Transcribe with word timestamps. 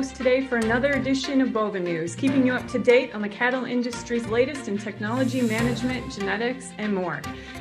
host 0.00 0.16
today 0.16 0.40
for 0.46 0.56
another 0.56 0.92
edition 0.92 1.42
of 1.42 1.52
Bova 1.52 1.78
News, 1.78 2.14
keeping 2.14 2.46
you 2.46 2.54
up 2.54 2.66
to 2.68 2.78
date 2.78 3.14
on 3.14 3.20
the 3.20 3.28
cattle 3.28 3.66
industry's 3.66 4.26
latest 4.28 4.66
in 4.66 4.78
technology 4.78 5.42
management, 5.42 6.10
genetics, 6.10 6.72
and 6.78 6.94
more. 6.94 7.20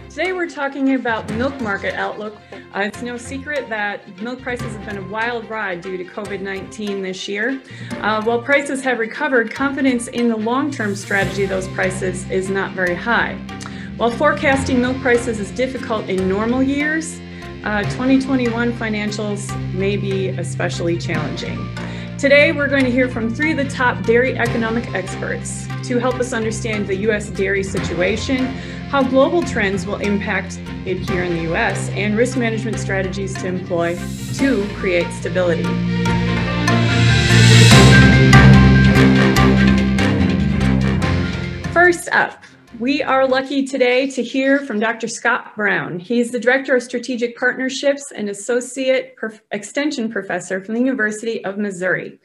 Today 0.09 0.31
we're 0.31 0.47
talking 0.47 0.95
about 0.95 1.29
milk 1.33 1.59
market 1.59 1.95
outlook. 1.95 2.37
Uh, 2.73 2.79
it's 2.79 3.01
no 3.01 3.17
secret 3.17 3.67
that 3.67 4.07
milk 4.21 4.41
prices 4.41 4.73
have 4.73 4.85
been 4.85 4.99
a 4.99 5.07
wild 5.09 5.49
ride 5.49 5.81
due 5.81 5.97
to 5.97 6.05
COVID 6.05 6.39
19 6.39 7.01
this 7.01 7.27
year. 7.27 7.61
Uh, 7.99 8.23
while 8.23 8.41
prices 8.41 8.81
have 8.85 8.99
recovered, 8.99 9.51
confidence 9.51 10.07
in 10.07 10.29
the 10.29 10.37
long 10.37 10.71
term 10.71 10.95
strategy 10.95 11.43
of 11.43 11.49
those 11.49 11.67
prices 11.67 12.23
is 12.31 12.49
not 12.49 12.71
very 12.71 12.95
high. 12.95 13.33
While 13.97 14.11
forecasting 14.11 14.79
milk 14.79 14.95
prices 15.01 15.41
is 15.41 15.51
difficult 15.51 16.07
in 16.07 16.29
normal 16.29 16.63
years, 16.63 17.19
uh, 17.65 17.83
2021 17.83 18.71
financials 18.71 19.53
may 19.73 19.97
be 19.97 20.29
especially 20.29 20.97
challenging. 20.97 21.57
Today, 22.19 22.51
we're 22.51 22.67
going 22.67 22.83
to 22.83 22.91
hear 22.91 23.07
from 23.07 23.33
three 23.33 23.51
of 23.51 23.57
the 23.57 23.69
top 23.69 24.03
dairy 24.03 24.37
economic 24.37 24.93
experts 24.93 25.65
to 25.87 25.99
help 25.99 26.15
us 26.15 26.33
understand 26.33 26.85
the 26.85 26.95
U.S. 26.97 27.29
dairy 27.29 27.63
situation, 27.63 28.45
how 28.89 29.03
global 29.03 29.41
trends 29.41 29.85
will 29.85 29.99
impact 29.99 30.59
it 30.85 30.97
here 30.97 31.23
in 31.23 31.33
the 31.33 31.43
U.S., 31.43 31.87
and 31.91 32.17
risk 32.17 32.37
management 32.37 32.77
strategies 32.77 33.33
to 33.35 33.47
employ 33.47 33.95
to 34.33 34.67
create 34.73 35.09
stability. 35.13 35.63
First 41.71 42.09
up, 42.09 42.43
we 42.79 43.03
are 43.03 43.27
lucky 43.27 43.65
today 43.65 44.09
to 44.09 44.23
hear 44.23 44.59
from 44.59 44.79
Dr. 44.79 45.09
Scott 45.09 45.53
Brown. 45.53 45.99
He's 45.99 46.31
the 46.31 46.39
Director 46.39 46.77
of 46.77 46.81
Strategic 46.81 47.37
Partnerships 47.37 48.09
and 48.15 48.29
Associate 48.29 49.15
Extension 49.51 50.09
Professor 50.09 50.63
from 50.63 50.75
the 50.75 50.79
University 50.79 51.43
of 51.43 51.57
Missouri. 51.57 52.19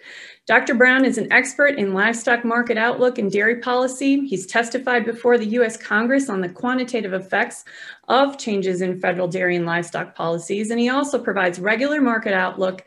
Dr. 0.47 0.75
Brown 0.75 1.05
is 1.05 1.19
an 1.19 1.33
expert 1.33 1.77
in 1.77 1.93
livestock 1.93 2.45
market 2.45 2.79
outlook 2.79 3.19
and 3.19 3.33
dairy 3.33 3.61
policy. 3.61 4.29
He's 4.29 4.47
testified 4.47 5.05
before 5.05 5.39
the 5.39 5.47
U.S. 5.47 5.77
Congress 5.77 6.31
on 6.31 6.41
the 6.41 6.49
quantitative 6.49 7.13
effects 7.13 7.65
of 8.07 8.39
changes 8.39 8.81
in 8.81 9.01
federal 9.01 9.27
dairy 9.27 9.57
and 9.57 9.67
livestock 9.67 10.15
policies, 10.15 10.71
and 10.71 10.79
he 10.79 10.89
also 10.89 11.19
provides 11.19 11.59
regular 11.59 12.01
market 12.01 12.33
outlook 12.33 12.85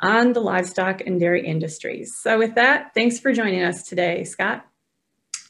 on 0.00 0.32
the 0.32 0.40
livestock 0.40 1.02
and 1.06 1.20
dairy 1.20 1.46
industries. 1.46 2.16
So, 2.20 2.36
with 2.36 2.56
that, 2.56 2.94
thanks 2.94 3.20
for 3.20 3.32
joining 3.32 3.62
us 3.62 3.84
today, 3.84 4.24
Scott. 4.24 4.66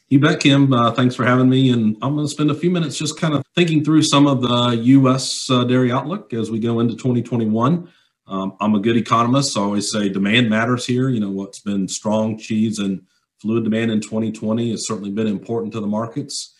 You 0.09 0.21
bet, 0.21 0.39
Kim. 0.39 0.71
Uh, 0.71 0.91
thanks 0.91 1.15
for 1.15 1.25
having 1.25 1.49
me. 1.49 1.69
And 1.69 1.97
I'm 2.01 2.15
going 2.15 2.25
to 2.25 2.31
spend 2.31 2.49
a 2.49 2.55
few 2.55 2.71
minutes 2.71 2.97
just 2.97 3.19
kind 3.19 3.33
of 3.33 3.43
thinking 3.55 3.83
through 3.83 4.03
some 4.03 4.25
of 4.25 4.41
the 4.41 4.81
U.S. 4.81 5.49
Uh, 5.49 5.65
dairy 5.65 5.91
outlook 5.91 6.33
as 6.33 6.49
we 6.49 6.59
go 6.59 6.79
into 6.79 6.95
2021. 6.95 7.89
Um, 8.25 8.55
I'm 8.61 8.75
a 8.75 8.79
good 8.79 8.95
economist. 8.95 9.51
So 9.51 9.61
I 9.61 9.65
always 9.65 9.91
say 9.91 10.07
demand 10.07 10.49
matters 10.49 10.85
here. 10.85 11.09
You 11.09 11.19
know, 11.19 11.31
what's 11.31 11.59
been 11.59 11.89
strong 11.89 12.37
cheese 12.37 12.79
and 12.79 13.01
fluid 13.41 13.65
demand 13.65 13.91
in 13.91 13.99
2020 13.99 14.71
has 14.71 14.87
certainly 14.87 15.11
been 15.11 15.27
important 15.27 15.73
to 15.73 15.81
the 15.81 15.87
markets. 15.87 16.55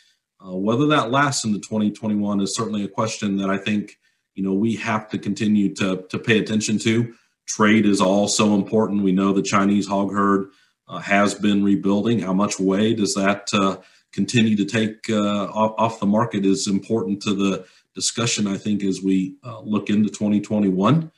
Uh, 0.45 0.55
whether 0.55 0.85
that 0.87 1.11
lasts 1.11 1.45
into 1.45 1.59
2021 1.59 2.41
is 2.41 2.53
certainly 2.53 2.83
a 2.83 2.89
question 2.89 3.37
that 3.37 3.49
I 3.49 3.57
think, 3.57 3.97
you 4.35 4.43
know, 4.43 4.53
we 4.53 4.75
have 4.75 5.09
to 5.11 5.17
continue 5.17 5.73
to, 5.75 6.05
to 6.09 6.19
pay 6.19 6.39
attention 6.39 6.77
to. 6.79 7.13
Trade 7.47 7.85
is 7.85 8.01
all 8.01 8.27
so 8.27 8.55
important. 8.55 9.03
We 9.03 9.13
know 9.13 9.31
the 9.31 9.41
Chinese 9.41 9.87
hog 9.87 10.11
herd 10.11 10.49
uh, 10.87 10.99
has 10.99 11.35
been 11.35 11.63
rebuilding. 11.63 12.19
How 12.19 12.33
much 12.33 12.59
whey 12.59 12.93
does 12.93 13.13
that 13.15 13.49
uh, 13.53 13.77
continue 14.11 14.55
to 14.55 14.65
take 14.65 15.09
uh, 15.09 15.45
off, 15.45 15.75
off, 15.77 15.99
the 15.99 16.05
market 16.05 16.45
is 16.45 16.67
important 16.67 17.21
to 17.23 17.33
the 17.33 17.65
discussion, 17.93 18.47
I 18.47 18.57
think, 18.57 18.83
as 18.83 19.01
we 19.01 19.35
uh, 19.43 19.59
look 19.61 19.89
into 19.89 20.09
2021. 20.09 21.11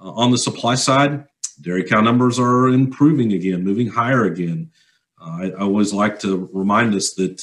Uh, 0.00 0.10
on 0.10 0.30
the 0.30 0.38
supply 0.38 0.74
side, 0.74 1.24
dairy 1.60 1.84
cow 1.84 2.00
numbers 2.00 2.38
are 2.38 2.68
improving 2.68 3.32
again, 3.32 3.64
moving 3.64 3.88
higher 3.88 4.24
again. 4.24 4.70
I, 5.20 5.50
I, 5.50 5.60
always 5.60 5.92
like 5.92 6.18
to 6.20 6.48
remind 6.52 6.94
us 6.94 7.14
that 7.14 7.38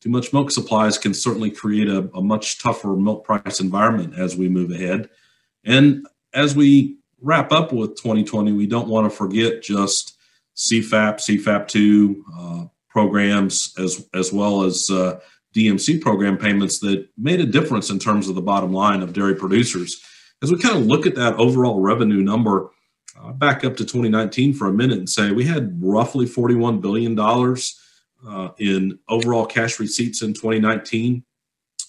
too 0.00 0.10
much 0.10 0.32
milk 0.32 0.50
supplies 0.50 0.98
can 0.98 1.14
certainly 1.14 1.50
create 1.50 1.88
a, 1.88 2.10
a 2.14 2.22
much 2.22 2.62
tougher 2.62 2.94
milk 2.96 3.24
price 3.24 3.60
environment 3.60 4.14
as 4.18 4.36
we 4.36 4.48
move 4.48 4.70
ahead. 4.70 5.08
And 5.64 6.06
as 6.34 6.54
we 6.54 6.98
wrap 7.20 7.50
up 7.50 7.72
with 7.72 7.96
2020, 7.96 8.52
we 8.52 8.66
don't 8.66 8.88
want 8.88 9.10
to 9.10 9.16
forget 9.16 9.62
just 9.62 10.15
CFAP, 10.56 11.16
CFAP2 11.16 12.22
uh, 12.38 12.66
programs, 12.88 13.74
as, 13.78 14.08
as 14.14 14.32
well 14.32 14.62
as 14.62 14.88
uh, 14.90 15.18
DMC 15.54 16.00
program 16.00 16.36
payments 16.36 16.78
that 16.80 17.08
made 17.16 17.40
a 17.40 17.46
difference 17.46 17.90
in 17.90 17.98
terms 17.98 18.28
of 18.28 18.34
the 18.34 18.42
bottom 18.42 18.72
line 18.72 19.02
of 19.02 19.12
dairy 19.12 19.34
producers. 19.34 20.02
As 20.42 20.50
we 20.50 20.58
kind 20.58 20.76
of 20.76 20.86
look 20.86 21.06
at 21.06 21.14
that 21.14 21.34
overall 21.34 21.80
revenue 21.80 22.22
number, 22.22 22.70
uh, 23.22 23.32
back 23.32 23.64
up 23.64 23.76
to 23.76 23.84
2019 23.84 24.52
for 24.52 24.68
a 24.68 24.72
minute 24.72 24.98
and 24.98 25.08
say 25.08 25.30
we 25.30 25.44
had 25.44 25.78
roughly 25.82 26.26
$41 26.26 26.80
billion 26.80 27.18
uh, 28.26 28.52
in 28.58 28.98
overall 29.08 29.46
cash 29.46 29.78
receipts 29.78 30.22
in 30.22 30.34
2019. 30.34 31.24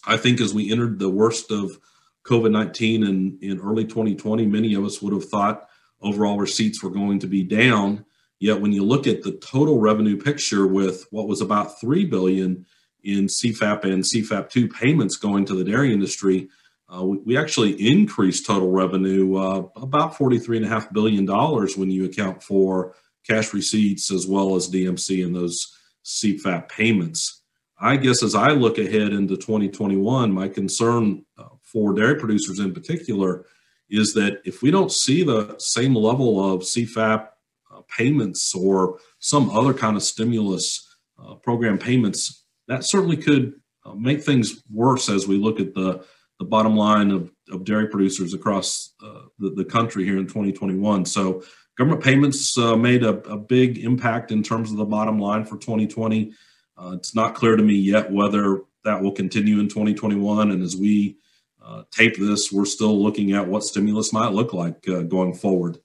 I 0.05 0.17
think 0.17 0.39
as 0.39 0.53
we 0.53 0.72
entered 0.72 0.99
the 0.99 1.09
worst 1.09 1.51
of 1.51 1.78
COVID 2.25 2.51
19 2.51 3.03
in, 3.03 3.38
in 3.41 3.59
early 3.59 3.84
2020, 3.84 4.45
many 4.45 4.73
of 4.73 4.85
us 4.85 5.01
would 5.01 5.13
have 5.13 5.25
thought 5.25 5.67
overall 6.01 6.38
receipts 6.38 6.84
were 6.84 6.89
going 6.89 7.19
to 7.19 7.28
be 7.28 7.44
down. 7.44 8.05
Yet 8.40 8.62
when 8.62 8.72
you 8.72 8.84
look 8.84 9.08
at 9.08 9.24
the 9.24 9.34
total 9.34 9.80
revenue 9.80 10.18
picture 10.18 10.68
with 10.68 11.08
what 11.12 11.28
was 11.28 11.42
about 11.42 11.80
3 11.80 12.06
billion 12.06 12.66
in 13.03 13.25
CFAP 13.25 13.84
and 13.86 14.03
CFAP2 14.03 14.72
payments 14.74 15.16
going 15.16 15.46
to 15.46 15.56
the 15.56 15.64
dairy 15.64 15.92
industry, 15.92 16.50
uh, 16.90 17.03
we, 17.03 17.38
actually 17.38 17.74
increased 17.86 18.46
total 18.46 18.72
revenue 18.72 19.36
uh, 19.36 19.64
about 19.76 20.14
$43.5 20.14 20.94
billion 20.94 21.26
when 21.26 21.92
you 21.92 22.06
account 22.06 22.42
for 22.42 22.96
cash 23.26 23.53
receipts 23.53 24.12
as 24.12 24.26
well 24.26 24.56
as 24.56 24.70
DMC 24.70 25.26
and 25.26 25.36
those 25.36 25.76
CFAP 26.06 26.70
payments. 26.70 27.42
I 27.80 27.97
guess 27.97 28.24
as 28.24 28.36
I 28.36 28.52
look 28.52 28.78
ahead 28.78 29.14
into 29.14 29.36
2021, 29.36 30.31
my 30.31 30.47
concern 30.47 31.26
uh, 31.38 31.50
for 31.62 31.94
dairy 31.94 32.16
producers 32.16 32.59
in 32.59 32.74
particular 32.74 33.46
is 33.90 34.14
that 34.14 34.42
if 34.46 34.62
we 34.62 34.72
don't 34.72 34.92
see 34.92 35.24
the 35.24 35.56
same 35.59 35.94
level 35.94 36.53
of 36.53 36.62
CFAP 36.62 37.28
payments 37.96 38.53
or 38.53 39.00
some 39.20 39.50
other 39.50 39.74
kind 39.74 39.96
of 39.96 40.03
stimulus 40.03 40.96
uh, 41.20 41.36
program 41.36 41.78
payments, 41.78 42.46
that 42.68 42.84
certainly 42.84 43.18
could 43.18 43.53
uh, 43.86 43.94
make 43.94 44.22
things 44.22 44.64
worse 44.72 45.09
as 45.09 45.28
we 45.28 45.38
look 45.38 45.59
at 45.59 45.74
the, 45.74 46.03
the 46.40 46.46
bottom 46.46 46.76
line 46.76 47.12
of, 47.12 47.31
of 47.52 47.64
dairy 47.64 47.88
producers 47.88 48.34
across 48.34 48.94
uh, 49.03 49.22
the, 49.40 49.50
the 49.52 49.66
country 49.66 50.03
here 50.03 50.18
in 50.18 50.28
2021. 50.28 51.06
So, 51.06 51.44
government 51.78 52.03
payments 52.03 52.58
uh, 52.58 52.76
made 52.76 53.03
a, 53.03 53.20
a, 53.30 53.38
big 53.38 53.78
impact 53.78 54.31
in 54.31 54.42
terms 54.42 54.72
of 54.72 54.78
the 54.78 54.86
bottom 54.86 55.20
line 55.20 55.46
for 55.46 55.58
2020. 55.58 56.34
Uh, 56.76 56.94
it's 56.96 57.14
not 57.14 57.36
clear 57.36 57.56
to 57.56 57.62
me 57.62 57.76
yet 57.76 58.12
whether 58.12 58.62
that 58.84 59.00
will 59.00 59.12
continue 59.12 59.59
in 59.59 59.68
2021. 59.68 60.50
And 60.50 60.64
as 60.64 60.76
we 60.76 61.18
uh, 61.64 61.84
tape 61.92 62.18
this, 62.18 62.52
we're 62.52 62.66
still 62.66 63.00
looking 63.00 63.34
at 63.34 63.47
what 63.47 63.64
stimulus 63.64 64.12
might 64.12 64.31
look 64.31 64.53
like 64.53 64.81
going 65.08 65.36
forward 65.36 65.78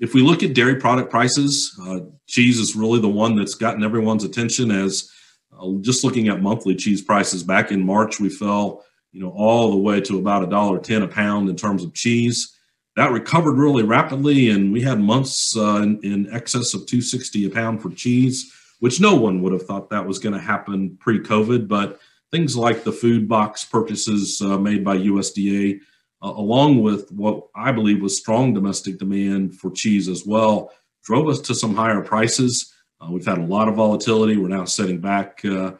if 0.00 0.14
we 0.14 0.22
look 0.22 0.42
at 0.42 0.54
dairy 0.54 0.76
product 0.76 1.10
prices, 1.10 1.78
uh, 1.86 2.00
cheese 2.26 2.58
is 2.58 2.74
really 2.74 3.00
the 3.00 3.08
one 3.08 3.36
that's 3.36 3.54
gotten 3.54 3.84
everyone's 3.84 4.24
attention. 4.24 4.70
As 4.70 5.10
uh, 5.56 5.68
just 5.80 6.02
looking 6.02 6.28
at 6.28 6.42
monthly 6.42 6.74
cheese 6.74 7.02
prices, 7.02 7.42
back 7.42 7.70
in 7.70 7.84
March 7.84 8.18
we 8.18 8.30
fell, 8.30 8.84
you 9.12 9.20
know, 9.20 9.30
all 9.30 9.70
the 9.70 9.76
way 9.76 10.00
to 10.00 10.18
about 10.18 10.42
a 10.42 10.46
dollar 10.46 10.78
ten 10.78 11.02
a 11.02 11.08
pound 11.08 11.48
in 11.48 11.56
terms 11.56 11.84
of 11.84 11.94
cheese. 11.94 12.56
That 12.96 13.12
recovered 13.12 13.56
really 13.56 13.84
rapidly, 13.84 14.50
and 14.50 14.72
we 14.72 14.80
had 14.80 14.98
months 14.98 15.56
uh, 15.56 15.76
in, 15.82 16.00
in, 16.02 16.32
excess 16.32 16.74
of 16.74 16.86
260 16.86 17.46
a 17.46 17.50
pound 17.50 17.80
for 17.80 17.90
cheese, 17.90 18.52
which 18.80 19.00
no 19.00 19.14
one 19.14 19.42
would 19.42 19.52
have 19.52 19.62
thought 19.62 19.90
that 19.90 20.06
was 20.06 20.18
going 20.18 20.32
to 20.32 20.40
happen 20.40 20.98
pre-COVID. 20.98 21.68
But 21.68 22.00
things 22.32 22.56
like 22.56 22.82
the 22.82 22.92
food 22.92 23.28
box 23.28 23.64
purchases 23.64 24.42
uh, 24.42 24.58
made 24.58 24.84
by 24.84 24.96
USDA 24.96 25.80
uh, 26.22 26.32
along 26.36 26.82
with 26.82 27.10
what 27.12 27.48
I 27.54 27.72
believe 27.72 28.02
was 28.02 28.18
strong 28.18 28.52
domestic 28.52 28.98
demand 28.98 29.54
for 29.54 29.70
cheese 29.70 30.08
as 30.08 30.26
well, 30.26 30.72
drove 31.02 31.28
us 31.28 31.40
to 31.40 31.54
some 31.54 31.74
higher 31.74 32.02
prices. 32.02 32.74
Uh, 33.00 33.10
we've 33.10 33.24
had 33.24 33.38
a 33.38 33.46
lot 33.46 33.68
of 33.68 33.76
volatility. 33.76 34.36
We're 34.36 34.48
now 34.48 34.66
setting 34.66 35.00
back 35.00 35.42
uh, 35.44 35.72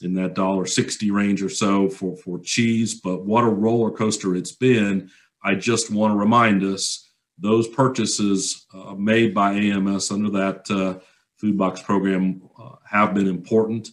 in 0.00 0.14
that 0.14 0.34
dollar 0.34 0.66
sixty 0.66 1.10
range 1.10 1.42
or 1.42 1.50
so 1.50 1.88
for 1.88 2.16
for 2.16 2.38
cheese. 2.38 3.00
But 3.00 3.24
what 3.24 3.44
a 3.44 3.48
roller 3.48 3.90
coaster 3.90 4.34
it's 4.34 4.52
been! 4.52 5.10
I 5.44 5.54
just 5.54 5.90
want 5.90 6.12
to 6.12 6.18
remind 6.18 6.62
us 6.62 7.10
those 7.38 7.68
purchases 7.68 8.66
uh, 8.72 8.94
made 8.94 9.34
by 9.34 9.52
AMS 9.52 10.10
under 10.10 10.30
that 10.30 10.70
uh, 10.70 11.00
food 11.36 11.58
box 11.58 11.82
program 11.82 12.42
uh, 12.58 12.76
have 12.88 13.14
been 13.14 13.26
important. 13.26 13.90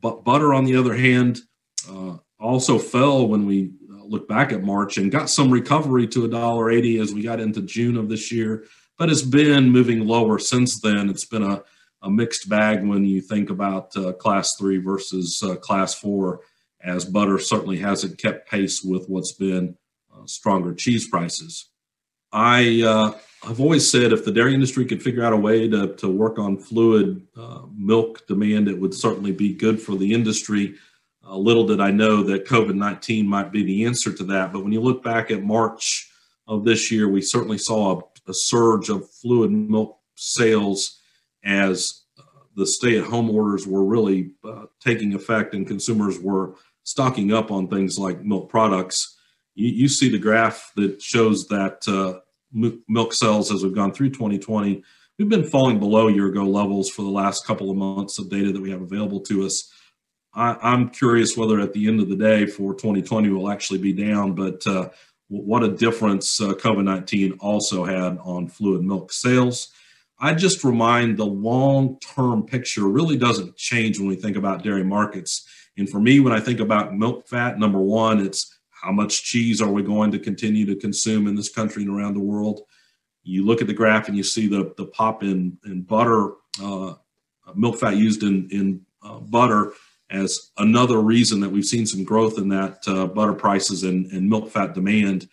but 0.00 0.24
butter, 0.24 0.54
on 0.54 0.64
the 0.64 0.76
other 0.76 0.94
hand, 0.94 1.40
also 2.40 2.78
fell 2.78 3.28
when 3.28 3.44
we 3.44 3.70
look 4.10 4.28
back 4.28 4.52
at 4.52 4.62
March 4.62 4.98
and 4.98 5.10
got 5.10 5.30
some 5.30 5.50
recovery 5.50 6.06
to 6.08 6.28
$1.80 6.28 7.00
as 7.00 7.14
we 7.14 7.22
got 7.22 7.40
into 7.40 7.62
June 7.62 7.96
of 7.96 8.08
this 8.08 8.32
year, 8.32 8.64
but 8.98 9.08
it's 9.08 9.22
been 9.22 9.70
moving 9.70 10.06
lower 10.06 10.38
since 10.38 10.80
then. 10.80 11.08
It's 11.08 11.24
been 11.24 11.44
a, 11.44 11.62
a 12.02 12.10
mixed 12.10 12.48
bag 12.48 12.84
when 12.84 13.04
you 13.04 13.20
think 13.20 13.50
about 13.50 13.96
uh, 13.96 14.12
class 14.12 14.56
three 14.58 14.78
versus 14.78 15.40
uh, 15.44 15.54
class 15.54 15.94
four, 15.94 16.40
as 16.82 17.04
butter 17.04 17.38
certainly 17.38 17.78
hasn't 17.78 18.18
kept 18.18 18.50
pace 18.50 18.82
with 18.82 19.06
what's 19.06 19.32
been 19.32 19.76
uh, 20.12 20.26
stronger 20.26 20.74
cheese 20.74 21.08
prices. 21.08 21.70
I 22.32 22.82
uh, 22.84 23.12
I've 23.48 23.60
always 23.60 23.88
said 23.88 24.12
if 24.12 24.24
the 24.24 24.32
dairy 24.32 24.54
industry 24.54 24.84
could 24.86 25.02
figure 25.02 25.24
out 25.24 25.32
a 25.32 25.36
way 25.36 25.68
to, 25.68 25.94
to 25.96 26.08
work 26.08 26.38
on 26.38 26.58
fluid 26.58 27.26
uh, 27.36 27.62
milk 27.76 28.26
demand, 28.26 28.68
it 28.68 28.78
would 28.78 28.94
certainly 28.94 29.32
be 29.32 29.54
good 29.54 29.80
for 29.80 29.94
the 29.94 30.12
industry. 30.12 30.74
Uh, 31.26 31.36
little 31.36 31.66
did 31.66 31.80
I 31.80 31.90
know 31.90 32.22
that 32.24 32.46
COVID 32.46 32.74
19 32.74 33.26
might 33.26 33.52
be 33.52 33.62
the 33.62 33.84
answer 33.84 34.12
to 34.12 34.24
that. 34.24 34.52
But 34.52 34.62
when 34.62 34.72
you 34.72 34.80
look 34.80 35.02
back 35.02 35.30
at 35.30 35.42
March 35.42 36.10
of 36.46 36.64
this 36.64 36.90
year, 36.90 37.08
we 37.08 37.22
certainly 37.22 37.58
saw 37.58 38.00
a, 38.00 38.30
a 38.30 38.34
surge 38.34 38.88
of 38.88 39.08
fluid 39.10 39.50
milk 39.50 39.98
sales 40.16 40.98
as 41.44 42.02
uh, 42.18 42.22
the 42.56 42.66
stay 42.66 42.98
at 42.98 43.04
home 43.04 43.30
orders 43.30 43.66
were 43.66 43.84
really 43.84 44.32
uh, 44.44 44.66
taking 44.80 45.14
effect 45.14 45.54
and 45.54 45.66
consumers 45.66 46.18
were 46.18 46.54
stocking 46.84 47.32
up 47.32 47.50
on 47.50 47.68
things 47.68 47.98
like 47.98 48.22
milk 48.22 48.48
products. 48.48 49.16
You, 49.54 49.68
you 49.68 49.88
see 49.88 50.08
the 50.08 50.18
graph 50.18 50.72
that 50.76 51.00
shows 51.00 51.46
that 51.48 51.86
uh, 51.86 52.20
milk 52.52 53.12
sales 53.12 53.52
as 53.52 53.62
we've 53.62 53.74
gone 53.74 53.92
through 53.92 54.10
2020. 54.10 54.82
We've 55.18 55.28
been 55.28 55.44
falling 55.44 55.78
below 55.78 56.08
year 56.08 56.26
ago 56.26 56.44
levels 56.44 56.88
for 56.88 57.02
the 57.02 57.10
last 57.10 57.46
couple 57.46 57.70
of 57.70 57.76
months 57.76 58.18
of 58.18 58.30
data 58.30 58.52
that 58.52 58.60
we 58.60 58.70
have 58.70 58.80
available 58.80 59.20
to 59.20 59.44
us. 59.44 59.70
I, 60.32 60.74
am 60.74 60.90
curious 60.90 61.36
whether 61.36 61.60
at 61.60 61.72
the 61.72 61.88
end 61.88 62.00
of 62.00 62.08
the 62.08 62.16
day 62.16 62.46
for 62.46 62.74
2020 62.74 63.30
will 63.30 63.50
actually 63.50 63.78
be 63.78 63.92
down, 63.92 64.34
but 64.34 64.64
uh, 64.66 64.90
what 65.28 65.62
a 65.62 65.68
difference 65.68 66.40
uh, 66.40 66.54
COVID 66.54 66.84
19 66.84 67.32
also 67.40 67.84
had 67.84 68.18
on 68.18 68.48
fluid 68.48 68.82
milk 68.82 69.12
sales. 69.12 69.68
I 70.18 70.34
just 70.34 70.62
remind 70.64 71.16
the 71.16 71.26
long 71.26 71.98
term 72.00 72.44
picture 72.44 72.84
really 72.84 73.16
doesn't 73.16 73.56
change 73.56 73.98
when 73.98 74.08
we 74.08 74.16
think 74.16 74.36
about 74.36 74.62
dairy 74.62 74.84
markets. 74.84 75.48
And 75.76 75.88
for 75.88 75.98
me, 75.98 76.20
when 76.20 76.32
I 76.32 76.40
think 76.40 76.60
about 76.60 76.94
milk 76.94 77.26
fat, 77.26 77.58
number 77.58 77.80
one, 77.80 78.24
it's 78.24 78.58
how 78.70 78.92
much 78.92 79.24
cheese 79.24 79.62
are 79.62 79.70
we 79.70 79.82
going 79.82 80.10
to 80.12 80.18
continue 80.18 80.66
to 80.66 80.76
consume 80.76 81.26
in 81.26 81.34
this 81.34 81.48
country 81.48 81.82
and 81.82 81.96
around 81.96 82.14
the 82.14 82.20
world? 82.20 82.62
You 83.22 83.46
look 83.46 83.60
at 83.60 83.66
the 83.66 83.74
graph 83.74 84.08
and 84.08 84.16
you 84.16 84.22
see 84.22 84.46
the, 84.46 84.74
the 84.76 84.86
pop 84.86 85.22
in, 85.22 85.58
in 85.64 85.82
butter, 85.82 86.32
uh, 86.62 86.94
milk 87.54 87.78
fat 87.78 87.96
used 87.96 88.22
in, 88.22 88.48
in 88.50 88.80
uh, 89.02 89.20
butter 89.20 89.72
as 90.10 90.50
another 90.58 91.00
reason 91.00 91.40
that 91.40 91.50
we've 91.50 91.64
seen 91.64 91.86
some 91.86 92.04
growth 92.04 92.38
in 92.38 92.48
that 92.48 92.82
uh, 92.86 93.06
butter 93.06 93.32
prices 93.32 93.84
and, 93.84 94.06
and 94.12 94.28
milk 94.28 94.50
fat 94.50 94.74
demand. 94.74 95.28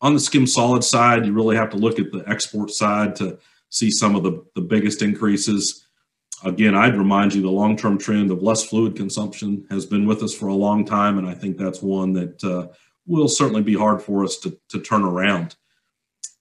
On 0.00 0.14
the 0.14 0.20
skim 0.20 0.46
solid 0.46 0.82
side, 0.82 1.26
you 1.26 1.32
really 1.32 1.56
have 1.56 1.70
to 1.70 1.76
look 1.76 1.98
at 1.98 2.10
the 2.10 2.24
export 2.26 2.70
side 2.70 3.14
to 3.16 3.38
see 3.68 3.90
some 3.90 4.14
of 4.14 4.22
the, 4.22 4.44
the 4.54 4.60
biggest 4.60 5.02
increases. 5.02 5.86
Again, 6.44 6.74
I'd 6.74 6.96
remind 6.96 7.34
you 7.34 7.42
the 7.42 7.50
long 7.50 7.76
term 7.76 7.98
trend 7.98 8.30
of 8.30 8.42
less 8.42 8.64
fluid 8.64 8.96
consumption 8.96 9.64
has 9.70 9.86
been 9.86 10.06
with 10.06 10.22
us 10.22 10.34
for 10.34 10.48
a 10.48 10.54
long 10.54 10.84
time, 10.84 11.18
and 11.18 11.28
I 11.28 11.34
think 11.34 11.56
that's 11.56 11.82
one 11.82 12.12
that 12.14 12.42
uh, 12.42 12.68
will 13.06 13.28
certainly 13.28 13.62
be 13.62 13.74
hard 13.74 14.02
for 14.02 14.24
us 14.24 14.38
to, 14.38 14.58
to 14.70 14.80
turn 14.80 15.02
around. 15.02 15.54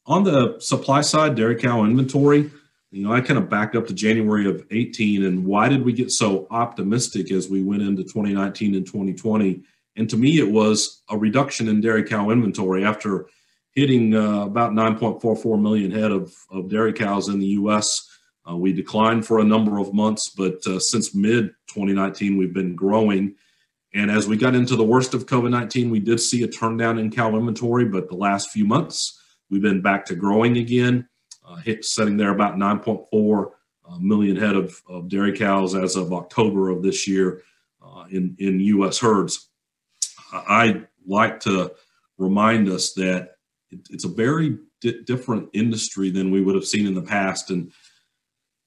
On 0.07 0.23
the 0.23 0.59
supply 0.59 1.01
side, 1.01 1.35
dairy 1.35 1.55
cow 1.55 1.83
inventory, 1.83 2.49
you 2.91 3.03
know, 3.03 3.13
I 3.13 3.21
kind 3.21 3.39
of 3.39 3.49
back 3.49 3.73
up 3.73 3.87
to 3.87 3.93
January 3.93 4.47
of 4.47 4.65
18 4.69 5.23
and 5.23 5.45
why 5.45 5.69
did 5.69 5.83
we 5.83 5.93
get 5.93 6.11
so 6.11 6.45
optimistic 6.51 7.31
as 7.31 7.49
we 7.49 7.63
went 7.63 7.81
into 7.81 8.03
2019 8.03 8.75
and 8.75 8.85
2020? 8.85 9.63
And 9.95 10.09
to 10.09 10.17
me, 10.17 10.39
it 10.39 10.51
was 10.51 11.01
a 11.09 11.17
reduction 11.17 11.69
in 11.69 11.79
dairy 11.79 12.03
cow 12.03 12.29
inventory 12.29 12.83
after 12.83 13.27
hitting 13.71 14.13
uh, 14.13 14.41
about 14.41 14.73
9.44 14.73 15.61
million 15.61 15.91
head 15.91 16.11
of, 16.11 16.33
of 16.49 16.69
dairy 16.69 16.91
cows 16.91 17.29
in 17.29 17.39
the 17.39 17.47
U.S. 17.47 18.09
Uh, 18.49 18.57
we 18.57 18.73
declined 18.73 19.25
for 19.25 19.39
a 19.39 19.45
number 19.45 19.79
of 19.79 19.93
months, 19.93 20.29
but 20.29 20.55
uh, 20.67 20.79
since 20.79 21.15
mid 21.15 21.51
2019, 21.69 22.37
we've 22.37 22.53
been 22.53 22.75
growing. 22.75 23.35
And 23.93 24.11
as 24.11 24.27
we 24.27 24.35
got 24.35 24.55
into 24.55 24.75
the 24.75 24.83
worst 24.83 25.13
of 25.13 25.25
COVID 25.25 25.51
19, 25.51 25.89
we 25.89 25.99
did 25.99 26.19
see 26.19 26.43
a 26.43 26.47
turn 26.47 26.75
down 26.75 26.99
in 26.99 27.11
cow 27.11 27.35
inventory, 27.37 27.85
but 27.85 28.09
the 28.09 28.15
last 28.15 28.49
few 28.49 28.65
months, 28.65 29.17
we've 29.49 29.61
been 29.61 29.81
back 29.81 30.05
to 30.05 30.15
growing 30.15 30.57
again, 30.57 31.07
uh, 31.51 31.57
hit 31.57 31.85
setting 31.85 32.17
there 32.17 32.31
about 32.31 32.55
9.4 32.55 33.51
uh, 33.89 33.97
million 33.99 34.35
head 34.35 34.55
of, 34.55 34.81
of, 34.87 35.09
dairy 35.09 35.35
cows 35.35 35.75
as 35.75 35.95
of 35.95 36.13
October 36.13 36.69
of 36.69 36.81
this 36.81 37.07
year 37.07 37.41
uh, 37.83 38.05
in, 38.09 38.35
in 38.39 38.59
U.S. 38.59 38.99
herds. 38.99 39.49
I 40.31 40.83
like 41.05 41.39
to 41.41 41.73
remind 42.17 42.69
us 42.69 42.93
that 42.93 43.31
it, 43.69 43.79
it's 43.89 44.05
a 44.05 44.09
very 44.09 44.57
di- 44.79 45.01
different 45.03 45.49
industry 45.53 46.09
than 46.09 46.31
we 46.31 46.41
would 46.41 46.55
have 46.55 46.65
seen 46.65 46.87
in 46.87 46.93
the 46.93 47.01
past. 47.01 47.49
And 47.49 47.71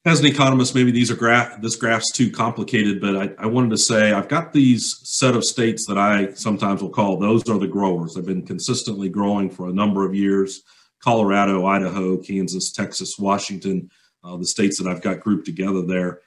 as 0.05 0.21
an 0.21 0.27
economist, 0.27 0.75
maybe 0.75 0.91
these 0.91 1.11
are 1.11 1.17
graph 1.17 1.63
this 1.63 1.77
graph's 1.77 2.13
too 2.13 2.31
complicated, 2.31 3.01
but 3.01 3.17
I, 3.17 3.31
I, 3.39 3.47
wanted 3.47 3.71
to 3.71 3.79
say 3.79 4.13
I've 4.13 4.29
got 4.29 4.53
these 4.53 5.01
set 5.05 5.35
of 5.35 5.45
states 5.45 5.87
that 5.87 5.97
I 5.97 6.35
sometimes 6.35 6.83
will 6.83 6.91
call 6.91 7.17
those 7.17 7.49
are 7.49 7.59
the 7.59 7.67
growers. 7.67 8.15
They've 8.15 8.27
been 8.27 8.45
consistently 8.45 9.09
growing 9.09 9.49
for 9.49 9.69
a 9.69 9.73
number 9.73 10.05
of 10.05 10.15
years. 10.15 10.63
Colorado, 11.05 11.67
Idaho, 11.67 12.17
Kansas, 12.17 12.73
Texas, 12.73 13.19
Washington, 13.19 13.91
uh, 14.25 14.39
the 14.39 14.47
states 14.47 14.79
that 14.79 14.91
I've 14.91 15.03
got 15.03 15.21
grouped 15.21 15.45
together 15.45 15.83
there. 15.83 16.21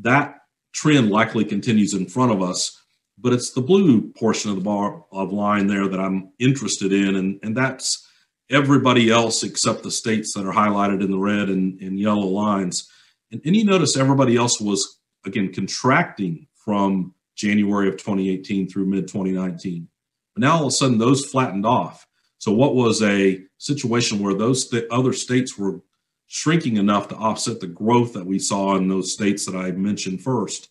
That 0.00 0.40
trend 0.72 1.10
likely 1.10 1.44
continues 1.44 1.94
in 1.94 2.06
front 2.06 2.32
of 2.32 2.42
us, 2.42 2.82
but 3.16 3.32
it's 3.32 3.52
the 3.52 3.62
blue 3.62 4.12
portion 4.12 4.50
of 4.50 4.56
the 4.56 4.62
bar 4.62 5.04
of 5.12 5.32
line 5.32 5.68
there 5.68 5.86
that 5.86 6.00
I'm 6.00 6.32
interested 6.40 6.92
in, 6.92 7.14
and, 7.14 7.38
and 7.44 7.56
that's 7.56 8.04
everybody 8.50 9.08
else 9.08 9.44
except 9.44 9.84
the 9.84 9.90
states 9.90 10.34
that 10.34 10.44
are 10.44 10.52
highlighted 10.52 11.02
in 11.02 11.12
the 11.12 11.18
red 11.18 11.48
and, 11.48 11.80
and 11.80 11.98
yellow 11.98 12.26
lines. 12.26 12.90
And, 13.30 13.40
and 13.44 13.54
you 13.54 13.64
notice 13.64 13.96
everybody 13.96 14.36
else 14.36 14.60
was, 14.60 14.98
again, 15.24 15.52
contracting 15.52 16.48
from 16.54 17.14
January 17.36 17.88
of 17.88 17.96
2018 17.96 18.68
through 18.68 18.86
mid 18.86 19.06
2019. 19.06 19.88
But 20.34 20.40
now 20.40 20.56
all 20.56 20.62
of 20.62 20.68
a 20.68 20.70
sudden 20.72 20.98
those 20.98 21.24
flattened 21.24 21.64
off. 21.64 22.06
So 22.38 22.52
what 22.52 22.74
was 22.74 23.02
a 23.02 23.42
situation 23.58 24.18
where 24.18 24.34
those 24.34 24.68
th- 24.68 24.84
other 24.90 25.12
states 25.12 25.56
were 25.56 25.80
shrinking 26.26 26.76
enough 26.76 27.08
to 27.08 27.16
offset 27.16 27.60
the 27.60 27.66
growth 27.66 28.12
that 28.12 28.26
we 28.26 28.38
saw 28.38 28.76
in 28.76 28.88
those 28.88 29.12
states 29.12 29.46
that 29.46 29.56
I 29.56 29.70
mentioned 29.72 30.22
first, 30.22 30.68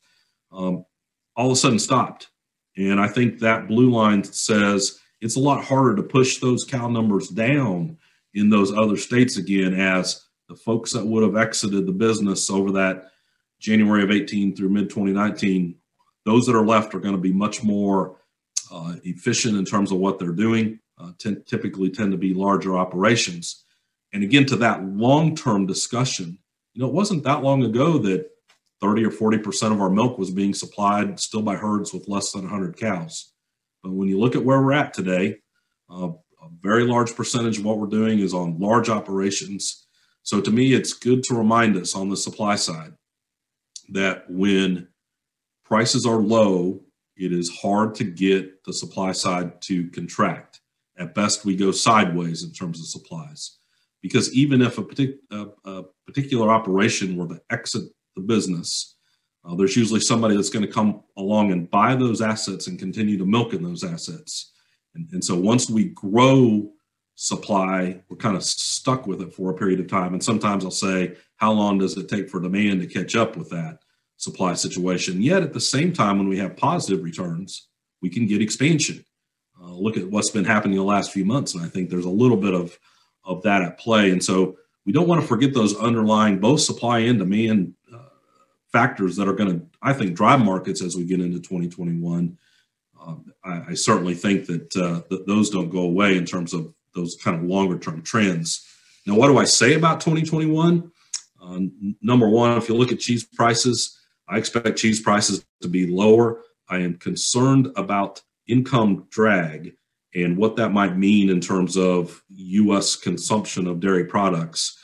um, 0.52 0.86
all 1.36 1.48
of 1.48 1.54
a 1.54 1.56
sudden 1.56 1.80
stopped. 1.80 2.30
And 2.78 3.00
I 3.00 3.08
think 3.08 3.40
that 3.40 3.68
blue 3.68 3.90
line 3.90 4.24
says 4.24 5.00
it's 5.22 5.38
a 5.38 5.42
lot 5.42 5.64
harder 5.64 5.96
to 5.96 6.04
push 6.04 6.40
those 6.40 6.66
cow 6.66 6.90
numbers 6.90 7.30
down 7.30 7.98
in 8.34 8.50
those 8.50 8.74
other 8.74 8.98
states 8.98 9.38
again 9.38 9.74
as 9.74 10.26
the 10.50 10.56
folks 10.56 10.92
that 10.92 11.06
would 11.06 11.24
have 11.24 11.38
exited 11.38 11.86
the 11.86 11.92
business 11.92 12.50
over 12.50 12.72
that 12.74 13.12
January 13.60 14.04
of 14.04 14.12
18 14.12 14.56
through 14.56 14.70
mid 14.70 14.90
2019, 14.90 15.76
those 16.26 16.46
that 16.46 16.56
are 16.56 16.66
left 16.66 16.94
are 16.94 17.00
going 17.00 17.16
to 17.16 17.22
be 17.22 17.32
much 17.32 17.64
more 17.64 18.18
uh, 18.72 18.96
efficient 19.04 19.58
in 19.58 19.66
terms 19.66 19.92
of 19.92 20.00
what 20.00 20.20
they're 20.20 20.32
doing, 20.32 20.80
uh, 20.98 21.12
t- 21.18 21.38
typically 21.46 21.90
tend 21.90 22.12
to 22.12 22.18
be 22.18 22.34
larger 22.34 22.78
operations. 22.78 23.66
And 24.14 24.24
again, 24.24 24.46
to 24.48 24.56
that 24.58 24.84
long 24.86 25.36
term 25.36 25.66
discussion, 25.66 26.38
you 26.74 26.82
know, 26.82 26.88
it 26.88 26.94
wasn't 26.94 27.24
that 27.24 27.44
long 27.44 27.64
ago 27.64 27.98
that 28.00 28.30
30 28.82 29.06
or 29.06 29.12
40% 29.12 29.72
of 29.72 29.82
our 29.82 29.90
milk 29.90 30.18
was 30.18 30.32
being 30.32 30.54
supplied 30.54 31.20
still 31.20 31.42
by 31.42 31.56
herds 31.56 31.94
with 31.94 32.08
less 32.08 32.32
than 32.32 32.42
100 32.42 32.78
cows. 32.78 33.32
But 33.82 33.94
when 33.94 34.08
you 34.08 34.20
look 34.20 34.36
at 34.36 34.44
where 34.44 34.62
we're 34.62 34.74
at 34.74 34.94
today, 34.94 35.38
uh, 35.90 36.10
a 36.42 36.50
very 36.62 36.86
large 36.86 37.16
percentage 37.16 37.58
of 37.58 37.66
what 37.66 37.78
we're 37.78 37.88
doing 37.88 38.20
is 38.20 38.34
on 38.34 38.60
large 38.60 38.90
operations. 38.90 39.88
So 40.24 40.42
to 40.42 40.52
me, 40.52 40.74
it's 40.74 40.94
good 40.94 41.24
to 41.24 41.36
remind 41.36 41.78
us 41.78 41.96
on 41.96 42.10
the 42.10 42.18
supply 42.18 42.56
side 42.56 42.94
that 43.90 44.30
when 44.30 44.88
prices 45.64 46.06
are 46.06 46.18
low, 46.18 46.82
it 47.18 47.32
is 47.32 47.50
hard 47.50 47.96
to 47.96 48.04
get 48.04 48.64
the 48.66 48.74
supply 48.74 49.12
side 49.12 49.62
to 49.64 49.90
contract. 49.90 50.55
At 50.98 51.14
best, 51.14 51.46
we 51.46 51.56
go 51.56 51.72
sideways 51.72 52.44
in 52.44 52.52
terms 52.52 52.80
of 52.80 52.88
supplies. 52.88 53.58
Because 54.02 54.34
even 54.34 54.62
if 54.62 54.78
a, 54.78 54.84
partic- 54.84 55.18
a, 55.32 55.48
a 55.66 55.84
particular 56.06 56.50
operation 56.50 57.18
were 57.18 57.28
to 57.28 57.42
exit 57.50 57.84
the 58.16 58.22
business, 58.22 58.96
uh, 59.44 59.56
there's 59.56 59.76
usually 59.76 60.00
somebody 60.00 60.36
that's 60.36 60.50
going 60.50 60.66
to 60.66 60.72
come 60.72 61.04
along 61.18 61.52
and 61.52 61.70
buy 61.70 61.96
those 61.96 62.22
assets 62.22 62.68
and 62.68 62.80
continue 62.80 63.18
to 63.18 63.26
milk 63.26 63.54
in 63.54 63.64
those 63.64 63.84
assets. 63.84 64.54
And, 64.96 65.08
and 65.12 65.24
so 65.24 65.36
once 65.36 65.70
we 65.70 65.86
grow 65.90 66.72
supply, 67.16 68.02
we're 68.10 68.18
kind 68.18 68.36
of 68.36 68.44
stuck 68.44 69.08
with 69.08 69.22
it 69.22 69.34
for 69.34 69.52
a 69.52 69.56
period 69.56 69.80
of 69.80 69.88
time. 69.88 70.14
And 70.14 70.24
sometimes 70.24 70.66
I'll 70.66 70.72
say, 70.72 71.16
how 71.38 71.52
long 71.52 71.78
does 71.78 71.98
it 71.98 72.10
take 72.10 72.30
for 72.30 72.40
demand 72.40 72.82
to 72.82 72.88
catch 72.88 73.16
up 73.16 73.38
with 73.38 73.50
that 73.50 73.80
supply 74.18 74.54
situation? 74.54 75.22
Yet 75.22 75.44
at 75.44 75.54
the 75.54 75.60
same 75.62 75.94
time, 75.94 76.18
when 76.18 76.28
we 76.28 76.38
have 76.40 76.58
positive 76.58 77.04
returns, 77.04 77.70
we 78.02 78.10
can 78.10 78.28
get 78.28 78.42
expansion. 78.42 79.04
Uh, 79.62 79.74
look 79.74 79.98
at 79.98 80.10
what's 80.10 80.32
been 80.32 80.46
happening 80.46 80.78
the 80.78 80.84
last 80.84 81.12
few 81.12 81.26
months, 81.26 81.56
and 81.56 81.64
I 81.64 81.68
think 81.70 81.90
there's 81.90 82.06
a 82.06 82.10
little 82.10 82.38
bit 82.38 82.54
of 82.54 82.78
of 83.24 83.42
that 83.42 83.62
at 83.62 83.80
play. 83.80 84.12
And 84.12 84.24
so 84.24 84.58
we 84.86 84.94
don't 84.94 85.08
want 85.08 85.22
to 85.22 85.28
forget 85.28 85.54
those 85.54 85.76
underlying 85.78 86.40
both 86.40 86.62
supply 86.62 87.00
and 87.00 87.18
demand 87.18 87.74
factors 88.76 89.16
that 89.16 89.26
are 89.26 89.34
going 89.34 89.58
to, 89.58 89.66
I 89.82 89.94
think, 89.94 90.18
drive 90.18 90.42
markets 90.42 90.84
as 90.84 90.98
we 90.98 91.06
get 91.06 91.22
into 91.22 91.40
2021. 91.40 92.38
Um, 93.02 93.34
I, 93.42 93.62
I, 93.70 93.74
certainly 93.74 94.14
think 94.14 94.48
that, 94.48 94.76
uh, 94.76 95.02
that 95.10 95.26
those 95.26 95.50
don't 95.50 95.70
go 95.70 95.80
away 95.80 96.18
in 96.18 96.26
terms 96.26 96.54
of 96.54 96.74
those 96.94 97.16
kind 97.24 97.38
of 97.38 97.44
longer 97.44 97.80
term 97.80 98.02
trends. 98.02 98.68
Now, 99.06 99.16
what 99.16 99.28
do 99.28 99.38
I 99.38 99.46
say 99.46 99.76
about 99.76 100.02
2021? 100.02 100.92
Uh, 101.42 101.60
number 102.02 102.28
one, 102.28 102.58
if 102.58 102.68
you 102.68 102.76
look 102.76 102.92
at 102.92 103.00
cheese 103.00 103.24
prices, 103.24 103.98
I 104.28 104.38
expect 104.38 104.78
cheese 104.78 105.00
prices 105.00 105.46
to 105.62 105.70
be 105.70 105.88
lower. 105.88 106.42
I 106.68 106.80
am 106.80 106.98
concerned 106.98 107.72
about 107.78 108.22
income 108.48 109.08
drag. 109.10 109.76
and 110.14 110.38
what 110.38 110.56
that 110.56 110.70
might 110.70 110.98
mean 110.98 111.30
in 111.30 111.42
terms 111.42 111.76
of 111.76 112.24
U.S. 112.30 112.96
consumption 112.96 113.68
of 113.68 113.82
dairy 113.82 114.06
products. 114.06 114.78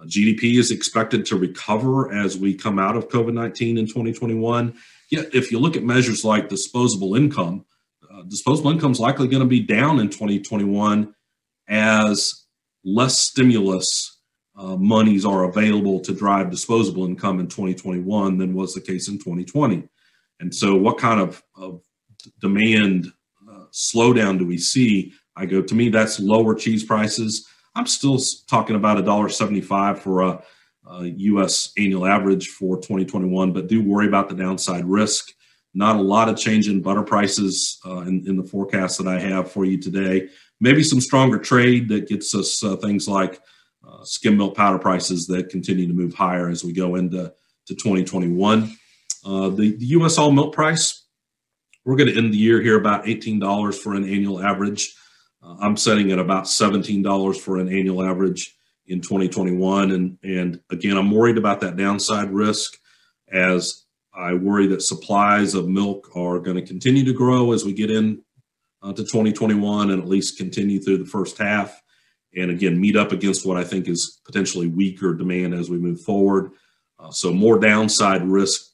Uh, 0.00 0.04
GDP 0.04 0.58
is 0.58 0.70
expected 0.70 1.26
to 1.26 1.36
recover 1.36 2.10
as 2.10 2.38
we 2.38 2.54
come 2.54 2.78
out 2.78 2.96
of 2.96 3.08
COVID 3.08 3.34
19 3.34 3.76
in 3.76 3.86
2021. 3.86 4.74
Yet, 5.10 5.34
if 5.34 5.50
you 5.50 5.58
look 5.58 5.76
at 5.76 5.82
measures 5.82 6.24
like 6.24 6.48
disposable 6.48 7.14
income, 7.16 7.64
uh, 8.10 8.22
disposable 8.22 8.70
income 8.70 8.92
is 8.92 9.00
likely 9.00 9.28
going 9.28 9.42
to 9.42 9.48
be 9.48 9.60
down 9.60 10.00
in 10.00 10.08
2021 10.08 11.14
as 11.68 12.46
less 12.84 13.18
stimulus 13.18 14.18
uh, 14.56 14.76
monies 14.76 15.24
are 15.24 15.44
available 15.44 16.00
to 16.00 16.12
drive 16.12 16.50
disposable 16.50 17.06
income 17.06 17.38
in 17.38 17.46
2021 17.46 18.38
than 18.38 18.54
was 18.54 18.74
the 18.74 18.80
case 18.80 19.08
in 19.08 19.18
2020. 19.18 19.88
And 20.40 20.54
so, 20.54 20.74
what 20.76 20.98
kind 20.98 21.20
of, 21.20 21.42
of 21.56 21.80
demand 22.40 23.12
slowdown 23.72 24.38
do 24.38 24.46
we 24.46 24.58
see? 24.58 25.12
I 25.36 25.46
go, 25.46 25.62
to 25.62 25.74
me, 25.74 25.88
that's 25.88 26.20
lower 26.20 26.54
cheese 26.54 26.84
prices. 26.84 27.46
I'm 27.74 27.86
still 27.86 28.18
talking 28.48 28.76
about 28.76 28.98
a 28.98 29.02
dollar 29.02 29.28
seventy-five 29.28 30.00
for 30.00 30.22
a, 30.22 30.42
a 30.90 31.04
U.S. 31.04 31.72
annual 31.78 32.06
average 32.06 32.48
for 32.48 32.76
2021, 32.76 33.52
but 33.52 33.68
do 33.68 33.82
worry 33.82 34.08
about 34.08 34.28
the 34.28 34.34
downside 34.34 34.84
risk. 34.84 35.32
Not 35.74 35.96
a 35.96 36.02
lot 36.02 36.28
of 36.28 36.36
change 36.36 36.68
in 36.68 36.82
butter 36.82 37.02
prices 37.02 37.78
uh, 37.86 38.00
in, 38.00 38.26
in, 38.26 38.36
the 38.36 38.42
forecast 38.42 38.98
that 38.98 39.06
I 39.06 39.20
have 39.20 39.52
for 39.52 39.64
you 39.64 39.78
today. 39.78 40.28
Maybe 40.60 40.82
some 40.82 41.00
stronger 41.00 41.38
trade 41.38 41.88
that 41.90 42.08
gets 42.08 42.34
us 42.34 42.64
uh, 42.64 42.76
things 42.76 43.06
like 43.06 43.40
uh, 43.86 44.02
skim 44.02 44.36
milk 44.36 44.56
powder 44.56 44.78
prices 44.78 45.26
that 45.28 45.50
continue 45.50 45.86
to 45.86 45.92
move 45.92 46.14
higher 46.14 46.48
as 46.48 46.64
we 46.64 46.72
go 46.72 46.96
into 46.96 47.32
to 47.66 47.74
2021. 47.74 48.76
Uh, 49.24 49.50
the, 49.50 49.76
the 49.76 49.86
U.S. 49.86 50.18
all 50.18 50.32
milk 50.32 50.54
price 50.54 51.04
we're 51.84 51.96
going 51.96 52.10
to 52.10 52.18
end 52.18 52.32
the 52.32 52.38
year 52.38 52.60
here 52.60 52.78
about 52.78 53.04
$18 53.04 53.74
for 53.74 53.94
an 53.94 54.04
annual 54.04 54.42
average. 54.42 54.94
Uh, 55.42 55.56
I'm 55.60 55.76
setting 55.76 56.10
at 56.12 56.18
about 56.18 56.44
$17 56.44 57.36
for 57.36 57.58
an 57.58 57.68
annual 57.68 58.02
average 58.02 58.56
in 58.86 59.00
2021. 59.00 59.90
And, 59.92 60.18
and 60.22 60.60
again, 60.70 60.96
I'm 60.96 61.10
worried 61.10 61.38
about 61.38 61.60
that 61.60 61.76
downside 61.76 62.30
risk 62.30 62.78
as 63.30 63.84
I 64.14 64.34
worry 64.34 64.66
that 64.68 64.82
supplies 64.82 65.54
of 65.54 65.68
milk 65.68 66.10
are 66.16 66.40
going 66.40 66.56
to 66.56 66.66
continue 66.66 67.04
to 67.04 67.12
grow 67.12 67.52
as 67.52 67.64
we 67.64 67.72
get 67.72 67.90
in 67.90 68.22
uh, 68.82 68.92
to 68.92 69.02
2021 69.02 69.90
and 69.90 70.02
at 70.02 70.08
least 70.08 70.38
continue 70.38 70.80
through 70.80 70.98
the 70.98 71.06
first 71.06 71.38
half. 71.38 71.80
And 72.36 72.50
again, 72.50 72.80
meet 72.80 72.96
up 72.96 73.12
against 73.12 73.46
what 73.46 73.56
I 73.56 73.64
think 73.64 73.88
is 73.88 74.20
potentially 74.24 74.66
weaker 74.66 75.14
demand 75.14 75.54
as 75.54 75.70
we 75.70 75.78
move 75.78 76.00
forward. 76.00 76.52
Uh, 76.98 77.10
so 77.10 77.32
more 77.32 77.58
downside 77.58 78.22
risk, 78.26 78.67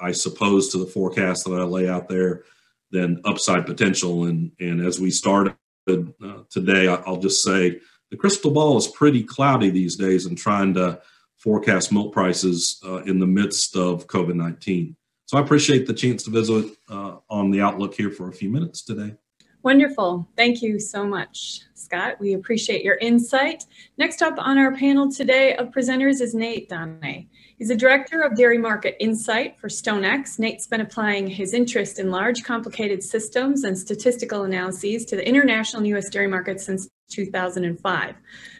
I 0.00 0.12
suppose, 0.12 0.68
to 0.70 0.78
the 0.78 0.86
forecast 0.86 1.44
that 1.44 1.54
I 1.54 1.64
lay 1.64 1.88
out 1.88 2.08
there 2.08 2.44
than 2.90 3.20
upside 3.24 3.66
potential. 3.66 4.24
And 4.24 4.52
and 4.60 4.80
as 4.80 5.00
we 5.00 5.10
started 5.10 5.56
uh, 5.88 6.42
today, 6.50 6.88
I'll 6.88 7.18
just 7.18 7.42
say 7.42 7.80
the 8.10 8.16
crystal 8.16 8.50
ball 8.50 8.76
is 8.76 8.86
pretty 8.86 9.22
cloudy 9.22 9.70
these 9.70 9.96
days 9.96 10.26
and 10.26 10.36
trying 10.36 10.74
to 10.74 11.00
forecast 11.36 11.92
milk 11.92 12.12
prices 12.12 12.80
uh, 12.86 13.02
in 13.02 13.18
the 13.18 13.26
midst 13.26 13.76
of 13.76 14.06
COVID 14.06 14.34
nineteen. 14.34 14.96
So 15.26 15.38
I 15.38 15.40
appreciate 15.40 15.86
the 15.86 15.94
chance 15.94 16.22
to 16.24 16.30
visit 16.30 16.66
uh, 16.88 17.16
on 17.28 17.50
the 17.50 17.62
outlook 17.62 17.94
here 17.94 18.10
for 18.10 18.28
a 18.28 18.32
few 18.32 18.50
minutes 18.50 18.82
today. 18.82 19.16
Wonderful. 19.64 20.28
Thank 20.36 20.60
you 20.60 20.78
so 20.78 21.06
much, 21.06 21.62
Scott. 21.72 22.20
We 22.20 22.34
appreciate 22.34 22.84
your 22.84 22.96
insight. 22.96 23.64
Next 23.96 24.20
up 24.20 24.34
on 24.36 24.58
our 24.58 24.76
panel 24.76 25.10
today 25.10 25.56
of 25.56 25.70
presenters 25.70 26.20
is 26.20 26.34
Nate 26.34 26.68
Donnay. 26.68 27.28
He's 27.56 27.70
a 27.70 27.74
director 27.74 28.20
of 28.20 28.36
Dairy 28.36 28.58
Market 28.58 28.94
Insight 29.00 29.58
for 29.58 29.68
StoneX. 29.68 30.38
Nate's 30.38 30.66
been 30.66 30.82
applying 30.82 31.26
his 31.26 31.54
interest 31.54 31.98
in 31.98 32.10
large, 32.10 32.44
complicated 32.44 33.02
systems 33.02 33.64
and 33.64 33.78
statistical 33.78 34.42
analyses 34.42 35.06
to 35.06 35.16
the 35.16 35.26
international 35.26 35.80
and 35.80 35.88
U.S. 35.88 36.10
dairy 36.10 36.28
market 36.28 36.60
since 36.60 36.86
2005. 37.08 38.16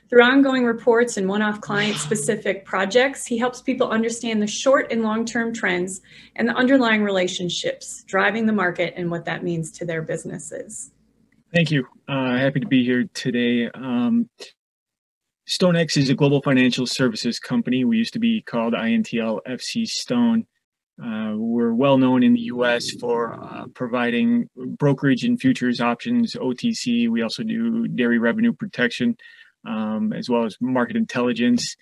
Through 0.09 0.23
ongoing 0.23 0.65
reports 0.65 1.19
and 1.19 1.29
one-off 1.29 1.61
client-specific 1.61 2.65
projects, 2.65 3.27
he 3.27 3.37
helps 3.37 3.61
people 3.61 3.91
understand 3.91 4.41
the 4.41 4.47
short 4.47 4.91
and 4.91 5.03
long-term 5.03 5.53
trends 5.53 6.01
and 6.37 6.49
the 6.49 6.55
underlying 6.55 7.03
relationships 7.03 8.05
driving 8.07 8.47
the 8.47 8.53
market 8.55 8.95
and 8.97 9.11
what 9.11 9.27
that 9.27 9.45
means 9.45 9.71
to 9.73 9.85
their 9.85 10.01
businesses. 10.01 10.93
Thank 11.55 11.71
you. 11.71 11.87
Uh, 12.09 12.37
happy 12.37 12.59
to 12.59 12.67
be 12.67 12.85
here 12.85 13.05
today. 13.15 13.71
Um, 13.73 14.29
StoneX 15.49 15.97
is 15.97 16.11
a 16.11 16.15
global 16.15 16.43
financial 16.43 16.85
services 16.85 17.39
company. 17.39 17.85
We 17.85 17.97
used 17.97 18.15
to 18.15 18.19
be 18.19 18.43
called 18.43 18.75
INTL 18.75 19.39
FC 19.47 19.87
Stone. 19.87 20.47
Uh, 21.01 21.35
we're 21.37 21.73
well 21.73 21.97
known 21.97 22.25
in 22.25 22.33
the 22.33 22.41
US 22.41 22.91
for 22.91 23.35
uh, 23.35 23.67
providing 23.73 24.51
brokerage 24.57 25.23
and 25.23 25.41
futures 25.41 25.81
options, 25.81 26.35
OTC. 26.35 27.09
We 27.09 27.23
also 27.23 27.45
do 27.45 27.87
dairy 27.87 28.19
revenue 28.19 28.53
protection, 28.53 29.17
um, 29.65 30.13
as 30.13 30.29
well 30.29 30.47
as 30.47 30.57
market 30.61 30.97
intelligence. 30.97 31.77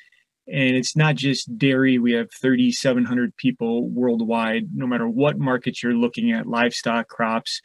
And 0.46 0.76
it's 0.76 0.94
not 0.94 1.14
just 1.14 1.56
dairy, 1.56 1.98
we 1.98 2.12
have 2.12 2.28
3,700 2.42 3.34
people 3.38 3.88
worldwide, 3.88 4.64
no 4.74 4.86
matter 4.86 5.08
what 5.08 5.38
markets 5.38 5.82
you're 5.82 5.94
looking 5.94 6.30
at 6.30 6.46
livestock, 6.46 7.08
crops, 7.08 7.62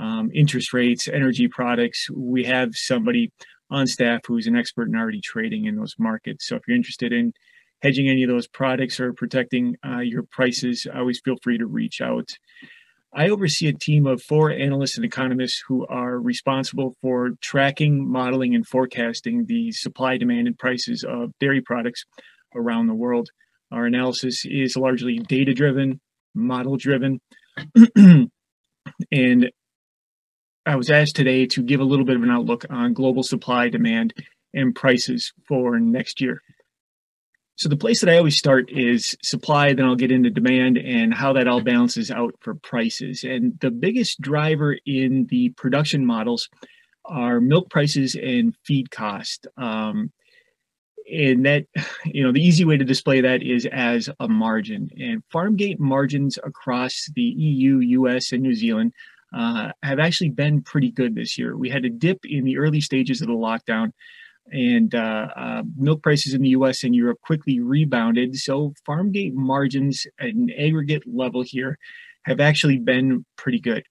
um, 0.00 0.30
interest 0.32 0.72
rates, 0.72 1.06
energy 1.08 1.46
products. 1.46 2.08
We 2.10 2.44
have 2.44 2.74
somebody 2.74 3.30
on 3.70 3.86
staff 3.86 4.22
who's 4.26 4.46
an 4.46 4.56
expert 4.56 4.88
in 4.88 4.96
already 4.96 5.20
trading 5.20 5.66
in 5.66 5.76
those 5.76 5.94
markets. 5.98 6.48
So 6.48 6.56
if 6.56 6.62
you're 6.66 6.76
interested 6.76 7.12
in 7.12 7.32
hedging 7.82 8.08
any 8.08 8.22
of 8.22 8.30
those 8.30 8.48
products 8.48 8.98
or 8.98 9.12
protecting 9.12 9.76
uh, 9.86 9.98
your 9.98 10.22
prices, 10.22 10.86
always 10.92 11.20
feel 11.20 11.36
free 11.42 11.58
to 11.58 11.66
reach 11.66 12.00
out. 12.00 12.30
I 13.12 13.28
oversee 13.28 13.68
a 13.68 13.72
team 13.72 14.06
of 14.06 14.22
four 14.22 14.50
analysts 14.50 14.96
and 14.96 15.04
economists 15.04 15.62
who 15.66 15.86
are 15.88 16.18
responsible 16.18 16.94
for 17.02 17.32
tracking, 17.40 18.08
modeling, 18.08 18.54
and 18.54 18.66
forecasting 18.66 19.46
the 19.46 19.72
supply, 19.72 20.16
demand, 20.16 20.46
and 20.46 20.58
prices 20.58 21.04
of 21.04 21.32
dairy 21.40 21.60
products 21.60 22.04
around 22.54 22.86
the 22.86 22.94
world. 22.94 23.30
Our 23.72 23.86
analysis 23.86 24.44
is 24.44 24.76
largely 24.76 25.18
data 25.18 25.54
driven, 25.54 26.00
model 26.34 26.76
driven, 26.76 27.20
and 29.12 29.50
I 30.70 30.76
was 30.76 30.88
asked 30.88 31.16
today 31.16 31.46
to 31.46 31.64
give 31.64 31.80
a 31.80 31.84
little 31.84 32.04
bit 32.04 32.14
of 32.14 32.22
an 32.22 32.30
outlook 32.30 32.64
on 32.70 32.94
global 32.94 33.24
supply, 33.24 33.68
demand, 33.68 34.14
and 34.54 34.72
prices 34.72 35.32
for 35.48 35.80
next 35.80 36.20
year. 36.20 36.42
So 37.56 37.68
the 37.68 37.76
place 37.76 38.00
that 38.00 38.08
I 38.08 38.18
always 38.18 38.38
start 38.38 38.70
is 38.70 39.16
supply, 39.20 39.72
then 39.72 39.84
I'll 39.84 39.96
get 39.96 40.12
into 40.12 40.30
demand 40.30 40.78
and 40.78 41.12
how 41.12 41.32
that 41.32 41.48
all 41.48 41.60
balances 41.60 42.12
out 42.12 42.36
for 42.38 42.54
prices. 42.54 43.24
And 43.24 43.58
the 43.58 43.72
biggest 43.72 44.20
driver 44.20 44.76
in 44.86 45.26
the 45.28 45.48
production 45.56 46.06
models 46.06 46.48
are 47.04 47.40
milk 47.40 47.68
prices 47.68 48.14
and 48.14 48.54
feed 48.64 48.92
cost. 48.92 49.48
Um, 49.56 50.12
and 51.12 51.44
that, 51.46 51.66
you 52.04 52.22
know, 52.22 52.30
the 52.30 52.46
easy 52.46 52.64
way 52.64 52.76
to 52.76 52.84
display 52.84 53.22
that 53.22 53.42
is 53.42 53.66
as 53.66 54.08
a 54.20 54.28
margin. 54.28 54.88
And 54.96 55.24
farm 55.32 55.56
gate 55.56 55.80
margins 55.80 56.38
across 56.44 57.10
the 57.16 57.22
EU, 57.22 57.78
US, 57.78 58.30
and 58.30 58.44
New 58.44 58.54
Zealand 58.54 58.92
uh, 59.32 59.72
have 59.82 59.98
actually 59.98 60.30
been 60.30 60.62
pretty 60.62 60.90
good 60.90 61.14
this 61.14 61.38
year. 61.38 61.56
We 61.56 61.70
had 61.70 61.84
a 61.84 61.90
dip 61.90 62.18
in 62.24 62.44
the 62.44 62.58
early 62.58 62.80
stages 62.80 63.20
of 63.20 63.28
the 63.28 63.34
lockdown, 63.34 63.92
and 64.52 64.94
uh, 64.94 65.28
uh, 65.36 65.62
milk 65.76 66.02
prices 66.02 66.34
in 66.34 66.42
the 66.42 66.50
US 66.50 66.82
and 66.82 66.94
Europe 66.94 67.20
quickly 67.22 67.60
rebounded. 67.60 68.36
So, 68.36 68.74
farm 68.84 69.12
gate 69.12 69.34
margins 69.34 70.06
at 70.18 70.30
an 70.30 70.50
aggregate 70.58 71.04
level 71.06 71.42
here 71.42 71.78
have 72.24 72.40
actually 72.40 72.78
been 72.78 73.24
pretty 73.36 73.60
good. 73.60 73.84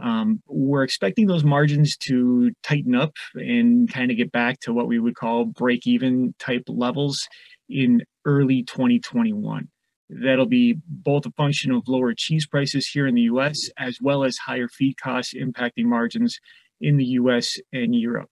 Um, 0.00 0.42
we're 0.46 0.84
expecting 0.84 1.26
those 1.26 1.44
margins 1.44 1.96
to 1.98 2.52
tighten 2.62 2.94
up 2.94 3.14
and 3.34 3.92
kind 3.92 4.10
of 4.10 4.16
get 4.16 4.30
back 4.30 4.60
to 4.60 4.72
what 4.72 4.86
we 4.86 4.98
would 4.98 5.16
call 5.16 5.44
break 5.44 5.86
even 5.86 6.34
type 6.38 6.64
levels 6.68 7.26
in 7.68 8.02
early 8.24 8.62
2021. 8.62 9.68
That'll 10.10 10.46
be 10.46 10.76
both 10.86 11.26
a 11.26 11.30
function 11.32 11.70
of 11.72 11.86
lower 11.86 12.14
cheese 12.14 12.46
prices 12.46 12.86
here 12.86 13.06
in 13.06 13.14
the 13.14 13.22
US, 13.22 13.68
as 13.78 13.98
well 14.00 14.24
as 14.24 14.38
higher 14.38 14.68
feed 14.68 14.96
costs 15.00 15.34
impacting 15.34 15.84
margins 15.84 16.38
in 16.80 16.96
the 16.96 17.04
US 17.04 17.58
and 17.72 17.94
Europe. 17.94 18.30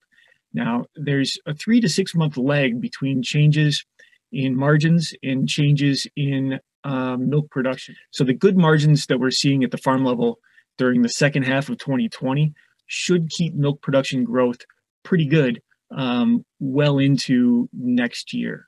Now, 0.54 0.87
there's 0.95 1.37
a 1.47 1.54
three 1.54 1.80
to 1.80 1.88
six 1.88 2.14
month 2.14 2.38
lag 2.38 2.80
between 2.80 3.23
changes 3.23 3.85
in 4.33 4.56
margins 4.56 5.12
and 5.23 5.49
changes 5.49 6.06
in 6.16 6.61
um, 6.85 7.28
milk 7.28 7.50
production. 7.50 7.95
So, 8.11 8.25
the 8.25 8.33
good 8.33 8.56
margins 8.56 9.06
that 9.06 9.21
we're 9.21 9.30
seeing 9.30 9.62
at 9.64 9.71
the 9.71 9.78
farm 9.78 10.04
level 10.04 10.38
during 10.78 11.02
the 11.02 11.11
second 11.11 11.42
half 11.42 11.68
of 11.68 11.78
2020 11.78 12.54
should 12.87 13.28
keep 13.28 13.54
milk 13.54 13.83
production 13.83 14.25
growth 14.25 14.61
pretty 15.02 15.26
good 15.26 15.61
um, 15.90 16.45
well 16.59 16.99
into 16.99 17.68
next 17.73 18.33
year 18.33 18.66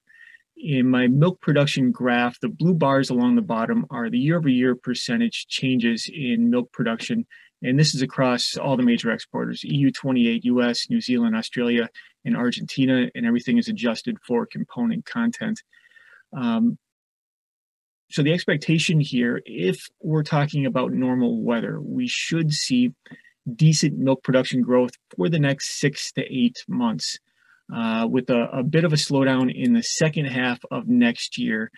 in 0.60 0.88
my 0.90 1.06
milk 1.06 1.40
production 1.40 1.90
graph, 1.92 2.38
the 2.40 2.48
blue 2.48 2.74
bars 2.74 3.10
along 3.10 3.36
the 3.36 3.42
bottom 3.42 3.86
are 3.90 4.10
the 4.10 4.18
year 4.18 4.38
over 4.38 4.48
year 4.48 4.74
percentage 4.74 5.46
changes 5.48 6.10
in 6.12 6.50
milk 6.50 6.72
production. 6.72 7.26
And 7.62 7.78
this 7.78 7.94
is 7.94 8.02
across 8.02 8.56
all 8.56 8.76
the 8.76 8.82
major 8.82 9.10
exporters 9.10 9.64
EU 9.64 9.90
28, 9.90 10.44
US, 10.44 10.88
New 10.90 11.00
Zealand, 11.00 11.36
Australia, 11.36 11.88
and 12.24 12.36
Argentina, 12.36 13.08
and 13.14 13.26
everything 13.26 13.58
is 13.58 13.68
adjusted 13.68 14.16
for 14.26 14.46
component 14.46 15.04
content. 15.06 15.60
Um, 16.36 16.78
so, 18.10 18.22
the 18.22 18.32
expectation 18.32 19.00
here, 19.00 19.42
if 19.44 19.86
we're 20.00 20.22
talking 20.22 20.64
about 20.64 20.92
normal 20.92 21.42
weather, 21.42 21.80
we 21.80 22.06
should 22.06 22.52
see 22.52 22.92
decent 23.54 23.98
milk 23.98 24.22
production 24.22 24.62
growth 24.62 24.92
for 25.14 25.28
the 25.28 25.38
next 25.38 25.78
six 25.78 26.12
to 26.12 26.22
eight 26.22 26.64
months, 26.68 27.18
uh, 27.74 28.06
with 28.10 28.30
a, 28.30 28.48
a 28.52 28.62
bit 28.62 28.84
of 28.84 28.92
a 28.92 28.96
slowdown 28.96 29.52
in 29.54 29.72
the 29.72 29.82
second 29.82 30.26
half 30.26 30.58
of 30.70 30.88
next 30.88 31.38
year 31.38 31.70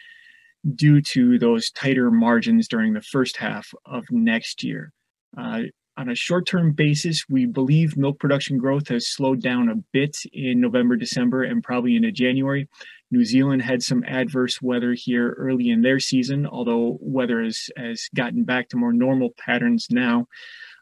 due 0.75 1.01
to 1.01 1.39
those 1.39 1.71
tighter 1.71 2.11
margins 2.11 2.69
during 2.69 2.93
the 2.93 3.01
first 3.01 3.39
half 3.39 3.69
of 3.87 4.05
next 4.11 4.63
year. 4.63 4.93
Uh, 5.37 5.63
on 5.97 6.09
a 6.09 6.15
short 6.15 6.47
term 6.47 6.73
basis, 6.73 7.25
we 7.29 7.47
believe 7.47 7.97
milk 7.97 8.19
production 8.19 8.57
growth 8.59 8.89
has 8.89 9.09
slowed 9.09 9.43
down 9.43 9.69
a 9.69 9.77
bit 9.93 10.17
in 10.33 10.61
November, 10.61 10.97
December, 10.97 11.43
and 11.43 11.63
probably 11.63 11.97
into 11.97 12.11
January. 12.11 12.69
New 13.11 13.25
Zealand 13.25 13.63
had 13.63 13.83
some 13.83 14.05
adverse 14.05 14.63
weather 14.63 14.95
here 14.97 15.35
early 15.37 15.69
in 15.69 15.83
their 15.83 15.99
season, 15.99 16.47
although 16.47 16.97
weather 17.01 17.43
has, 17.43 17.69
has 17.77 18.09
gotten 18.15 18.45
back 18.45 18.69
to 18.69 18.77
more 18.77 18.93
normal 18.93 19.31
patterns 19.37 19.89
now. 19.91 20.27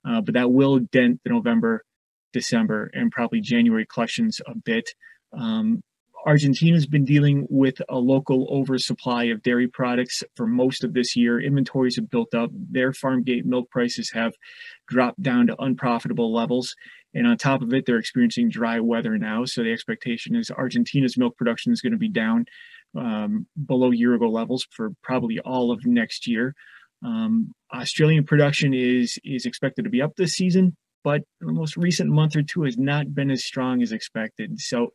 Uh, 0.08 0.20
but 0.20 0.34
that 0.34 0.52
will 0.52 0.78
dent 0.78 1.20
the 1.24 1.30
November, 1.30 1.84
December, 2.38 2.90
and 2.92 3.10
probably 3.10 3.40
January 3.40 3.86
collections 3.86 4.40
a 4.46 4.54
bit. 4.54 4.86
Um, 5.32 5.82
Argentina's 6.26 6.86
been 6.86 7.04
dealing 7.04 7.46
with 7.48 7.80
a 7.88 7.98
local 7.98 8.48
oversupply 8.50 9.24
of 9.24 9.42
dairy 9.42 9.68
products 9.68 10.22
for 10.36 10.46
most 10.46 10.84
of 10.84 10.92
this 10.92 11.16
year. 11.16 11.40
Inventories 11.40 11.96
have 11.96 12.10
built 12.10 12.34
up. 12.34 12.50
Their 12.52 12.92
farm 12.92 13.22
gate 13.22 13.46
milk 13.46 13.70
prices 13.70 14.10
have 14.14 14.32
dropped 14.88 15.22
down 15.22 15.46
to 15.46 15.60
unprofitable 15.60 16.32
levels. 16.32 16.74
And 17.14 17.26
on 17.26 17.36
top 17.38 17.62
of 17.62 17.72
it, 17.72 17.86
they're 17.86 17.98
experiencing 17.98 18.50
dry 18.50 18.80
weather 18.80 19.16
now. 19.16 19.44
So 19.44 19.62
the 19.62 19.72
expectation 19.72 20.36
is 20.36 20.50
Argentina's 20.50 21.16
milk 21.16 21.36
production 21.36 21.72
is 21.72 21.80
going 21.80 21.92
to 21.92 21.98
be 21.98 22.10
down 22.10 22.44
um, 22.96 23.46
below 23.66 23.90
year 23.90 24.14
ago 24.14 24.28
levels 24.28 24.66
for 24.70 24.90
probably 25.02 25.38
all 25.38 25.70
of 25.70 25.86
next 25.86 26.26
year. 26.26 26.54
Um, 27.04 27.52
Australian 27.72 28.24
production 28.24 28.74
is 28.74 29.18
is 29.24 29.46
expected 29.46 29.84
to 29.84 29.90
be 29.90 30.02
up 30.02 30.16
this 30.16 30.32
season, 30.32 30.76
but 31.08 31.22
the 31.40 31.50
most 31.50 31.74
recent 31.78 32.10
month 32.10 32.36
or 32.36 32.42
two 32.42 32.64
has 32.64 32.76
not 32.76 33.14
been 33.14 33.30
as 33.30 33.42
strong 33.42 33.80
as 33.80 33.92
expected. 33.92 34.60
So 34.60 34.92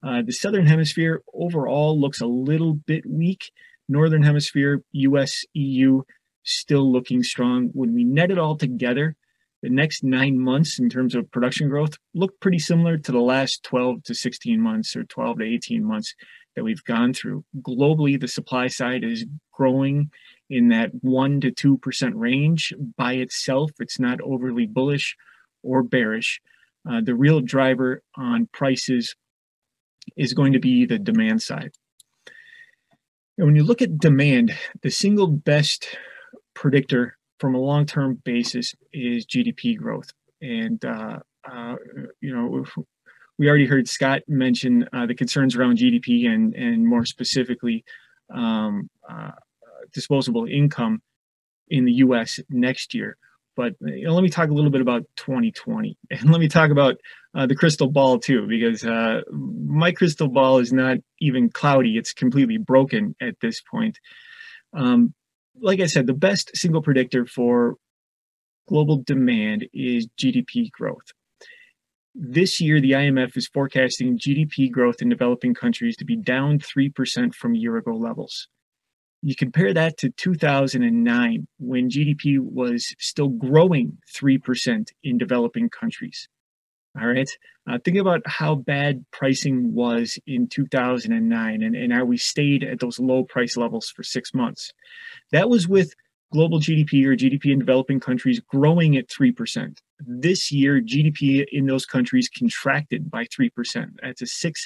uh, 0.00 0.22
the 0.24 0.30
southern 0.30 0.64
hemisphere 0.64 1.22
overall 1.34 2.00
looks 2.00 2.20
a 2.20 2.26
little 2.26 2.74
bit 2.74 3.02
weak. 3.04 3.50
Northern 3.88 4.22
hemisphere, 4.22 4.84
US, 4.92 5.44
EU, 5.54 6.02
still 6.44 6.92
looking 6.92 7.24
strong. 7.24 7.70
When 7.72 7.94
we 7.94 8.04
net 8.04 8.30
it 8.30 8.38
all 8.38 8.56
together, 8.56 9.16
the 9.60 9.68
next 9.68 10.04
nine 10.04 10.38
months 10.38 10.78
in 10.78 10.88
terms 10.88 11.16
of 11.16 11.32
production 11.32 11.68
growth 11.68 11.98
look 12.14 12.38
pretty 12.38 12.60
similar 12.60 12.96
to 12.98 13.10
the 13.10 13.18
last 13.18 13.64
12 13.64 14.04
to 14.04 14.14
16 14.14 14.60
months 14.60 14.94
or 14.94 15.02
12 15.02 15.38
to 15.38 15.44
18 15.44 15.84
months 15.84 16.14
that 16.54 16.62
we've 16.62 16.84
gone 16.84 17.12
through. 17.12 17.44
Globally, 17.60 18.20
the 18.20 18.28
supply 18.28 18.68
side 18.68 19.02
is 19.02 19.26
growing 19.52 20.12
in 20.48 20.68
that 20.68 20.90
1 21.00 21.40
to 21.40 21.50
2% 21.50 22.12
range 22.14 22.72
by 22.96 23.14
itself. 23.14 23.72
It's 23.80 23.98
not 23.98 24.20
overly 24.20 24.66
bullish 24.66 25.16
or 25.66 25.82
bearish. 25.82 26.40
Uh, 26.88 27.00
the 27.02 27.14
real 27.14 27.40
driver 27.40 28.02
on 28.16 28.48
prices 28.52 29.16
is 30.16 30.34
going 30.34 30.52
to 30.52 30.60
be 30.60 30.86
the 30.86 30.98
demand 30.98 31.42
side. 31.42 31.72
And 33.36 33.46
when 33.46 33.56
you 33.56 33.64
look 33.64 33.82
at 33.82 33.98
demand, 33.98 34.54
the 34.82 34.90
single 34.90 35.26
best 35.26 35.98
predictor 36.54 37.18
from 37.38 37.54
a 37.54 37.58
long 37.58 37.84
term 37.84 38.20
basis 38.24 38.74
is 38.92 39.26
GDP 39.26 39.76
growth. 39.76 40.12
And, 40.40 40.82
uh, 40.84 41.18
uh, 41.50 41.76
you 42.20 42.34
know, 42.34 42.64
we 43.38 43.48
already 43.48 43.66
heard 43.66 43.88
Scott 43.88 44.22
mention 44.28 44.88
uh, 44.92 45.06
the 45.06 45.14
concerns 45.14 45.56
around 45.56 45.78
GDP 45.78 46.26
and, 46.26 46.54
and 46.54 46.86
more 46.86 47.04
specifically, 47.04 47.84
um, 48.32 48.88
uh, 49.08 49.32
disposable 49.92 50.46
income 50.46 51.02
in 51.68 51.84
the 51.84 51.92
US 51.92 52.40
next 52.48 52.94
year. 52.94 53.16
But 53.56 53.74
you 53.80 54.04
know, 54.04 54.14
let 54.14 54.22
me 54.22 54.28
talk 54.28 54.50
a 54.50 54.52
little 54.52 54.70
bit 54.70 54.82
about 54.82 55.02
2020, 55.16 55.96
and 56.10 56.30
let 56.30 56.40
me 56.40 56.48
talk 56.48 56.70
about 56.70 56.96
uh, 57.34 57.46
the 57.46 57.56
crystal 57.56 57.90
ball 57.90 58.18
too, 58.18 58.46
because 58.46 58.84
uh, 58.84 59.22
my 59.32 59.92
crystal 59.92 60.28
ball 60.28 60.58
is 60.58 60.72
not 60.72 60.98
even 61.20 61.50
cloudy; 61.50 61.96
it's 61.96 62.12
completely 62.12 62.58
broken 62.58 63.16
at 63.20 63.40
this 63.40 63.62
point. 63.62 63.98
Um, 64.74 65.14
like 65.60 65.80
I 65.80 65.86
said, 65.86 66.06
the 66.06 66.12
best 66.12 66.50
single 66.54 66.82
predictor 66.82 67.24
for 67.24 67.76
global 68.68 69.02
demand 69.02 69.66
is 69.72 70.06
GDP 70.20 70.70
growth. 70.70 71.12
This 72.14 72.60
year, 72.60 72.80
the 72.80 72.92
IMF 72.92 73.36
is 73.36 73.46
forecasting 73.46 74.18
GDP 74.18 74.70
growth 74.70 74.96
in 75.00 75.08
developing 75.08 75.54
countries 75.54 75.96
to 75.96 76.04
be 76.04 76.16
down 76.16 76.58
3% 76.58 77.34
from 77.34 77.54
year 77.54 77.76
ago 77.76 77.94
levels. 77.94 78.48
You 79.22 79.34
compare 79.34 79.72
that 79.74 79.96
to 79.98 80.10
2009 80.10 81.48
when 81.58 81.90
GDP 81.90 82.38
was 82.38 82.94
still 82.98 83.28
growing 83.28 83.98
3% 84.14 84.88
in 85.02 85.18
developing 85.18 85.68
countries. 85.68 86.28
All 86.98 87.08
right. 87.08 87.28
Uh, 87.68 87.78
think 87.84 87.98
about 87.98 88.22
how 88.26 88.54
bad 88.54 89.04
pricing 89.12 89.74
was 89.74 90.18
in 90.26 90.48
2009 90.48 91.62
and, 91.62 91.76
and 91.76 91.92
how 91.92 92.04
we 92.04 92.16
stayed 92.16 92.64
at 92.64 92.80
those 92.80 92.98
low 92.98 93.24
price 93.24 93.56
levels 93.56 93.92
for 93.94 94.02
six 94.02 94.32
months. 94.32 94.72
That 95.32 95.50
was 95.50 95.68
with 95.68 95.92
global 96.32 96.58
GDP 96.58 97.04
or 97.04 97.16
GDP 97.16 97.52
in 97.52 97.58
developing 97.58 98.00
countries 98.00 98.40
growing 98.40 98.96
at 98.96 99.08
3%. 99.08 99.78
This 100.00 100.50
year, 100.50 100.80
GDP 100.80 101.44
in 101.50 101.66
those 101.66 101.84
countries 101.84 102.28
contracted 102.28 103.10
by 103.10 103.24
3%. 103.24 103.50
That's 104.02 104.22
a 104.22 104.26
six 104.26 104.64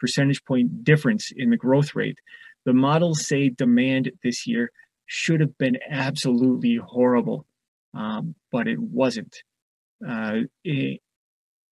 percentage 0.00 0.44
point 0.44 0.84
difference 0.84 1.32
in 1.34 1.50
the 1.50 1.56
growth 1.56 1.94
rate. 1.94 2.18
The 2.64 2.72
models 2.72 3.26
say 3.26 3.48
demand 3.48 4.10
this 4.22 4.46
year 4.46 4.70
should 5.06 5.40
have 5.40 5.56
been 5.58 5.78
absolutely 5.88 6.76
horrible, 6.76 7.46
um, 7.94 8.34
but 8.52 8.68
it 8.68 8.78
wasn't. 8.78 9.42
Uh, 10.06 10.40
it, 10.64 11.00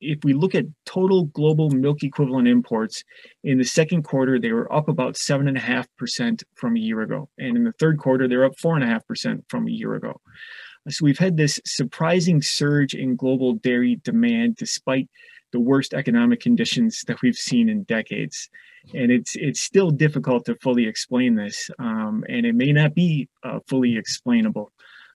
if 0.00 0.18
we 0.24 0.34
look 0.34 0.54
at 0.54 0.66
total 0.84 1.24
global 1.24 1.70
milk 1.70 2.02
equivalent 2.02 2.48
imports 2.48 3.02
in 3.44 3.58
the 3.58 3.64
second 3.64 4.02
quarter, 4.02 4.38
they 4.38 4.52
were 4.52 4.72
up 4.72 4.88
about 4.88 5.16
seven 5.16 5.48
and 5.48 5.56
a 5.56 5.60
half 5.60 5.86
percent 5.96 6.42
from 6.54 6.76
a 6.76 6.80
year 6.80 7.00
ago, 7.02 7.28
and 7.38 7.56
in 7.56 7.64
the 7.64 7.72
third 7.72 7.98
quarter, 7.98 8.28
they're 8.28 8.44
up 8.44 8.58
four 8.58 8.74
and 8.74 8.84
a 8.84 8.88
half 8.88 9.06
percent 9.06 9.44
from 9.48 9.66
a 9.66 9.70
year 9.70 9.94
ago. 9.94 10.20
So 10.88 11.04
we've 11.04 11.18
had 11.18 11.36
this 11.36 11.60
surprising 11.64 12.42
surge 12.42 12.94
in 12.94 13.16
global 13.16 13.54
dairy 13.54 13.96
demand, 14.04 14.56
despite 14.56 15.08
the 15.52 15.60
worst 15.60 15.94
economic 15.94 16.40
conditions 16.40 17.02
that 17.06 17.22
we've 17.22 17.36
seen 17.36 17.68
in 17.68 17.82
decades 17.84 18.48
and 18.94 19.10
it's 19.10 19.36
it's 19.36 19.60
still 19.60 19.90
difficult 19.90 20.46
to 20.46 20.56
fully 20.56 20.86
explain 20.86 21.34
this, 21.34 21.70
um, 21.78 22.24
and 22.28 22.46
it 22.46 22.54
may 22.54 22.72
not 22.72 22.94
be 22.94 23.28
uh, 23.42 23.58
fully 23.66 23.96
explainable. 23.96 24.72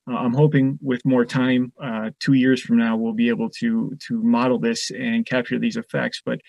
Uh, 0.09 0.15
I'm 0.15 0.33
hoping 0.33 0.79
with 0.81 1.05
more 1.05 1.25
time, 1.25 1.71
uh, 1.81 2.09
two 2.19 2.33
years 2.33 2.61
from 2.61 2.77
now, 2.77 2.97
we'll 2.97 3.13
be 3.13 3.29
able 3.29 3.49
to 3.59 3.97
to 4.07 4.21
model 4.23 4.59
this 4.59 4.91
and 4.91 5.25
capture 5.25 5.59
these 5.59 5.77
effects. 5.77 6.21
But 6.25 6.39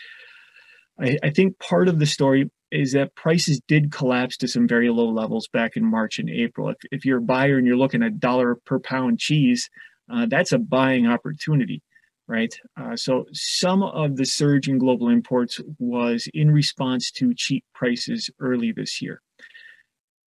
I, 1.01 1.19
I 1.23 1.31
think 1.31 1.59
part 1.59 1.89
of 1.89 1.99
the 1.99 2.07
story 2.07 2.51
is 2.71 2.93
that 2.93 3.15
prices 3.15 3.61
did 3.69 3.93
collapse 3.93 4.37
to 4.39 4.49
some 4.49 4.67
very 4.67 4.89
low 4.89 5.09
levels 5.09 5.47
back 5.53 5.77
in 5.77 5.85
March 5.85 6.19
and 6.19 6.31
April. 6.31 6.71
If, 6.71 6.77
if 6.91 7.05
you're 7.05 7.19
a 7.19 7.23
buyer 7.23 7.59
and 7.59 7.67
you're 7.67 7.77
looking 7.77 8.03
at 8.03 8.19
dollar 8.19 8.57
per 8.65 8.79
pound 8.79 9.19
cheese, 9.19 9.69
uh, 10.11 10.27
that's 10.27 10.53
a 10.53 10.59
buying 10.59 11.07
opportunity 11.07 11.83
right? 12.29 12.55
Uh, 12.81 12.97
so 12.97 13.27
some 13.33 13.83
of 13.83 14.17
the 14.17 14.25
surge 14.25 14.69
in 14.69 14.79
global 14.79 15.09
imports 15.09 15.61
was 15.79 16.29
in 16.33 16.51
response 16.51 17.11
to 17.11 17.35
cheap 17.35 17.65
prices 17.75 18.31
early 18.41 18.73
this 18.73 19.03
year. 19.03 19.21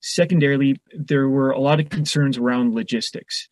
Secondarily, 0.02 0.76
there 0.94 1.30
were 1.30 1.52
a 1.52 1.60
lot 1.60 1.80
of 1.80 1.90
concerns 1.90 2.38
around 2.38 2.76
logistics, 2.76 3.48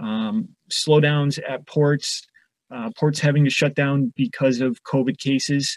um, 0.00 0.50
slowdowns 0.70 1.40
at 1.48 1.66
ports, 1.66 2.26
uh, 2.72 2.90
ports 2.96 3.18
having 3.18 3.44
to 3.44 3.50
shut 3.50 3.74
down 3.74 4.12
because 4.14 4.60
of 4.60 4.82
COVID 4.84 5.18
cases, 5.18 5.76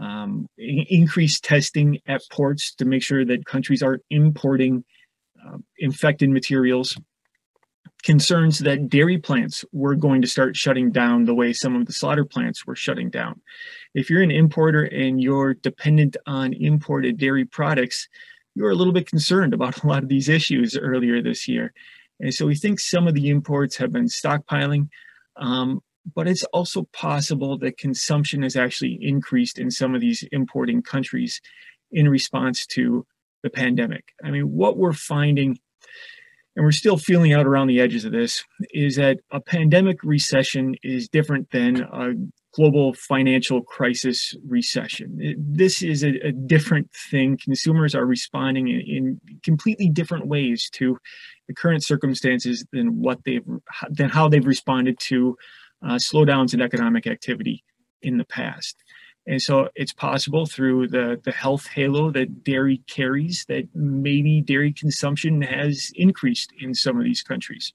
um, 0.00 0.46
increased 0.58 1.44
testing 1.44 1.98
at 2.06 2.22
ports 2.30 2.74
to 2.74 2.84
make 2.84 3.02
sure 3.02 3.24
that 3.24 3.46
countries 3.46 3.82
aren't 3.82 4.02
importing 4.10 4.84
uh, 5.46 5.56
infected 5.78 6.30
materials 6.30 6.96
concerns 8.02 8.60
that 8.60 8.88
dairy 8.88 9.18
plants 9.18 9.64
were 9.72 9.94
going 9.94 10.22
to 10.22 10.28
start 10.28 10.56
shutting 10.56 10.90
down 10.90 11.24
the 11.24 11.34
way 11.34 11.52
some 11.52 11.76
of 11.76 11.86
the 11.86 11.92
slaughter 11.92 12.24
plants 12.24 12.66
were 12.66 12.76
shutting 12.76 13.10
down. 13.10 13.40
If 13.94 14.10
you're 14.10 14.22
an 14.22 14.30
importer 14.30 14.84
and 14.84 15.20
you're 15.20 15.54
dependent 15.54 16.16
on 16.26 16.52
imported 16.52 17.18
dairy 17.18 17.44
products, 17.44 18.08
you're 18.54 18.70
a 18.70 18.74
little 18.74 18.92
bit 18.92 19.08
concerned 19.08 19.54
about 19.54 19.82
a 19.82 19.86
lot 19.86 20.02
of 20.02 20.08
these 20.08 20.28
issues 20.28 20.76
earlier 20.76 21.22
this 21.22 21.48
year. 21.48 21.72
And 22.20 22.34
so 22.34 22.46
we 22.46 22.54
think 22.54 22.80
some 22.80 23.06
of 23.06 23.14
the 23.14 23.28
imports 23.28 23.76
have 23.76 23.92
been 23.92 24.06
stockpiling, 24.06 24.88
um, 25.36 25.80
but 26.14 26.28
it's 26.28 26.44
also 26.44 26.88
possible 26.92 27.58
that 27.58 27.78
consumption 27.78 28.42
has 28.42 28.56
actually 28.56 28.98
increased 29.00 29.58
in 29.58 29.70
some 29.70 29.94
of 29.94 30.00
these 30.00 30.24
importing 30.32 30.82
countries 30.82 31.40
in 31.90 32.08
response 32.08 32.66
to 32.66 33.06
the 33.42 33.50
pandemic. 33.50 34.12
I 34.22 34.30
mean, 34.30 34.52
what 34.52 34.76
we're 34.76 34.92
finding 34.92 35.58
and 36.60 36.66
we're 36.66 36.72
still 36.72 36.98
feeling 36.98 37.32
out 37.32 37.46
around 37.46 37.68
the 37.68 37.80
edges 37.80 38.04
of 38.04 38.12
this, 38.12 38.44
is 38.74 38.96
that 38.96 39.16
a 39.30 39.40
pandemic 39.40 40.04
recession 40.04 40.74
is 40.82 41.08
different 41.08 41.50
than 41.52 41.80
a 41.80 42.12
global 42.52 42.92
financial 42.92 43.62
crisis 43.62 44.34
recession. 44.46 45.38
This 45.38 45.80
is 45.80 46.04
a, 46.04 46.10
a 46.22 46.32
different 46.32 46.90
thing. 47.10 47.38
Consumers 47.42 47.94
are 47.94 48.04
responding 48.04 48.68
in, 48.68 48.80
in, 48.82 49.20
completely 49.42 49.88
different 49.88 50.26
ways 50.26 50.68
to 50.74 50.98
the 51.48 51.54
current 51.54 51.82
circumstances 51.82 52.62
than 52.74 53.00
what 53.00 53.20
they've 53.24 53.46
than 53.88 54.10
how 54.10 54.28
they've 54.28 54.46
responded 54.46 54.98
to 55.08 55.38
uh, 55.82 55.94
slowdowns 55.94 56.52
in 56.52 56.60
economic 56.60 57.06
activity 57.06 57.64
in 58.02 58.18
the 58.18 58.26
past. 58.26 58.76
And 59.26 59.40
so 59.40 59.68
it's 59.74 59.92
possible 59.92 60.46
through 60.46 60.88
the, 60.88 61.20
the 61.22 61.30
health 61.30 61.66
halo 61.66 62.10
that 62.10 62.42
dairy 62.42 62.82
carries 62.86 63.44
that 63.48 63.68
maybe 63.74 64.40
dairy 64.40 64.72
consumption 64.72 65.42
has 65.42 65.92
increased 65.94 66.52
in 66.58 66.74
some 66.74 66.98
of 66.98 67.04
these 67.04 67.22
countries. 67.22 67.72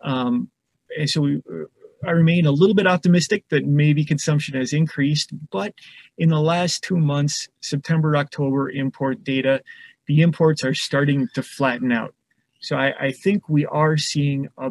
Um, 0.00 0.50
and 0.96 1.10
so 1.10 1.20
we, 1.20 1.42
I 2.06 2.12
remain 2.12 2.46
a 2.46 2.52
little 2.52 2.74
bit 2.74 2.86
optimistic 2.86 3.44
that 3.50 3.66
maybe 3.66 4.04
consumption 4.04 4.54
has 4.54 4.72
increased, 4.72 5.32
but 5.50 5.74
in 6.16 6.30
the 6.30 6.40
last 6.40 6.82
two 6.82 6.96
months, 6.96 7.48
September, 7.60 8.16
October 8.16 8.70
import 8.70 9.22
data, 9.22 9.62
the 10.06 10.22
imports 10.22 10.64
are 10.64 10.74
starting 10.74 11.28
to 11.34 11.42
flatten 11.42 11.92
out. 11.92 12.14
So 12.60 12.76
I, 12.76 12.94
I 12.98 13.12
think 13.12 13.48
we 13.48 13.66
are 13.66 13.96
seeing 13.96 14.48
a, 14.56 14.70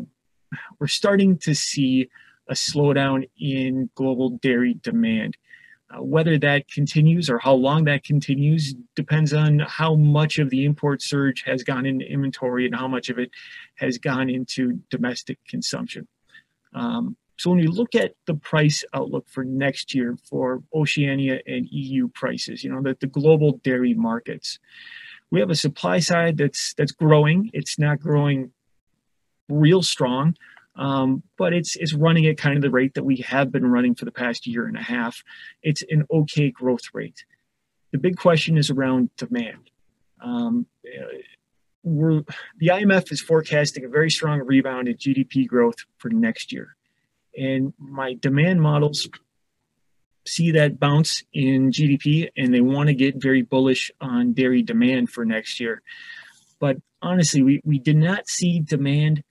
we're 0.80 0.88
starting 0.88 1.38
to 1.40 1.54
see 1.54 2.10
a 2.48 2.54
slowdown 2.54 3.30
in 3.40 3.90
global 3.94 4.32
dairy 4.42 4.74
demand. 4.74 5.38
Uh, 5.92 6.04
whether 6.04 6.38
that 6.38 6.70
continues 6.70 7.32
or 7.32 7.40
how 7.40 7.54
long 7.54 7.84
that 7.86 8.04
continues 8.04 8.76
depends 8.96 9.34
on 9.34 9.58
how 9.60 9.96
much 9.96 10.38
of 10.38 10.50
the 10.52 10.64
import 10.64 11.02
surge 11.02 11.44
has 11.44 11.64
gone 11.64 11.86
into 11.86 12.06
inventory 12.06 12.68
and 12.68 12.76
how 12.76 12.88
much 12.88 13.10
of 13.10 13.18
it 13.18 13.32
has 13.76 13.98
gone 13.98 14.30
into 14.30 14.80
domestic 14.92 15.40
consumption. 15.48 16.08
Um, 16.76 17.18
so 17.38 17.50
when 17.50 17.60
we 17.60 17.68
look 17.68 17.96
at 17.96 18.14
the 18.28 18.36
price 18.36 18.84
outlook 18.94 19.26
for 19.30 19.44
next 19.44 19.96
year 19.96 20.16
for 20.30 20.62
Oceania 20.76 21.40
and 21.48 21.66
EU 21.72 22.08
prices, 22.10 22.64
you 22.64 22.72
know, 22.72 22.82
the, 22.84 22.96
the 23.00 23.08
global 23.08 23.60
dairy 23.64 23.94
markets, 23.96 24.60
we 25.32 25.40
have 25.40 25.50
a 25.50 25.56
supply 25.56 26.00
side 26.00 26.38
that's 26.38 26.74
that's 26.74 26.92
growing. 26.92 27.50
It's 27.54 27.80
not 27.80 28.00
growing 28.00 28.52
real 29.48 29.82
strong, 29.82 30.36
um, 30.80 31.24
but 31.38 31.54
it's 31.54 31.76
it's 31.76 31.94
running 31.94 32.26
at 32.26 32.38
kind 32.38 32.56
of 32.56 32.62
the 32.62 32.72
rate 32.72 32.94
that 32.94 33.04
we 33.04 33.18
have 33.18 33.52
been 33.52 33.68
running 33.68 33.96
for 33.96 34.06
the 34.06 34.12
past 34.12 34.48
year 34.48 34.66
and 34.66 34.78
a 34.78 34.82
half. 34.82 35.22
It's 35.62 35.84
an 35.90 36.06
okay 36.10 36.52
growth 36.52 36.94
rate. 36.94 37.26
The 37.92 37.98
big 37.98 38.18
question 38.18 38.58
is 38.58 38.70
around 38.70 39.10
demand. 39.18 39.70
Um, 40.22 40.68
we're, 41.84 42.22
the 42.58 42.68
IMF 42.68 43.12
is 43.12 43.22
forecasting 43.22 43.84
a 43.84 43.90
very 43.90 44.10
strong 44.10 44.40
rebound 44.40 44.88
in 44.88 44.96
GDP 44.96 45.46
growth 45.46 45.76
for 45.98 46.10
next 46.10 46.54
year, 46.54 46.78
and 47.38 47.74
my 47.78 48.14
demand 48.14 48.62
models 48.62 49.10
see 50.26 50.52
that 50.52 50.80
bounce 50.80 51.24
in 51.34 51.72
GDP, 51.72 52.30
and 52.38 52.54
they 52.54 52.62
want 52.62 52.88
to 52.88 52.94
get 52.94 53.22
very 53.22 53.42
bullish 53.42 53.92
on 54.00 54.32
dairy 54.32 54.62
demand 54.62 55.10
for 55.10 55.26
next 55.26 55.60
year. 55.60 55.82
But 56.60 56.78
honestly, 57.02 57.42
we, 57.42 57.62
we 57.66 57.80
did 57.80 57.98
not 57.98 58.30
see 58.30 58.62
demand 58.62 59.24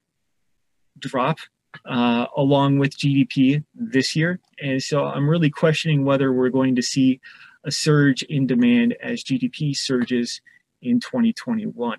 drop 0.98 1.38
uh, 1.84 2.26
along 2.36 2.78
with 2.78 2.96
GDP 2.96 3.64
this 3.74 4.16
year. 4.16 4.40
And 4.60 4.82
so 4.82 5.04
I'm 5.04 5.28
really 5.28 5.50
questioning 5.50 6.04
whether 6.04 6.32
we're 6.32 6.48
going 6.50 6.76
to 6.76 6.82
see 6.82 7.20
a 7.64 7.70
surge 7.70 8.22
in 8.22 8.46
demand 8.46 8.96
as 9.02 9.22
GDP 9.22 9.76
surges 9.76 10.40
in 10.80 11.00
2021. 11.00 11.98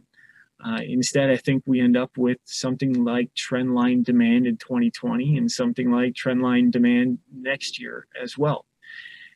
Uh, 0.63 0.79
instead, 0.85 1.29
I 1.29 1.37
think 1.37 1.63
we 1.65 1.79
end 1.79 1.95
up 1.95 2.11
with 2.17 2.37
something 2.43 3.05
like 3.05 3.29
trendline 3.33 4.03
demand 4.03 4.45
in 4.45 4.57
2020 4.57 5.37
and 5.37 5.49
something 5.49 5.89
like 5.89 6.13
trendline 6.13 6.69
demand 6.69 7.19
next 7.33 7.79
year 7.79 8.07
as 8.21 8.37
well. 8.37 8.65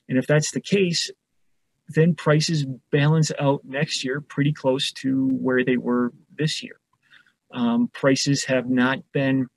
And 0.10 0.18
if 0.18 0.28
that's 0.28 0.52
the 0.52 0.60
case, 0.60 1.10
then 1.88 2.16
prices 2.16 2.66
balance 2.92 3.32
out 3.40 3.62
next 3.64 4.04
year 4.04 4.20
pretty 4.20 4.52
close 4.52 4.92
to 4.92 5.30
where 5.30 5.64
they 5.64 5.78
were 5.78 6.12
this 6.38 6.62
year. 6.62 6.80
Um, 7.54 7.90
prices 7.94 8.46
have 8.46 8.70
not 8.70 9.00
been 9.12 9.48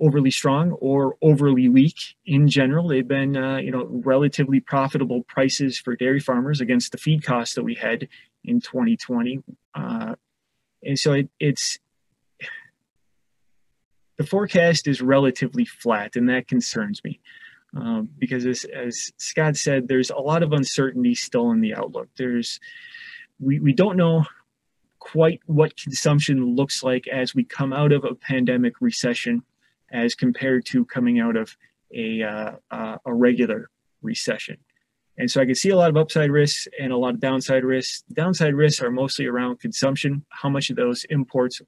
overly 0.00 0.30
strong 0.30 0.72
or 0.72 1.16
overly 1.20 1.68
weak 1.68 1.98
in 2.24 2.48
general. 2.48 2.88
They've 2.88 3.06
been, 3.06 3.36
uh, 3.36 3.58
you 3.58 3.70
know, 3.70 3.86
relatively 3.90 4.60
profitable 4.60 5.24
prices 5.24 5.78
for 5.78 5.94
dairy 5.94 6.20
farmers 6.20 6.60
against 6.60 6.92
the 6.92 6.98
feed 6.98 7.22
costs 7.22 7.54
that 7.56 7.64
we 7.64 7.74
had 7.74 8.08
in 8.44 8.60
2020. 8.60 9.42
Uh, 9.74 10.14
and 10.82 10.98
so 10.98 11.12
it, 11.12 11.28
it's 11.38 11.78
the 14.16 14.26
forecast 14.26 14.88
is 14.88 15.00
relatively 15.00 15.64
flat, 15.64 16.16
and 16.16 16.28
that 16.28 16.48
concerns 16.48 17.02
me. 17.04 17.20
Um, 17.74 18.08
because 18.18 18.46
as, 18.46 18.64
as 18.64 19.12
Scott 19.16 19.56
said, 19.56 19.86
there's 19.86 20.10
a 20.10 20.16
lot 20.16 20.42
of 20.42 20.52
uncertainty 20.52 21.14
still 21.14 21.52
in 21.52 21.60
the 21.60 21.74
outlook. 21.74 22.08
There's 22.16 22.58
we, 23.38 23.60
we 23.60 23.72
don't 23.72 23.96
know 23.96 24.24
quite 25.00 25.40
what 25.46 25.76
consumption 25.76 26.54
looks 26.54 26.82
like 26.82 27.08
as 27.08 27.34
we 27.34 27.42
come 27.42 27.72
out 27.72 27.90
of 27.90 28.04
a 28.04 28.14
pandemic 28.14 28.74
recession 28.80 29.42
as 29.92 30.14
compared 30.14 30.64
to 30.66 30.84
coming 30.84 31.18
out 31.18 31.36
of 31.36 31.56
a, 31.92 32.22
uh, 32.22 32.52
uh, 32.70 32.96
a 33.04 33.12
regular 33.12 33.68
recession. 34.02 34.56
And 35.18 35.30
so 35.30 35.40
I 35.40 35.44
can 35.44 35.54
see 35.54 35.70
a 35.70 35.76
lot 35.76 35.90
of 35.90 35.96
upside 35.96 36.30
risks 36.30 36.68
and 36.78 36.92
a 36.92 36.96
lot 36.96 37.14
of 37.14 37.20
downside 37.20 37.64
risks. 37.64 38.04
Downside 38.12 38.54
risks 38.54 38.80
are 38.80 38.90
mostly 38.90 39.26
around 39.26 39.58
consumption, 39.58 40.24
how 40.28 40.48
much 40.48 40.70
of 40.70 40.76
those 40.76 41.04
imports 41.10 41.60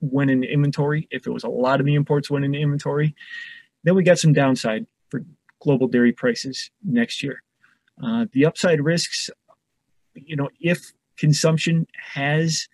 went 0.00 0.30
in 0.30 0.44
inventory, 0.44 1.08
if 1.10 1.26
it 1.26 1.30
was 1.30 1.44
a 1.44 1.48
lot 1.48 1.80
of 1.80 1.86
the 1.86 1.94
imports 1.94 2.30
went 2.30 2.44
in 2.44 2.54
inventory. 2.54 3.14
Then 3.84 3.94
we 3.94 4.04
got 4.04 4.18
some 4.18 4.32
downside 4.32 4.86
for 5.08 5.24
global 5.60 5.88
dairy 5.88 6.12
prices 6.12 6.70
next 6.84 7.22
year. 7.22 7.42
Uh, 8.02 8.26
the 8.32 8.46
upside 8.46 8.80
risks, 8.80 9.30
you 10.14 10.36
know, 10.36 10.48
if 10.60 10.92
consumption 11.18 11.86
has 12.14 12.68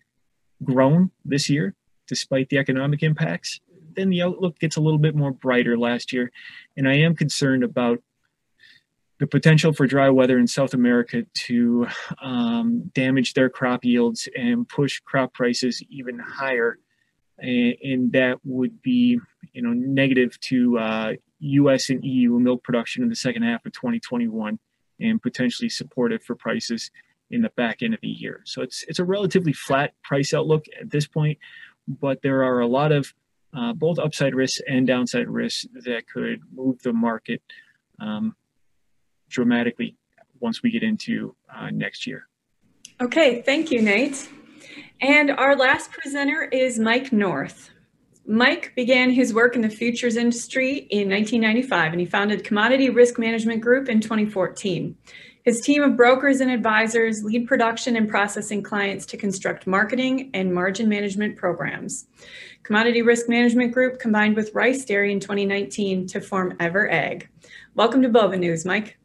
grown 0.62 1.10
this 1.24 1.48
year, 1.48 1.74
despite 2.06 2.48
the 2.48 2.58
economic 2.58 3.02
impacts, 3.02 3.60
then 3.96 4.10
the 4.10 4.22
outlook 4.22 4.58
gets 4.58 4.76
a 4.76 4.80
little 4.80 4.98
bit 4.98 5.14
more 5.14 5.32
brighter 5.32 5.78
last 5.78 6.12
year. 6.12 6.30
And 6.76 6.88
I 6.88 6.94
am 6.94 7.14
concerned 7.14 7.64
about 7.64 8.02
the 9.20 9.26
potential 9.26 9.72
for 9.72 9.86
dry 9.86 10.10
weather 10.10 10.38
in 10.38 10.46
South 10.46 10.74
America 10.74 11.24
to 11.34 11.86
um, 12.20 12.90
damage 12.94 13.34
their 13.34 13.48
crop 13.48 13.84
yields 13.84 14.28
and 14.36 14.68
push 14.68 15.00
crop 15.00 15.32
prices 15.32 15.82
even 15.88 16.18
higher. 16.18 16.78
And, 17.38 18.12
that 18.12 18.38
would 18.44 18.80
be, 18.80 19.18
you 19.52 19.62
know, 19.62 19.72
negative 19.72 20.38
to 20.42 20.78
uh, 20.78 21.12
U.S. 21.40 21.90
and 21.90 22.04
EU 22.04 22.38
milk 22.38 22.62
production 22.62 23.02
in 23.02 23.08
the 23.08 23.16
second 23.16 23.42
half 23.42 23.66
of 23.66 23.72
2021, 23.72 24.58
and 25.00 25.20
potentially 25.20 25.68
supportive 25.68 26.22
for 26.22 26.36
prices 26.36 26.92
in 27.30 27.42
the 27.42 27.50
back 27.50 27.82
end 27.82 27.94
of 27.94 28.00
the 28.00 28.08
year. 28.08 28.42
So 28.44 28.62
it's 28.62 28.84
it's 28.88 28.98
a 28.98 29.04
relatively 29.04 29.52
flat 29.52 29.92
price 30.02 30.32
outlook 30.34 30.64
at 30.80 30.90
this 30.90 31.06
point, 31.06 31.38
but 31.88 32.22
there 32.22 32.42
are 32.44 32.60
a 32.60 32.66
lot 32.66 32.92
of 32.92 33.12
uh, 33.56 33.72
both 33.72 33.98
upside 33.98 34.34
risks 34.34 34.60
and 34.68 34.86
downside 34.86 35.28
risks 35.28 35.66
that 35.84 36.08
could 36.12 36.40
move 36.52 36.82
the 36.82 36.92
market 36.92 37.42
um, 38.00 38.34
dramatically 39.28 39.96
once 40.40 40.62
we 40.62 40.70
get 40.70 40.82
into 40.82 41.34
uh, 41.54 41.70
next 41.70 42.06
year. 42.06 42.28
Okay, 43.00 43.42
thank 43.42 43.70
you, 43.70 43.80
Nate. 43.80 44.28
And 45.00 45.30
our 45.30 45.56
last 45.56 45.90
presenter 45.90 46.42
is 46.42 46.78
Mike 46.78 47.12
North. 47.12 47.70
Mike 48.26 48.72
began 48.74 49.10
his 49.10 49.34
work 49.34 49.54
in 49.54 49.62
the 49.62 49.68
futures 49.68 50.16
industry 50.16 50.86
in 50.90 51.10
1995 51.10 51.92
and 51.92 52.00
he 52.00 52.06
founded 52.06 52.42
Commodity 52.42 52.88
Risk 52.88 53.18
Management 53.18 53.60
Group 53.60 53.88
in 53.88 54.00
2014. 54.00 54.96
His 55.44 55.60
team 55.60 55.82
of 55.82 55.94
brokers 55.94 56.40
and 56.40 56.50
advisors 56.50 57.22
lead 57.22 57.46
production 57.46 57.96
and 57.96 58.08
processing 58.08 58.62
clients 58.62 59.04
to 59.04 59.18
construct 59.18 59.66
marketing 59.66 60.30
and 60.32 60.54
margin 60.54 60.88
management 60.88 61.36
programs. 61.36 62.06
Commodity 62.62 63.02
Risk 63.02 63.28
Management 63.28 63.72
Group 63.72 63.98
combined 63.98 64.36
with 64.36 64.54
Rice 64.54 64.86
Dairy 64.86 65.12
in 65.12 65.20
2019 65.20 66.06
to 66.06 66.22
form 66.22 66.56
Ever.Ag. 66.60 67.28
Welcome 67.74 68.00
to 68.00 68.08
Bova 68.08 68.38
News, 68.38 68.64
Mike. 68.64 68.96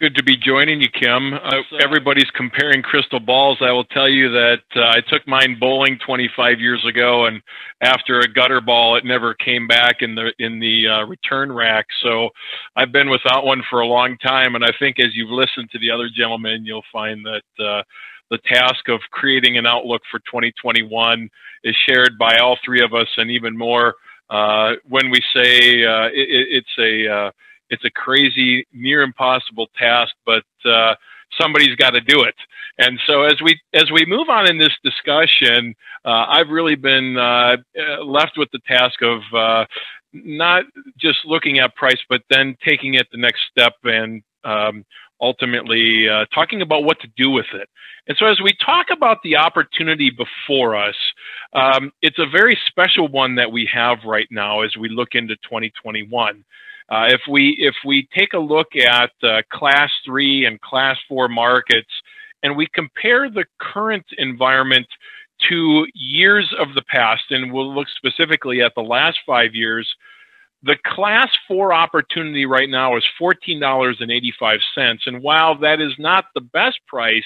Good 0.00 0.14
to 0.14 0.22
be 0.22 0.38
joining 0.38 0.80
you, 0.80 0.88
Kim. 0.88 1.34
Uh, 1.34 1.60
everybody's 1.78 2.30
comparing 2.34 2.80
crystal 2.80 3.20
balls. 3.20 3.58
I 3.60 3.70
will 3.70 3.84
tell 3.84 4.08
you 4.08 4.30
that 4.30 4.62
uh, 4.74 4.80
I 4.80 5.02
took 5.06 5.28
mine 5.28 5.58
bowling 5.60 5.98
25 6.06 6.58
years 6.58 6.82
ago, 6.88 7.26
and 7.26 7.42
after 7.82 8.18
a 8.18 8.26
gutter 8.26 8.62
ball, 8.62 8.96
it 8.96 9.04
never 9.04 9.34
came 9.34 9.66
back 9.66 9.96
in 10.00 10.14
the 10.14 10.32
in 10.38 10.58
the 10.58 10.88
uh, 10.88 11.04
return 11.04 11.52
rack. 11.52 11.84
So 12.02 12.30
I've 12.76 12.92
been 12.92 13.10
without 13.10 13.44
one 13.44 13.62
for 13.68 13.80
a 13.80 13.86
long 13.86 14.16
time, 14.22 14.54
and 14.54 14.64
I 14.64 14.70
think 14.78 14.96
as 15.00 15.14
you've 15.14 15.28
listened 15.28 15.68
to 15.72 15.78
the 15.78 15.90
other 15.90 16.08
gentlemen, 16.08 16.64
you'll 16.64 16.80
find 16.90 17.22
that 17.26 17.62
uh, 17.62 17.82
the 18.30 18.38
task 18.50 18.88
of 18.88 19.00
creating 19.10 19.58
an 19.58 19.66
outlook 19.66 20.00
for 20.10 20.20
2021 20.20 21.28
is 21.64 21.76
shared 21.86 22.16
by 22.18 22.38
all 22.38 22.56
three 22.64 22.82
of 22.82 22.94
us, 22.94 23.08
and 23.18 23.30
even 23.30 23.54
more 23.54 23.96
uh, 24.30 24.76
when 24.88 25.10
we 25.10 25.20
say 25.36 25.84
uh, 25.84 26.06
it, 26.06 26.64
it's 26.64 26.78
a 26.78 27.30
it's 27.70 27.84
a 27.84 27.90
crazy, 27.90 28.66
near 28.72 29.02
impossible 29.02 29.68
task, 29.78 30.12
but 30.26 30.44
uh, 30.64 30.94
somebody's 31.40 31.76
got 31.76 31.90
to 31.90 32.00
do 32.00 32.22
it. 32.22 32.34
And 32.78 32.98
so 33.06 33.22
as 33.22 33.40
we 33.42 33.60
as 33.74 33.90
we 33.90 34.04
move 34.06 34.28
on 34.28 34.48
in 34.48 34.58
this 34.58 34.74
discussion, 34.82 35.74
uh, 36.04 36.26
I've 36.28 36.48
really 36.48 36.76
been 36.76 37.16
uh, 37.16 37.56
uh 37.78 38.04
left 38.04 38.32
with 38.36 38.48
the 38.52 38.60
task 38.66 39.02
of 39.02 39.20
uh, 39.34 39.64
not 40.12 40.64
just 40.98 41.18
looking 41.24 41.58
at 41.58 41.74
price, 41.76 42.00
but 42.08 42.22
then 42.30 42.56
taking 42.66 42.94
it 42.94 43.06
the 43.12 43.18
next 43.18 43.40
step 43.50 43.74
and 43.84 44.22
um, 44.44 44.84
ultimately 45.20 46.08
uh, 46.08 46.24
talking 46.34 46.62
about 46.62 46.84
what 46.84 47.00
to 47.00 47.08
do 47.16 47.30
with 47.30 47.46
it. 47.52 47.68
And 48.08 48.16
so, 48.18 48.26
as 48.26 48.40
we 48.40 48.52
talk 48.64 48.86
about 48.90 49.18
the 49.22 49.36
opportunity 49.36 50.10
before 50.10 50.74
us, 50.74 50.96
um, 51.52 51.92
it's 52.02 52.18
a 52.18 52.26
very 52.26 52.58
special 52.66 53.08
one 53.08 53.34
that 53.36 53.52
we 53.52 53.68
have 53.72 53.98
right 54.04 54.28
now 54.30 54.62
as 54.62 54.76
we 54.76 54.88
look 54.88 55.10
into 55.12 55.36
2021. 55.36 56.44
Uh, 56.90 57.06
if 57.08 57.20
we 57.28 57.56
if 57.60 57.74
we 57.84 58.08
take 58.16 58.32
a 58.32 58.38
look 58.38 58.68
at 58.76 59.12
uh, 59.22 59.42
class 59.52 59.90
three 60.04 60.44
and 60.44 60.60
class 60.60 60.96
four 61.08 61.28
markets, 61.28 61.90
and 62.42 62.56
we 62.56 62.66
compare 62.74 63.30
the 63.30 63.44
current 63.60 64.04
environment 64.18 64.86
to 65.48 65.86
years 65.94 66.52
of 66.58 66.74
the 66.74 66.82
past, 66.82 67.22
and 67.30 67.52
we'll 67.52 67.74
look 67.74 67.88
specifically 67.96 68.60
at 68.60 68.72
the 68.74 68.82
last 68.82 69.18
five 69.26 69.54
years, 69.54 69.88
the 70.62 70.76
class 70.84 71.28
four 71.48 71.72
opportunity 71.72 72.44
right 72.44 72.68
now 72.68 72.96
is 72.96 73.04
$14.85. 73.20 74.58
And 75.06 75.22
while 75.22 75.58
that 75.58 75.80
is 75.80 75.92
not 75.98 76.26
the 76.34 76.42
best 76.42 76.78
price, 76.86 77.24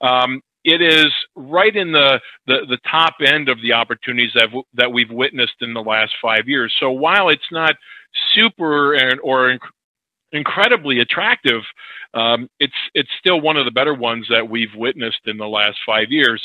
um, 0.00 0.42
it 0.66 0.82
is 0.82 1.06
right 1.36 1.74
in 1.74 1.92
the, 1.92 2.20
the, 2.48 2.66
the, 2.68 2.78
top 2.90 3.14
end 3.24 3.48
of 3.48 3.62
the 3.62 3.72
opportunities 3.72 4.32
that, 4.34 4.48
that 4.74 4.92
we've 4.92 5.10
witnessed 5.10 5.54
in 5.60 5.72
the 5.72 5.80
last 5.80 6.12
five 6.20 6.48
years. 6.48 6.74
So 6.80 6.90
while 6.90 7.28
it's 7.28 7.52
not 7.52 7.76
super 8.34 8.94
and, 8.94 9.20
or 9.22 9.56
incredibly 10.32 10.98
attractive, 10.98 11.62
um, 12.14 12.50
it's, 12.58 12.74
it's 12.94 13.08
still 13.20 13.40
one 13.40 13.56
of 13.56 13.64
the 13.64 13.70
better 13.70 13.94
ones 13.94 14.26
that 14.28 14.50
we've 14.50 14.74
witnessed 14.74 15.20
in 15.26 15.36
the 15.38 15.46
last 15.46 15.78
five 15.86 16.10
years. 16.10 16.42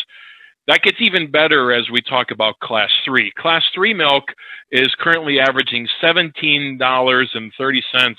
That 0.68 0.84
gets 0.84 0.98
even 1.02 1.32
better 1.32 1.74
as 1.74 1.90
we 1.90 2.02
talk 2.08 2.30
about 2.30 2.60
class 2.60 2.92
three. 3.04 3.32
Class 3.36 3.64
three 3.74 3.96
milk 3.96 4.26
is 4.72 4.94
currently 5.00 5.40
averaging 5.40 5.88
$17.30 6.04 6.80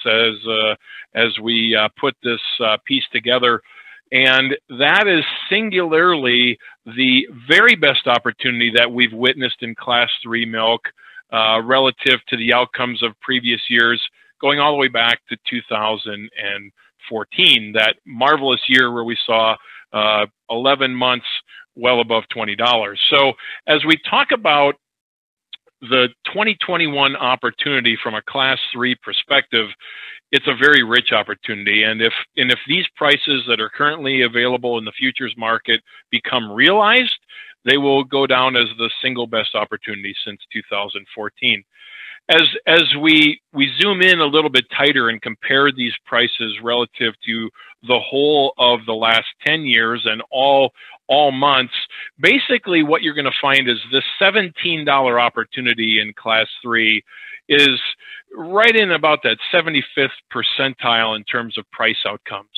as, 0.04 0.46
uh, 0.48 0.74
as 1.14 1.38
we 1.40 1.76
uh, 1.76 1.88
put 1.96 2.16
this 2.24 2.40
uh, 2.60 2.78
piece 2.84 3.04
together. 3.12 3.62
And 4.12 4.56
that 4.78 5.08
is 5.08 5.24
singularly 5.48 6.58
the 6.84 7.26
very 7.48 7.74
best 7.74 8.06
opportunity 8.06 8.70
that 8.76 8.92
we've 8.92 9.12
witnessed 9.12 9.62
in 9.62 9.74
class 9.74 10.10
three 10.22 10.44
milk 10.44 10.82
uh, 11.32 11.62
relative 11.64 12.20
to 12.28 12.36
the 12.36 12.52
outcomes 12.52 13.02
of 13.02 13.18
previous 13.22 13.62
years, 13.70 14.02
going 14.40 14.60
all 14.60 14.72
the 14.72 14.78
way 14.78 14.88
back 14.88 15.20
to 15.30 15.36
2014, 15.48 17.72
that 17.72 17.96
marvelous 18.04 18.60
year 18.68 18.92
where 18.92 19.04
we 19.04 19.16
saw 19.24 19.56
uh, 19.94 20.26
11 20.50 20.94
months 20.94 21.24
well 21.74 22.00
above 22.00 22.24
$20. 22.36 22.54
So 23.08 23.32
as 23.66 23.82
we 23.86 23.98
talk 24.10 24.30
about 24.30 24.74
the 25.80 26.08
2021 26.26 27.16
opportunity 27.16 27.96
from 28.02 28.14
a 28.14 28.20
class 28.22 28.58
three 28.72 28.94
perspective, 28.94 29.68
it's 30.32 30.46
a 30.48 30.56
very 30.56 30.82
rich 30.82 31.12
opportunity. 31.12 31.84
And 31.84 32.02
if 32.02 32.12
and 32.36 32.50
if 32.50 32.58
these 32.66 32.86
prices 32.96 33.44
that 33.48 33.60
are 33.60 33.70
currently 33.70 34.22
available 34.22 34.78
in 34.78 34.84
the 34.84 34.92
futures 34.92 35.34
market 35.36 35.80
become 36.10 36.50
realized, 36.50 37.18
they 37.64 37.76
will 37.76 38.02
go 38.02 38.26
down 38.26 38.56
as 38.56 38.66
the 38.78 38.90
single 39.02 39.26
best 39.26 39.54
opportunity 39.54 40.14
since 40.24 40.40
2014 40.52 41.62
as 42.28 42.42
as 42.66 42.82
we 43.00 43.40
we 43.52 43.70
zoom 43.80 44.00
in 44.00 44.20
a 44.20 44.26
little 44.26 44.50
bit 44.50 44.64
tighter 44.76 45.08
and 45.08 45.20
compare 45.22 45.72
these 45.72 45.92
prices 46.06 46.56
relative 46.62 47.14
to 47.26 47.50
the 47.82 47.98
whole 47.98 48.54
of 48.58 48.80
the 48.86 48.92
last 48.92 49.26
10 49.44 49.64
years 49.64 50.02
and 50.04 50.22
all 50.30 50.72
all 51.08 51.32
months 51.32 51.74
basically 52.20 52.82
what 52.82 53.02
you're 53.02 53.14
going 53.14 53.24
to 53.24 53.32
find 53.40 53.68
is 53.68 53.78
this 53.90 54.04
$17 54.20 54.86
opportunity 55.20 56.00
in 56.00 56.12
class 56.14 56.46
3 56.62 57.02
is 57.48 57.80
right 58.34 58.74
in 58.74 58.92
about 58.92 59.20
that 59.22 59.38
75th 59.52 60.08
percentile 60.32 61.16
in 61.16 61.24
terms 61.24 61.58
of 61.58 61.70
price 61.70 61.98
outcomes 62.06 62.48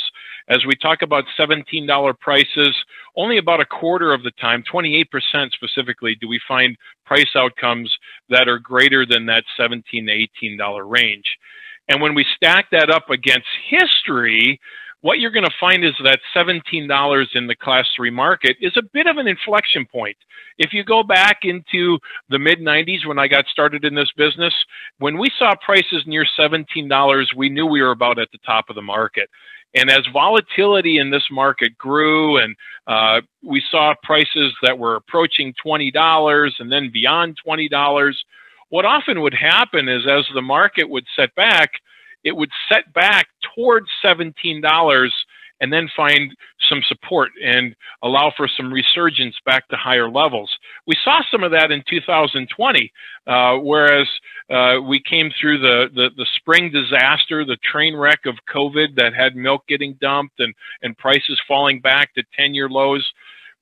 as 0.49 0.65
we 0.67 0.75
talk 0.75 1.03
about 1.03 1.25
$17 1.39 2.19
prices, 2.19 2.77
only 3.17 3.39
about 3.39 3.61
a 3.61 3.67
quarter 3.67 4.13
of 4.13 4.23
the 4.23 4.31
time, 4.33 4.63
28% 4.71 5.07
specifically, 5.53 6.17
do 6.21 6.29
we 6.29 6.41
find 6.47 6.77
price 7.07 7.31
outcomes 7.37 7.95
that 8.29 8.49
are 8.49 8.59
greater 8.59 9.07
than 9.07 9.27
that 9.27 9.45
17 9.57 10.07
to 10.07 10.47
$18 10.47 10.91
range. 10.91 11.25
And 11.89 12.01
when 12.01 12.15
we 12.15 12.27
stack 12.37 12.71
that 12.73 12.91
up 12.91 13.11
against 13.11 13.47
history, 13.69 14.61
what 15.05 15.19
you're 15.19 15.31
going 15.31 15.45
to 15.45 15.51
find 15.61 15.85
is 15.85 15.93
that 16.03 16.19
$17 16.35 17.27
in 17.35 17.47
the 17.47 17.55
class 17.55 17.87
3 17.95 18.09
market 18.09 18.57
is 18.63 18.73
a 18.79 18.83
bit 18.95 19.07
of 19.07 19.19
an 19.19 19.29
inflection 19.29 19.85
point. 19.85 20.17
If 20.57 20.73
you 20.73 20.83
go 20.83 21.03
back 21.03 21.41
into 21.43 21.99
the 22.31 22.39
mid 22.39 22.61
90s 22.61 23.07
when 23.07 23.19
I 23.19 23.29
got 23.29 23.45
started 23.49 23.85
in 23.85 23.95
this 23.95 24.11
business, 24.17 24.55
when 25.01 25.19
we 25.19 25.31
saw 25.39 25.53
prices 25.63 26.05
near 26.07 26.25
$17, 26.41 27.27
we 27.37 27.51
knew 27.51 27.67
we 27.67 27.83
were 27.83 27.91
about 27.91 28.19
at 28.19 28.29
the 28.33 28.39
top 28.47 28.71
of 28.71 28.77
the 28.77 28.83
market. 28.83 29.29
And 29.75 29.91
as 29.91 30.07
volatility 30.11 30.97
in 30.97 31.11
this 31.11 31.27
market 31.31 31.77
grew 31.77 32.39
and 32.39 32.57
uh, 32.87 33.21
we 33.47 33.63
saw 33.71 33.93
prices 34.03 34.55
that 34.63 34.79
were 34.79 34.97
approaching 34.97 35.53
$20 35.63 36.51
and 36.59 36.73
then 36.73 36.91
beyond 36.91 37.37
$20, 37.47 38.15
what 38.71 38.87
often 38.87 39.21
would 39.21 39.35
happen 39.35 39.87
is 39.87 40.07
as 40.09 40.25
the 40.33 40.41
market 40.41 40.89
would 40.89 41.05
set 41.15 41.35
back, 41.35 41.73
it 42.25 42.37
would 42.37 42.51
set 42.69 42.93
back 42.93 43.29
towards 43.55 43.87
$17 44.05 45.11
and 45.61 45.73
then 45.73 45.89
find 45.97 46.35
some 46.69 46.83
support 46.89 47.31
and 47.43 47.75
allow 48.03 48.33
for 48.37 48.49
some 48.57 48.73
resurgence 48.73 49.37
back 49.47 49.69
to 49.69 49.77
higher 49.77 50.11
levels. 50.11 50.51
We 50.87 50.95
saw 51.05 51.21
some 51.31 51.45
of 51.45 51.53
that 51.53 51.71
in 51.71 51.83
2020, 51.89 52.93
uh, 53.27 53.57
whereas 53.59 54.09
uh, 54.51 54.81
we 54.87 55.01
came 55.09 55.31
through 55.41 55.61
the, 55.61 55.87
the, 55.95 56.09
the, 56.17 56.27
spring 56.37 56.71
disaster, 56.71 57.45
the 57.45 57.57
train 57.63 57.97
wreck 57.97 58.21
of 58.27 58.35
COVID 58.55 58.97
that 58.97 59.15
had 59.15 59.37
milk 59.37 59.63
getting 59.69 59.97
dumped 60.01 60.41
and, 60.41 60.53
and 60.83 60.99
prices 60.99 61.41
falling 61.47 61.81
back 61.81 62.13
to 62.15 62.25
10 62.37 62.55
year 62.55 62.69
lows 62.69 63.09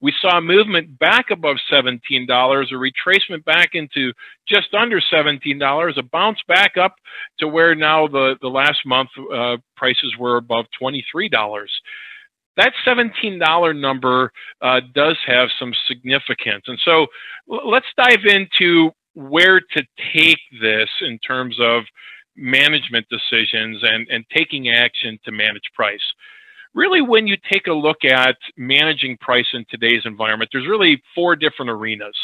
we 0.03 0.13
saw 0.21 0.39
a 0.39 0.43
movement 0.43 0.99
back 0.99 1.31
above 1.31 1.57
$17, 1.73 2.01
a 2.03 2.29
retracement 2.29 3.45
back 3.45 3.71
into 3.75 4.13
just 4.49 4.75
under 4.75 5.01
$17, 5.01 5.97
a 5.97 6.03
bounce 6.03 6.41
back 6.49 6.77
up 6.77 6.97
to 7.39 7.47
where 7.47 7.77
now 7.77 8.09
the, 8.09 8.37
the 8.43 8.49
last 8.49 8.81
month 8.85 9.11
uh, 9.33 9.57
prices 9.77 10.13
were 10.19 10.37
above 10.37 10.67
$23. 10.83 11.31
That 12.57 12.73
$17 12.85 13.81
number 13.81 14.33
uh, 14.61 14.81
does 14.93 15.17
have 15.25 15.49
some 15.59 15.73
significance. 15.87 16.65
And 16.67 16.79
so 16.85 17.07
let's 17.47 17.87
dive 17.97 18.27
into 18.27 18.91
where 19.15 19.61
to 19.61 19.83
take 20.13 20.41
this 20.61 20.89
in 21.01 21.19
terms 21.21 21.57
of 21.61 21.85
management 22.37 23.07
decisions 23.09 23.83
and, 23.83 24.09
and 24.11 24.25
taking 24.35 24.71
action 24.71 25.19
to 25.25 25.31
manage 25.31 25.71
price 25.75 26.01
really 26.75 27.03
when 27.03 27.27
you 27.27 27.37
take 27.51 27.67
a 27.67 27.73
look 27.73 28.05
at 28.05 28.37
managing 28.57 29.17
price 29.19 29.47
in 29.53 29.65
today's 29.71 30.03
environment, 30.05 30.51
there's 30.53 30.69
really 30.69 31.03
four 31.15 31.37
different 31.37 31.71
arenas. 31.71 32.17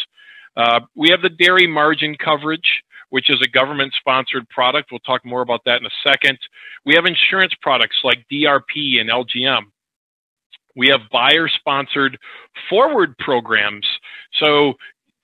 Uh, 0.56 0.80
we 0.94 1.10
have 1.10 1.22
the 1.22 1.28
dairy 1.28 1.66
margin 1.66 2.16
coverage, 2.16 2.82
which 3.10 3.30
is 3.30 3.40
a 3.42 3.48
government 3.48 3.92
sponsored 3.98 4.48
product. 4.48 4.90
We'll 4.90 5.00
talk 5.00 5.24
more 5.24 5.42
about 5.42 5.60
that 5.66 5.80
in 5.80 5.86
a 5.86 5.90
second. 6.06 6.38
We 6.84 6.94
have 6.94 7.04
insurance 7.04 7.52
products 7.62 7.96
like 8.02 8.24
DRP 8.30 9.00
and 9.00 9.10
LGM. 9.10 9.62
We 10.76 10.88
have 10.88 11.00
buyer 11.10 11.48
sponsored 11.48 12.18
forward 12.68 13.16
programs. 13.18 13.86
So 14.40 14.74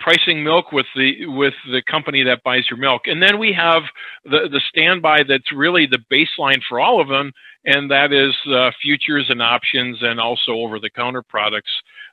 pricing 0.05 0.45
milk 0.45 0.71
with 0.71 0.85
the 0.95 1.25
with 1.25 1.55
the 1.73 1.83
company 1.91 2.23
that 2.23 2.43
buys 2.43 2.65
your 2.69 2.79
milk 2.79 3.03
and 3.07 3.23
then 3.23 3.39
we 3.39 3.55
have 3.55 3.83
the 4.25 4.51
the 4.51 4.61
standby 4.69 5.23
that's 5.27 5.51
really 5.51 5.87
the 5.87 5.99
baseline 6.13 6.61
for 6.69 6.79
all 6.79 7.01
of 7.01 7.09
them 7.09 7.33
and 7.65 7.91
that 7.91 8.13
is 8.13 8.35
uh, 8.53 8.71
futures 8.83 9.25
and 9.31 9.41
options 9.41 9.97
and 10.03 10.21
also 10.21 10.53
over 10.53 10.79
the 10.79 10.91
counter 10.91 11.23
products 11.23 11.71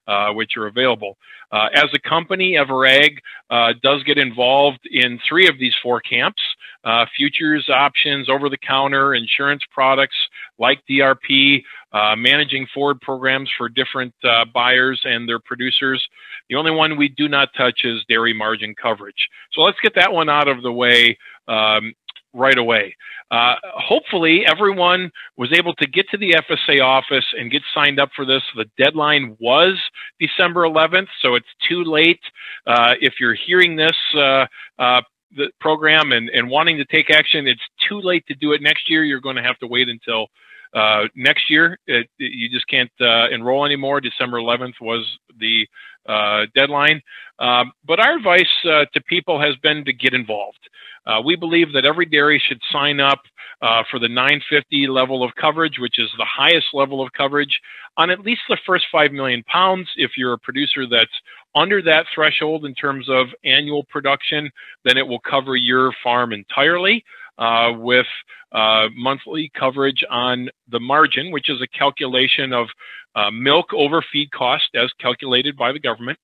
uh, 0.08 0.32
which 0.32 0.58
are 0.58 0.68
available. 0.68 1.18
Uh, 1.52 1.68
as 1.76 1.90
a 1.94 2.10
company, 2.10 2.56
Everag 2.58 3.18
uh, 3.50 3.74
does 3.84 4.02
get 4.04 4.18
involved 4.18 4.80
in 4.90 5.20
three 5.28 5.48
of 5.48 5.60
these 5.60 5.76
four 5.84 6.02
camps 6.02 6.42
uh, 6.84 7.06
futures, 7.16 7.70
options, 7.70 8.28
over 8.30 8.50
the 8.50 8.58
counter, 8.58 9.14
insurance 9.14 9.62
products 9.72 10.16
like 10.58 10.82
DRP, 10.90 11.62
uh, 11.94 12.16
managing 12.16 12.68
forward 12.74 13.02
programs 13.02 13.50
for 13.58 13.70
different 13.70 14.14
buyers 14.54 15.02
and 15.04 15.28
their 15.28 15.40
producers. 15.40 16.02
The 16.50 16.56
only 16.56 16.72
one 16.72 16.98
we 16.98 17.10
do 17.10 17.28
not 17.28 17.50
touch 17.58 17.82
is 17.84 18.04
dairy 18.08 18.34
margin 18.34 18.76
coverage. 18.82 19.28
So 19.54 19.62
let's 19.62 19.80
get 19.82 19.96
that 19.96 20.12
one 20.12 20.30
out 20.30 20.48
of 20.48 20.62
the 20.62 20.72
way 20.72 21.18
um, 21.48 21.94
right 22.34 22.58
away. 22.58 22.96
Uh, 23.30 23.56
hopefully, 23.64 24.44
everyone 24.46 25.12
was 25.38 25.54
able 25.54 25.74
to 25.76 25.88
get 25.88 26.10
to 26.10 26.18
the 26.18 26.34
FSA 26.34 26.82
office 26.82 27.26
and 27.38 27.50
get 27.52 27.62
signed 27.74 28.00
up 28.00 28.10
for 28.16 28.26
this. 28.26 28.42
The 28.56 28.66
deadline 28.78 29.38
was 29.40 29.80
December 30.20 30.62
11th, 30.62 31.08
so 31.22 31.36
it's 31.36 31.48
too 31.68 31.84
late. 31.84 32.20
Uh, 32.68 32.94
if 33.00 33.16
you're 33.20 33.36
hearing 33.36 33.76
this 33.78 33.96
uh, 34.16 34.46
uh, 34.80 35.02
the 35.36 35.50
program 35.62 36.12
and, 36.12 36.30
and 36.30 36.50
wanting 36.50 36.78
to 36.78 36.86
take 36.86 37.10
action, 37.10 37.48
it's 37.48 37.62
too 37.88 38.02
late 38.02 38.26
to 38.28 38.36
do 38.36 38.52
it 38.52 38.62
next 38.62 38.90
year. 38.90 39.04
You're 39.06 39.22
going 39.22 39.38
to 39.38 39.44
have 39.44 39.58
to 39.60 39.68
wait 39.68 39.88
until 39.88 40.28
Uh, 40.74 41.04
next 41.16 41.50
year, 41.50 41.78
it, 41.88 42.08
it, 42.18 42.32
you 42.34 42.50
just 42.50 42.68
can't 42.68 42.92
uh, 43.02 43.30
enroll 43.30 43.66
anymore. 43.66 44.02
December 44.02 44.38
11th 44.38 44.80
was 44.80 45.06
the 45.40 45.68
uh, 46.08 46.46
deadline. 46.56 47.02
Um, 47.40 47.72
but 47.86 48.00
our 48.00 48.18
advice 48.18 48.46
uh, 48.66 48.86
to 48.94 49.02
people 49.08 49.40
has 49.40 49.56
been 49.58 49.86
to 49.86 49.94
get 49.94 50.14
involved. 50.14 50.60
Uh, 51.06 51.22
we 51.24 51.36
believe 51.36 51.74
that 51.74 51.86
every 51.86 52.06
dairy 52.06 52.42
should 52.46 52.60
sign 52.72 53.00
up 53.00 53.22
uh, 53.62 53.84
for 53.90 54.00
the 54.00 54.08
950 54.08 54.88
level 54.88 55.24
of 55.24 55.32
coverage, 55.36 55.78
which 55.80 56.00
is 56.00 56.10
the 56.18 56.26
highest 56.26 56.68
level 56.74 57.02
of 57.02 57.12
coverage 57.14 57.60
on 57.98 58.10
at 58.10 58.22
least 58.22 58.42
the 58.50 58.58
first 58.66 58.86
5 58.92 59.12
million 59.12 59.44
pounds. 59.44 59.88
If 59.96 60.12
you're 60.18 60.34
a 60.34 60.40
producer 60.40 60.88
that's 60.88 61.12
under 61.56 61.82
that 61.84 62.06
threshold 62.14 62.66
in 62.66 62.74
terms 62.74 63.08
of 63.10 63.28
annual 63.44 63.84
production, 63.84 64.50
then 64.86 64.98
it 64.98 65.08
will 65.08 65.20
cover 65.20 65.56
your 65.56 65.92
farm 66.04 66.34
entirely 66.34 67.04
uh, 67.42 67.74
with 67.76 68.06
uh, 68.52 68.88
monthly 68.96 69.52
coverage 69.58 70.04
on 70.10 70.48
the 70.70 70.80
margin, 70.80 71.32
which 71.32 71.50
is 71.50 71.60
a 71.62 71.68
calculation 71.78 72.54
of 72.54 72.68
uh, 73.16 73.32
milk 73.32 73.74
over 73.74 74.04
feed 74.14 74.32
cost 74.32 74.70
as 74.76 74.92
calculated 75.00 75.58
by 75.58 75.72
the 75.72 75.80
government. 75.80 76.20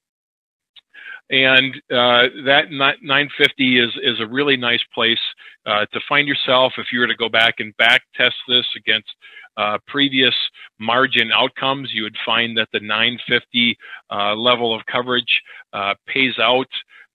And 1.29 1.75
uh, 1.91 2.31
that 2.45 2.71
950 2.71 3.79
is 3.79 3.89
is 4.01 4.19
a 4.21 4.27
really 4.27 4.55
nice 4.55 4.83
place 4.93 5.19
uh, 5.65 5.85
to 5.91 5.99
find 6.07 6.25
yourself 6.25 6.73
if 6.77 6.87
you 6.93 6.99
were 6.99 7.07
to 7.07 7.17
go 7.17 7.27
back 7.27 7.55
and 7.59 7.75
back 7.77 8.03
test 8.15 8.35
this 8.47 8.65
against 8.77 9.09
uh, 9.57 9.77
previous 9.87 10.35
margin 10.79 11.31
outcomes 11.33 11.89
you 11.91 12.03
would 12.03 12.15
find 12.25 12.57
that 12.57 12.69
the 12.71 12.79
950 12.79 13.77
uh, 14.09 14.35
level 14.35 14.73
of 14.73 14.85
coverage 14.85 15.41
uh, 15.73 15.95
pays 16.05 16.39
out 16.39 16.69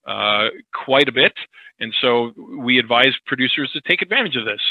uh, 0.05 0.49
quite 0.73 1.07
a 1.07 1.11
bit 1.11 1.33
and 1.83 1.93
so 2.01 2.31
we 2.57 2.79
advise 2.79 3.13
producers 3.27 3.69
to 3.73 3.81
take 3.81 4.01
advantage 4.01 4.35
of 4.35 4.45
this 4.45 4.61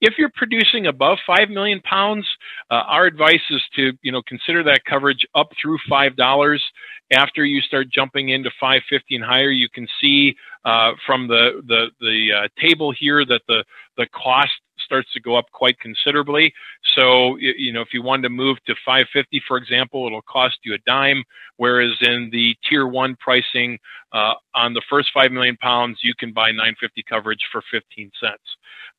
if 0.00 0.14
you're 0.18 0.32
producing 0.34 0.86
above 0.86 1.18
5 1.26 1.48
million 1.48 1.80
pounds, 1.80 2.26
uh, 2.70 2.82
our 2.86 3.06
advice 3.06 3.40
is 3.50 3.62
to, 3.76 3.92
you 4.02 4.12
know, 4.12 4.22
consider 4.22 4.62
that 4.64 4.84
coverage 4.84 5.26
up 5.34 5.48
through 5.60 5.78
$5. 5.90 6.58
After 7.12 7.44
you 7.44 7.60
start 7.62 7.88
jumping 7.88 8.30
into 8.30 8.50
550 8.60 9.16
and 9.16 9.24
higher, 9.24 9.50
you 9.50 9.68
can 9.68 9.86
see 10.00 10.34
uh, 10.64 10.92
from 11.06 11.28
the, 11.28 11.62
the, 11.66 11.86
the 12.00 12.28
uh, 12.32 12.48
table 12.60 12.92
here 12.92 13.24
that 13.24 13.42
the, 13.48 13.64
the 13.96 14.06
cost 14.08 14.52
starts 14.86 15.12
to 15.12 15.20
go 15.20 15.36
up 15.36 15.44
quite 15.52 15.78
considerably. 15.80 16.54
So, 16.96 17.36
you 17.36 17.72
know, 17.72 17.82
if 17.82 17.88
you 17.92 18.02
wanted 18.02 18.22
to 18.22 18.30
move 18.30 18.56
to 18.66 18.74
550, 18.86 19.42
for 19.46 19.58
example, 19.58 20.06
it'll 20.06 20.22
cost 20.22 20.56
you 20.64 20.74
a 20.74 20.78
dime. 20.86 21.22
Whereas 21.58 21.92
in 22.00 22.30
the 22.32 22.54
tier 22.68 22.86
one 22.86 23.16
pricing 23.16 23.78
uh, 24.12 24.34
on 24.54 24.72
the 24.72 24.82
first 24.88 25.08
5 25.12 25.32
million 25.32 25.56
pounds, 25.58 25.98
you 26.02 26.14
can 26.18 26.32
buy 26.32 26.50
950 26.50 27.04
coverage 27.08 27.44
for 27.52 27.62
15 27.70 28.10
cents. 28.20 28.38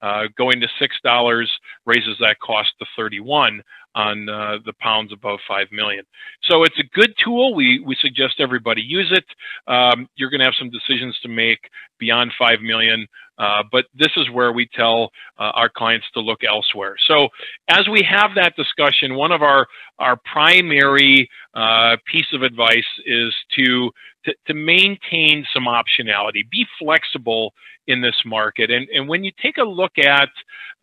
Uh, 0.01 0.23
going 0.37 0.59
to 0.61 0.67
$6 0.79 1.47
raises 1.85 2.17
that 2.19 2.37
cost 2.39 2.69
to 2.79 2.85
31 2.95 3.63
on 3.95 4.29
uh, 4.29 4.57
the 4.63 4.73
pounds 4.79 5.11
above 5.11 5.39
5 5.47 5.67
million. 5.71 6.03
So 6.43 6.63
it's 6.63 6.77
a 6.77 6.83
good 6.93 7.13
tool. 7.23 7.55
We, 7.55 7.79
we 7.79 7.97
suggest 7.99 8.35
everybody 8.39 8.81
use 8.81 9.11
it. 9.11 9.25
Um, 9.71 10.07
you're 10.15 10.29
going 10.29 10.39
to 10.39 10.45
have 10.45 10.53
some 10.57 10.69
decisions 10.69 11.17
to 11.23 11.29
make 11.29 11.59
beyond 11.97 12.31
5 12.37 12.61
million, 12.61 13.07
uh, 13.37 13.63
but 13.71 13.85
this 13.93 14.11
is 14.17 14.29
where 14.31 14.51
we 14.51 14.67
tell 14.73 15.11
uh, 15.37 15.51
our 15.53 15.69
clients 15.69 16.05
to 16.13 16.19
look 16.19 16.43
elsewhere. 16.43 16.95
So 17.07 17.29
as 17.69 17.87
we 17.87 18.01
have 18.09 18.31
that 18.35 18.55
discussion, 18.55 19.15
one 19.15 19.31
of 19.31 19.41
our, 19.41 19.67
our 19.99 20.17
primary 20.31 21.29
uh, 21.53 21.97
piece 22.11 22.27
of 22.33 22.41
advice 22.41 22.85
is 23.05 23.33
to, 23.57 23.91
to, 24.25 24.33
to 24.47 24.53
maintain 24.53 25.45
some 25.53 25.65
optionality, 25.65 26.49
be 26.49 26.65
flexible 26.79 27.53
in 27.87 28.01
this 28.01 28.15
market. 28.25 28.69
And, 28.71 28.87
and 28.89 29.07
when 29.07 29.23
you 29.23 29.31
take 29.41 29.57
a 29.57 29.63
look 29.63 29.93
at 29.97 30.29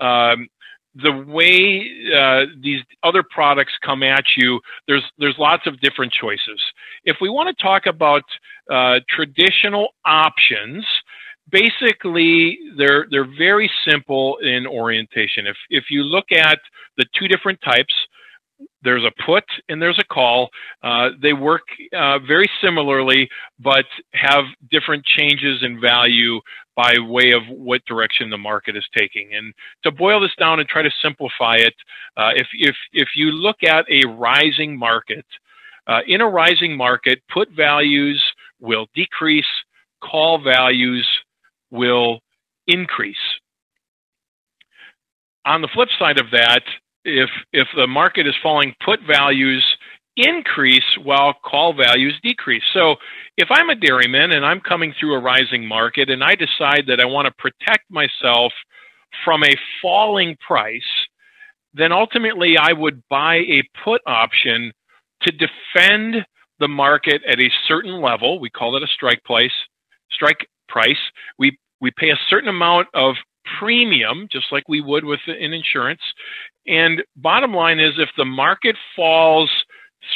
um, 0.00 0.48
the 0.94 1.10
way 1.10 1.90
uh, 2.16 2.44
these 2.60 2.80
other 3.02 3.24
products 3.28 3.72
come 3.84 4.02
at 4.02 4.24
you, 4.36 4.60
there's 4.86 5.02
there's 5.18 5.34
lots 5.38 5.66
of 5.66 5.80
different 5.80 6.12
choices. 6.12 6.62
If 7.04 7.16
we 7.20 7.28
want 7.28 7.56
to 7.56 7.62
talk 7.62 7.86
about 7.86 8.22
uh, 8.70 9.00
traditional 9.08 9.88
options, 10.04 10.86
basically 11.50 12.58
they're 12.76 13.06
they're 13.10 13.28
very 13.38 13.70
simple 13.88 14.38
in 14.38 14.66
orientation. 14.66 15.46
If 15.46 15.56
if 15.70 15.84
you 15.90 16.02
look 16.02 16.32
at 16.32 16.58
the 16.96 17.06
two 17.18 17.28
different 17.28 17.60
types, 17.62 17.94
there's 18.82 19.04
a 19.04 19.22
put 19.24 19.44
and 19.68 19.80
there's 19.80 19.98
a 19.98 20.14
call. 20.14 20.50
Uh, 20.82 21.10
they 21.20 21.32
work 21.32 21.62
uh, 21.96 22.18
very 22.20 22.48
similarly, 22.62 23.28
but 23.58 23.86
have 24.12 24.44
different 24.70 25.04
changes 25.04 25.62
in 25.62 25.80
value 25.80 26.40
by 26.76 26.94
way 26.98 27.32
of 27.32 27.42
what 27.48 27.84
direction 27.86 28.30
the 28.30 28.38
market 28.38 28.76
is 28.76 28.84
taking. 28.96 29.30
And 29.34 29.54
to 29.84 29.92
boil 29.92 30.20
this 30.20 30.34
down 30.38 30.60
and 30.60 30.68
try 30.68 30.82
to 30.82 30.90
simplify 31.02 31.56
it, 31.56 31.74
uh, 32.16 32.30
if, 32.34 32.48
if, 32.52 32.76
if 32.92 33.08
you 33.14 33.30
look 33.30 33.62
at 33.62 33.86
a 33.88 34.06
rising 34.08 34.76
market, 34.76 35.24
uh, 35.86 36.00
in 36.06 36.20
a 36.20 36.28
rising 36.28 36.76
market, 36.76 37.22
put 37.32 37.50
values 37.50 38.22
will 38.60 38.86
decrease, 38.94 39.44
call 40.02 40.42
values 40.42 41.06
will 41.74 42.20
increase. 42.66 43.16
On 45.44 45.60
the 45.60 45.68
flip 45.74 45.88
side 45.98 46.18
of 46.18 46.30
that, 46.32 46.62
if 47.04 47.28
if 47.52 47.68
the 47.76 47.86
market 47.86 48.26
is 48.26 48.34
falling, 48.42 48.74
put 48.82 49.00
values 49.06 49.62
increase 50.16 50.84
while 51.02 51.34
call 51.44 51.74
values 51.74 52.14
decrease. 52.22 52.62
So 52.72 52.96
if 53.36 53.48
I'm 53.50 53.68
a 53.68 53.74
dairyman 53.74 54.32
and 54.32 54.46
I'm 54.46 54.60
coming 54.60 54.94
through 54.98 55.14
a 55.14 55.20
rising 55.20 55.66
market 55.66 56.08
and 56.08 56.22
I 56.22 56.34
decide 56.36 56.84
that 56.86 57.00
I 57.00 57.04
want 57.04 57.26
to 57.26 57.34
protect 57.36 57.90
myself 57.90 58.52
from 59.24 59.42
a 59.42 59.56
falling 59.82 60.36
price, 60.46 60.82
then 61.74 61.92
ultimately 61.92 62.56
I 62.56 62.72
would 62.72 63.02
buy 63.10 63.36
a 63.36 63.62
put 63.84 64.00
option 64.06 64.72
to 65.22 65.32
defend 65.32 66.24
the 66.60 66.68
market 66.68 67.22
at 67.28 67.40
a 67.40 67.50
certain 67.66 68.00
level. 68.00 68.38
We 68.38 68.50
call 68.50 68.76
it 68.76 68.82
a 68.82 68.88
strike 68.94 69.22
price. 69.24 69.52
Strike 70.12 70.46
price. 70.68 70.98
We 71.38 71.58
we 71.84 71.90
pay 71.90 72.08
a 72.08 72.18
certain 72.30 72.48
amount 72.48 72.88
of 72.94 73.14
premium, 73.58 74.26
just 74.32 74.46
like 74.50 74.66
we 74.70 74.80
would 74.80 75.04
with 75.04 75.20
in 75.26 75.52
insurance. 75.52 76.00
And 76.66 77.02
bottom 77.14 77.52
line 77.52 77.78
is, 77.78 77.92
if 77.98 78.08
the 78.16 78.24
market 78.24 78.74
falls 78.96 79.50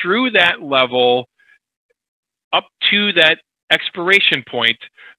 through 0.01 0.31
that 0.31 0.63
level 0.63 1.29
up 2.55 2.65
to 2.91 3.13
that 3.13 3.41
expiration 3.71 4.43
point, 4.51 4.79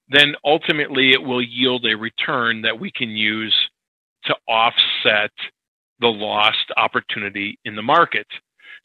then 0.09 0.33
ultimately 0.43 1.13
it 1.13 1.21
will 1.21 1.43
yield 1.43 1.85
a 1.85 1.95
return 1.95 2.63
that 2.63 2.79
we 2.79 2.91
can 2.91 3.11
use 3.11 3.55
to 4.25 4.35
offset 4.47 5.29
the 5.99 6.07
lost 6.07 6.65
opportunity 6.77 7.59
in 7.63 7.75
the 7.75 7.83
market. 7.83 8.25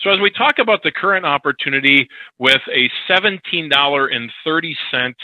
So 0.03 0.11
as 0.11 0.21
we 0.21 0.31
talk 0.31 0.59
about 0.59 0.83
the 0.83 0.93
current 0.93 1.25
opportunity 1.25 2.07
with 2.39 2.61
a 2.71 2.91
$17.30 3.11 5.15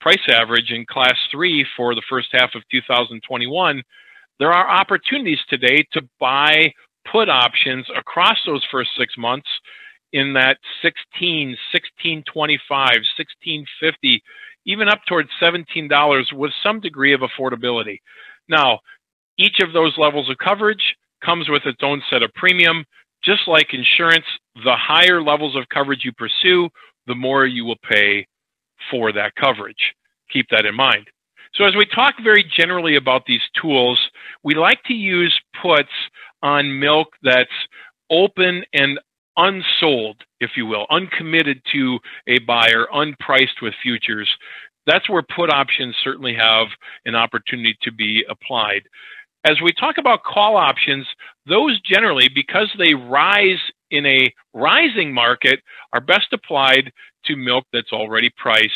price 0.00 0.16
average 0.28 0.70
in 0.70 0.84
class 0.86 1.16
three 1.30 1.66
for 1.76 1.94
the 1.94 2.02
first 2.08 2.28
half 2.32 2.50
of 2.54 2.62
2021, 2.70 3.82
there 4.38 4.52
are 4.52 4.70
opportunities 4.70 5.40
today 5.48 5.84
to 5.92 6.02
buy 6.20 6.72
put 7.10 7.28
options 7.28 7.86
across 7.96 8.38
those 8.46 8.64
first 8.70 8.90
six 8.96 9.16
months 9.16 9.48
in 10.12 10.32
that 10.34 10.58
16, 10.82 11.48
1625, 11.72 12.60
1650, 12.70 14.22
even 14.66 14.88
up 14.88 15.00
towards 15.06 15.28
$17 15.42 16.32
with 16.32 16.52
some 16.62 16.80
degree 16.80 17.12
of 17.12 17.20
affordability. 17.20 17.98
Now, 18.48 18.80
each 19.38 19.60
of 19.60 19.72
those 19.72 19.96
levels 19.98 20.30
of 20.30 20.38
coverage 20.38 20.96
comes 21.24 21.48
with 21.48 21.62
its 21.66 21.82
own 21.82 22.02
set 22.10 22.22
of 22.22 22.32
premium. 22.34 22.84
Just 23.24 23.48
like 23.48 23.74
insurance, 23.74 24.24
the 24.64 24.76
higher 24.76 25.22
levels 25.22 25.56
of 25.56 25.68
coverage 25.68 26.04
you 26.04 26.12
pursue, 26.12 26.68
the 27.06 27.14
more 27.14 27.46
you 27.46 27.64
will 27.64 27.78
pay 27.88 28.26
for 28.90 29.12
that 29.12 29.34
coverage. 29.34 29.94
Keep 30.30 30.46
that 30.50 30.66
in 30.66 30.74
mind. 30.74 31.06
So 31.54 31.64
as 31.64 31.74
we 31.74 31.86
talk 31.86 32.14
very 32.22 32.44
generally 32.56 32.96
about 32.96 33.24
these 33.26 33.40
tools, 33.60 33.98
we 34.44 34.54
like 34.54 34.82
to 34.84 34.94
use 34.94 35.38
puts 35.62 35.88
on 36.42 36.78
milk 36.78 37.08
that's 37.22 37.50
open 38.10 38.64
and 38.72 38.98
unsold, 39.36 40.22
if 40.40 40.50
you 40.56 40.66
will, 40.66 40.86
uncommitted 40.90 41.62
to 41.72 41.98
a 42.26 42.38
buyer, 42.40 42.86
unpriced 42.92 43.62
with 43.62 43.74
futures. 43.82 44.28
That's 44.86 45.08
where 45.08 45.22
put 45.22 45.50
options 45.50 45.96
certainly 46.02 46.34
have 46.34 46.68
an 47.04 47.14
opportunity 47.14 47.76
to 47.82 47.92
be 47.92 48.24
applied. 48.28 48.82
As 49.44 49.60
we 49.62 49.72
talk 49.72 49.98
about 49.98 50.24
call 50.24 50.56
options, 50.56 51.06
those 51.46 51.80
generally, 51.82 52.28
because 52.34 52.68
they 52.78 52.94
rise 52.94 53.60
in 53.90 54.04
a 54.04 54.32
rising 54.52 55.12
market, 55.14 55.60
are 55.92 56.00
best 56.00 56.32
applied 56.32 56.92
to 57.26 57.36
milk 57.36 57.64
that's 57.72 57.92
already 57.92 58.30
priced. 58.36 58.72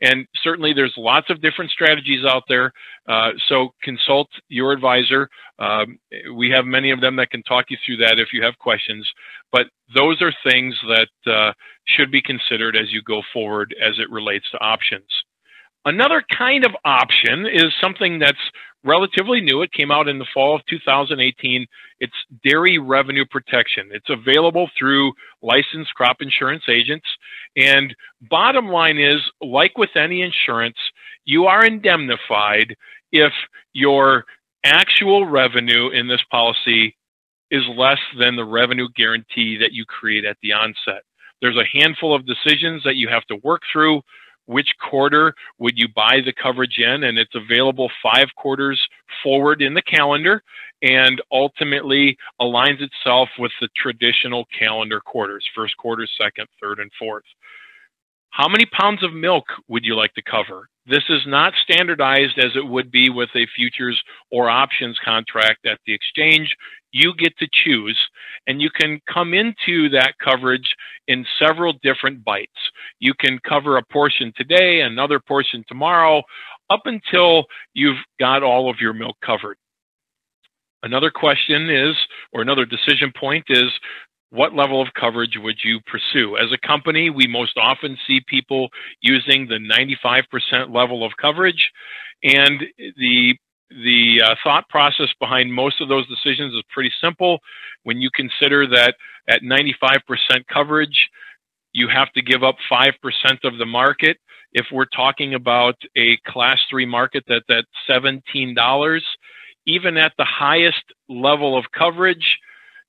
And 0.00 0.26
certainly 0.42 0.72
there's 0.72 0.94
lots 0.96 1.30
of 1.30 1.40
different 1.40 1.70
strategies 1.70 2.24
out 2.24 2.44
there. 2.48 2.72
Uh, 3.08 3.30
so 3.48 3.70
consult 3.82 4.28
your 4.48 4.72
advisor. 4.72 5.28
Um, 5.58 5.98
we 6.34 6.50
have 6.50 6.64
many 6.64 6.90
of 6.90 7.00
them 7.00 7.16
that 7.16 7.30
can 7.30 7.42
talk 7.42 7.66
you 7.70 7.76
through 7.84 7.98
that 7.98 8.18
if 8.18 8.28
you 8.32 8.42
have 8.42 8.58
questions. 8.58 9.08
But 9.52 9.66
those 9.94 10.20
are 10.22 10.32
things 10.44 10.76
that 10.88 11.32
uh, 11.32 11.52
should 11.86 12.10
be 12.10 12.22
considered 12.22 12.76
as 12.76 12.92
you 12.92 13.02
go 13.02 13.22
forward 13.32 13.74
as 13.80 13.98
it 13.98 14.10
relates 14.10 14.50
to 14.50 14.58
options. 14.58 15.06
Another 15.86 16.22
kind 16.36 16.66
of 16.66 16.72
option 16.84 17.46
is 17.46 17.72
something 17.80 18.18
that's 18.18 18.36
relatively 18.82 19.40
new. 19.40 19.62
It 19.62 19.72
came 19.72 19.92
out 19.92 20.08
in 20.08 20.18
the 20.18 20.26
fall 20.34 20.56
of 20.56 20.66
2018. 20.68 21.64
It's 22.00 22.12
dairy 22.44 22.78
revenue 22.78 23.24
protection. 23.30 23.90
It's 23.92 24.10
available 24.10 24.68
through 24.76 25.12
licensed 25.42 25.94
crop 25.94 26.16
insurance 26.20 26.64
agents. 26.68 27.06
And 27.56 27.94
bottom 28.20 28.66
line 28.68 28.98
is, 28.98 29.20
like 29.40 29.78
with 29.78 29.90
any 29.94 30.22
insurance, 30.22 30.76
you 31.24 31.46
are 31.46 31.64
indemnified 31.64 32.74
if 33.12 33.32
your 33.72 34.24
actual 34.64 35.24
revenue 35.24 35.90
in 35.90 36.08
this 36.08 36.22
policy 36.32 36.96
is 37.52 37.62
less 37.76 38.00
than 38.18 38.34
the 38.34 38.44
revenue 38.44 38.88
guarantee 38.96 39.56
that 39.58 39.72
you 39.72 39.84
create 39.84 40.24
at 40.24 40.36
the 40.42 40.52
onset. 40.52 41.02
There's 41.40 41.56
a 41.56 41.78
handful 41.78 42.12
of 42.12 42.26
decisions 42.26 42.82
that 42.84 42.96
you 42.96 43.08
have 43.08 43.24
to 43.26 43.36
work 43.44 43.62
through 43.72 44.02
which 44.46 44.68
quarter 44.90 45.34
would 45.58 45.76
you 45.76 45.88
buy 45.94 46.20
the 46.24 46.32
coverage 46.32 46.78
in? 46.78 47.04
And 47.04 47.18
it's 47.18 47.34
available 47.34 47.90
five 48.02 48.28
quarters 48.36 48.80
forward 49.22 49.62
in 49.62 49.74
the 49.74 49.82
calendar 49.82 50.42
and 50.82 51.22
ultimately 51.32 52.16
aligns 52.40 52.80
itself 52.80 53.28
with 53.38 53.52
the 53.60 53.68
traditional 53.76 54.46
calendar 54.58 55.00
quarters 55.00 55.46
first 55.54 55.76
quarter 55.76 56.06
second 56.20 56.46
third 56.60 56.78
and 56.80 56.90
fourth. 56.98 57.24
How 58.30 58.48
many 58.48 58.66
pounds 58.66 59.02
of 59.02 59.14
milk 59.14 59.46
would 59.68 59.84
you 59.84 59.96
like 59.96 60.12
to 60.14 60.22
cover? 60.22 60.68
This 60.86 61.04
is 61.08 61.22
not 61.26 61.54
standardized 61.62 62.38
as 62.38 62.52
it 62.54 62.66
would 62.66 62.90
be 62.90 63.08
with 63.08 63.30
a 63.34 63.46
futures 63.56 64.00
or 64.30 64.50
options 64.50 64.98
contract 65.04 65.66
at 65.66 65.80
the 65.86 65.94
exchange 65.94 66.54
you 66.92 67.14
get 67.18 67.36
to 67.38 67.48
choose 67.64 67.98
and 68.46 68.60
you 68.60 68.70
can 68.70 69.00
come 69.12 69.34
into 69.34 69.88
that 69.90 70.14
coverage 70.22 70.74
in 71.08 71.24
several 71.38 71.74
different 71.82 72.24
bites 72.24 72.50
you 72.98 73.12
can 73.18 73.38
cover 73.48 73.76
a 73.76 73.84
portion 73.92 74.32
today 74.36 74.80
another 74.80 75.20
portion 75.20 75.64
tomorrow 75.68 76.22
up 76.70 76.82
until 76.84 77.44
you've 77.74 78.02
got 78.18 78.42
all 78.42 78.70
of 78.70 78.76
your 78.80 78.92
milk 78.92 79.16
covered 79.24 79.56
another 80.82 81.10
question 81.10 81.70
is 81.70 81.94
or 82.32 82.42
another 82.42 82.64
decision 82.64 83.12
point 83.18 83.44
is 83.48 83.70
what 84.30 84.54
level 84.54 84.82
of 84.82 84.88
coverage 84.98 85.38
would 85.40 85.56
you 85.64 85.80
pursue? 85.86 86.36
As 86.36 86.52
a 86.52 86.66
company, 86.66 87.10
we 87.10 87.26
most 87.26 87.56
often 87.56 87.96
see 88.06 88.20
people 88.26 88.68
using 89.00 89.46
the 89.46 89.58
95% 89.58 90.74
level 90.74 91.04
of 91.04 91.12
coverage. 91.20 91.70
And 92.22 92.62
the 92.96 93.36
the 93.70 94.22
uh, 94.24 94.34
thought 94.44 94.68
process 94.68 95.08
behind 95.20 95.52
most 95.52 95.80
of 95.80 95.88
those 95.88 96.06
decisions 96.08 96.54
is 96.54 96.62
pretty 96.70 96.92
simple. 97.00 97.40
When 97.82 98.00
you 98.00 98.10
consider 98.14 98.66
that 98.68 98.96
at 99.28 99.42
95% 99.42 100.00
coverage, 100.52 101.08
you 101.72 101.88
have 101.88 102.12
to 102.12 102.22
give 102.22 102.42
up 102.42 102.56
5% 102.70 102.92
of 103.44 103.58
the 103.58 103.66
market. 103.66 104.18
If 104.52 104.66
we're 104.72 104.86
talking 104.86 105.34
about 105.34 105.76
a 105.96 106.16
class 106.26 106.58
three 106.70 106.86
market 106.86 107.24
that's 107.28 107.44
at 107.50 107.64
$17, 107.88 109.00
even 109.66 109.96
at 109.96 110.12
the 110.16 110.24
highest 110.24 110.82
level 111.08 111.58
of 111.58 111.64
coverage, 111.76 112.38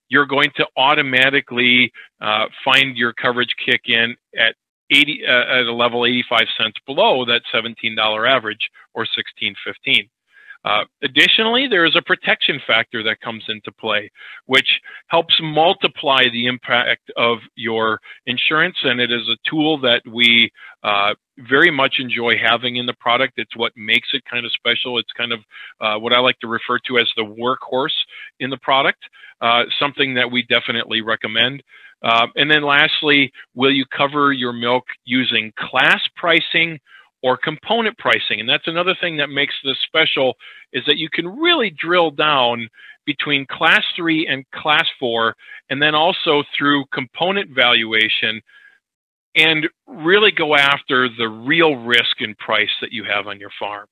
you're 0.10 0.26
going 0.26 0.52
to 0.56 0.66
automatically 0.78 1.92
uh, 2.22 2.46
find 2.64 2.96
your 2.96 3.14
coverage 3.14 3.54
kick 3.66 3.82
in 3.86 4.16
at 4.38 4.56
80 4.90 5.26
uh, 5.28 5.32
at 5.32 5.66
a 5.66 5.74
level 5.74 6.06
85 6.06 6.40
cents 6.58 6.78
below 6.86 7.26
that 7.26 7.42
$17 7.54 7.76
average 8.30 8.70
or 8.94 9.06
16.15. 9.06 10.10
Uh, 10.68 10.84
additionally, 11.02 11.66
there 11.70 11.86
is 11.86 11.96
a 11.96 12.02
protection 12.02 12.60
factor 12.68 13.02
that 13.02 13.22
comes 13.22 13.42
into 13.48 13.72
play, 13.72 14.12
which 14.48 14.68
helps 15.08 15.34
multiply 15.42 16.24
the 16.34 16.46
impact 16.46 17.10
of 17.16 17.38
your 17.56 18.02
insurance. 18.26 18.76
And 18.84 19.00
it 19.00 19.10
is 19.10 19.30
a 19.30 19.50
tool 19.50 19.80
that 19.80 20.02
we 20.06 20.52
uh, 20.84 21.14
very 21.38 21.72
much 21.72 21.96
enjoy 22.00 22.34
having 22.38 22.76
in 22.76 22.86
the 22.86 22.96
product. 23.00 23.36
It's 23.38 23.56
what 23.56 23.72
makes 23.78 24.10
it 24.12 24.24
kind 24.30 24.46
of 24.46 24.52
special. 24.52 25.00
It's 25.00 25.12
kind 25.16 25.32
of 25.32 25.40
uh, 25.80 26.00
what 26.00 26.12
I 26.12 26.20
like 26.20 26.40
to 26.40 26.48
refer 26.48 26.80
to 26.88 27.00
as 27.00 27.10
the 27.16 27.24
workhorse 27.24 27.96
in 28.42 28.50
the 28.50 28.58
product, 28.58 29.00
uh, 29.40 29.64
something 29.80 30.16
that 30.16 30.30
we 30.30 30.44
definitely 30.44 31.00
recommend. 31.00 31.64
Uh, 32.04 32.28
and 32.36 32.52
then 32.52 32.64
lastly, 32.64 33.32
will 33.56 33.72
you 33.72 33.86
cover 33.86 34.34
your 34.34 34.52
milk 34.52 34.84
using 35.06 35.54
class 35.58 36.02
pricing 36.18 36.78
or 37.24 37.38
component 37.38 37.98
pricing. 37.98 38.40
And 38.40 38.50
that's 38.50 38.68
another 38.68 38.96
thing 39.00 39.18
that 39.18 39.30
makes 39.30 39.56
this 39.64 39.78
special 39.86 40.36
is 40.74 40.84
that 40.86 40.98
you 40.98 41.10
can 41.10 41.28
really 41.28 41.70
drill 41.72 42.12
down 42.12 42.68
between 43.06 43.46
class 43.46 43.84
three 43.96 44.28
and 44.28 44.46
class 44.52 44.86
four, 45.00 45.36
and 45.70 45.82
then 45.82 45.96
also 45.96 46.44
through 46.58 46.86
component 46.94 47.50
valuation 47.50 48.42
and 49.36 49.68
really 49.88 50.32
go 50.32 50.56
after 50.56 51.08
the 51.18 51.28
real 51.28 51.76
risk 51.76 52.20
and 52.20 52.38
price 52.38 52.70
that 52.82 52.92
you 52.92 53.04
have 53.04 53.28
on 53.28 53.40
your 53.40 53.52
farm. 53.60 53.88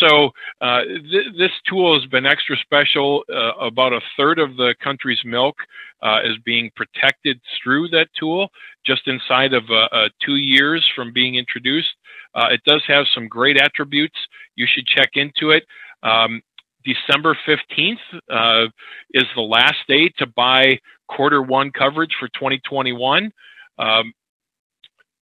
So 0.00 0.30
uh, 0.60 0.84
th- 0.84 1.34
this 1.36 1.50
tool 1.68 1.98
has 1.98 2.08
been 2.08 2.24
extra 2.24 2.56
special. 2.58 3.24
Uh, 3.28 3.52
about 3.60 3.92
a 3.92 4.00
third 4.16 4.38
of 4.38 4.56
the 4.56 4.74
country's 4.82 5.20
milk 5.24 5.56
uh, 6.02 6.20
is 6.24 6.36
being 6.44 6.70
protected 6.76 7.40
through 7.62 7.88
that 7.88 8.08
tool, 8.18 8.48
just 8.86 9.06
inside 9.06 9.52
of 9.52 9.64
uh, 9.70 9.88
uh, 9.92 10.08
two 10.24 10.36
years 10.36 10.88
from 10.94 11.12
being 11.12 11.34
introduced. 11.34 11.94
Uh, 12.34 12.48
it 12.50 12.60
does 12.64 12.82
have 12.86 13.06
some 13.14 13.28
great 13.28 13.60
attributes. 13.60 14.16
You 14.56 14.66
should 14.72 14.86
check 14.86 15.10
into 15.14 15.50
it. 15.50 15.64
Um, 16.02 16.42
December 16.84 17.36
15th 17.46 18.70
is 19.14 19.24
the 19.36 19.40
last 19.40 19.76
day 19.86 20.08
to 20.18 20.26
buy 20.26 20.78
quarter 21.08 21.42
one 21.42 21.70
coverage 21.70 22.14
for 22.18 22.28
2021. 22.28 23.30
Um, 23.78 24.12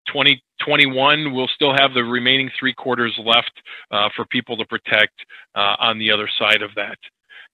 2021 0.07 1.33
we'll 1.33 1.47
still 1.53 1.73
have 1.73 1.93
the 1.93 2.03
remaining 2.03 2.49
three 2.59 2.73
quarters 2.73 3.17
left 3.23 3.51
uh, 3.91 4.09
for 4.15 4.25
people 4.25 4.57
to 4.57 4.65
protect 4.65 5.13
uh, 5.55 5.75
on 5.79 5.99
the 5.99 6.11
other 6.11 6.29
side 6.39 6.61
of 6.61 6.71
that. 6.75 6.97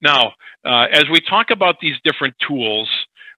Now, 0.02 0.34
uh, 0.64 0.88
as 0.92 1.06
we 1.12 1.20
talk 1.30 1.52
about 1.52 1.80
these 1.82 1.96
different 2.04 2.36
tools, 2.46 2.90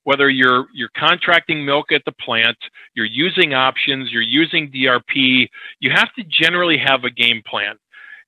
whether 0.08 0.30
you're 0.30 0.68
you're 0.74 0.89
contracting 0.97 1.66
milk 1.66 1.91
at 1.91 2.01
the 2.05 2.14
plant, 2.14 2.55
you're 2.93 3.05
using 3.05 3.53
options, 3.53 4.10
you're 4.10 4.22
using 4.22 4.72
DRP, 4.72 5.49
you 5.82 5.91
have 5.93 6.08
to 6.18 6.24
generally 6.30 6.78
have 6.78 7.03
a 7.03 7.10
game 7.10 7.41
plan. 7.45 7.76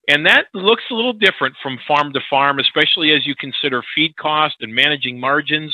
And 0.10 0.26
that 0.26 0.48
looks 0.54 0.84
a 0.92 0.94
little 0.94 1.14
different 1.14 1.56
from 1.64 1.80
farm 1.88 2.12
to 2.12 2.20
farm, 2.30 2.60
especially 2.60 3.14
as 3.14 3.26
you 3.26 3.34
consider 3.34 3.82
feed 3.96 4.14
cost 4.18 4.56
and 4.60 4.76
managing 4.76 5.22
margins. 5.22 5.74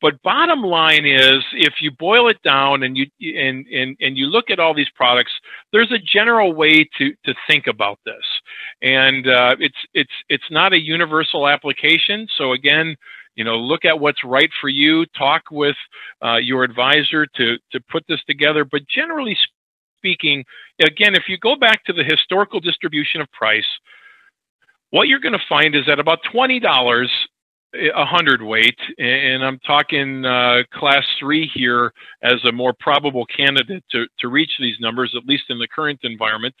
But 0.00 0.20
bottom 0.24 0.62
line 0.62 1.06
is, 1.06 1.44
if 1.52 1.74
you 1.80 1.92
boil 1.92 2.28
it 2.28 2.42
down 2.42 2.82
and 2.82 2.96
you 2.96 3.06
and 3.20 3.64
and 3.68 3.96
and 4.00 4.18
you 4.18 4.26
look 4.26 4.50
at 4.50 4.58
all 4.58 4.74
these 4.74 4.90
products, 4.96 5.30
there's 5.72 5.92
a 5.92 5.98
general 5.98 6.54
way 6.54 6.88
to 6.98 7.12
to 7.24 7.34
think 7.46 7.68
about 7.68 8.00
this, 8.04 8.24
and 8.82 9.28
uh, 9.28 9.54
it's 9.60 9.78
it's 9.94 10.16
it's 10.28 10.50
not 10.50 10.72
a 10.72 10.80
universal 10.80 11.46
application. 11.46 12.26
So 12.36 12.50
again, 12.50 12.96
you 13.34 13.44
know, 13.44 13.56
look 13.56 13.84
at 13.84 13.98
what's 13.98 14.24
right 14.24 14.50
for 14.60 14.68
you. 14.68 15.06
Talk 15.16 15.42
with 15.50 15.76
uh, 16.24 16.36
your 16.36 16.64
advisor 16.64 17.26
to 17.36 17.56
to 17.72 17.80
put 17.90 18.04
this 18.08 18.20
together. 18.26 18.64
But 18.64 18.82
generally 18.88 19.36
speaking, 19.98 20.44
again, 20.84 21.14
if 21.14 21.24
you 21.28 21.38
go 21.38 21.56
back 21.56 21.84
to 21.84 21.92
the 21.92 22.04
historical 22.04 22.60
distribution 22.60 23.20
of 23.20 23.30
price, 23.32 23.66
what 24.90 25.08
you're 25.08 25.20
going 25.20 25.32
to 25.32 25.46
find 25.48 25.74
is 25.74 25.86
that 25.86 25.98
about 25.98 26.18
twenty 26.30 26.60
dollars 26.60 27.10
a 27.74 28.04
hundred 28.04 28.42
weight, 28.42 28.78
and 28.98 29.42
I'm 29.42 29.58
talking 29.60 30.26
uh, 30.26 30.62
class 30.74 31.04
three 31.18 31.50
here 31.54 31.92
as 32.22 32.44
a 32.44 32.52
more 32.52 32.74
probable 32.78 33.24
candidate 33.24 33.82
to, 33.92 34.04
to 34.20 34.28
reach 34.28 34.50
these 34.58 34.76
numbers, 34.78 35.14
at 35.16 35.26
least 35.26 35.44
in 35.48 35.58
the 35.58 35.68
current 35.68 36.00
environment. 36.02 36.54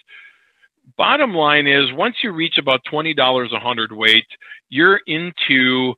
Bottom 0.96 1.34
line 1.34 1.66
is, 1.66 1.92
once 1.92 2.16
you 2.22 2.32
reach 2.32 2.56
about 2.56 2.80
twenty 2.88 3.12
dollars 3.12 3.52
a 3.52 3.60
hundred 3.60 3.92
weight, 3.92 4.26
you're 4.70 5.00
into 5.06 5.94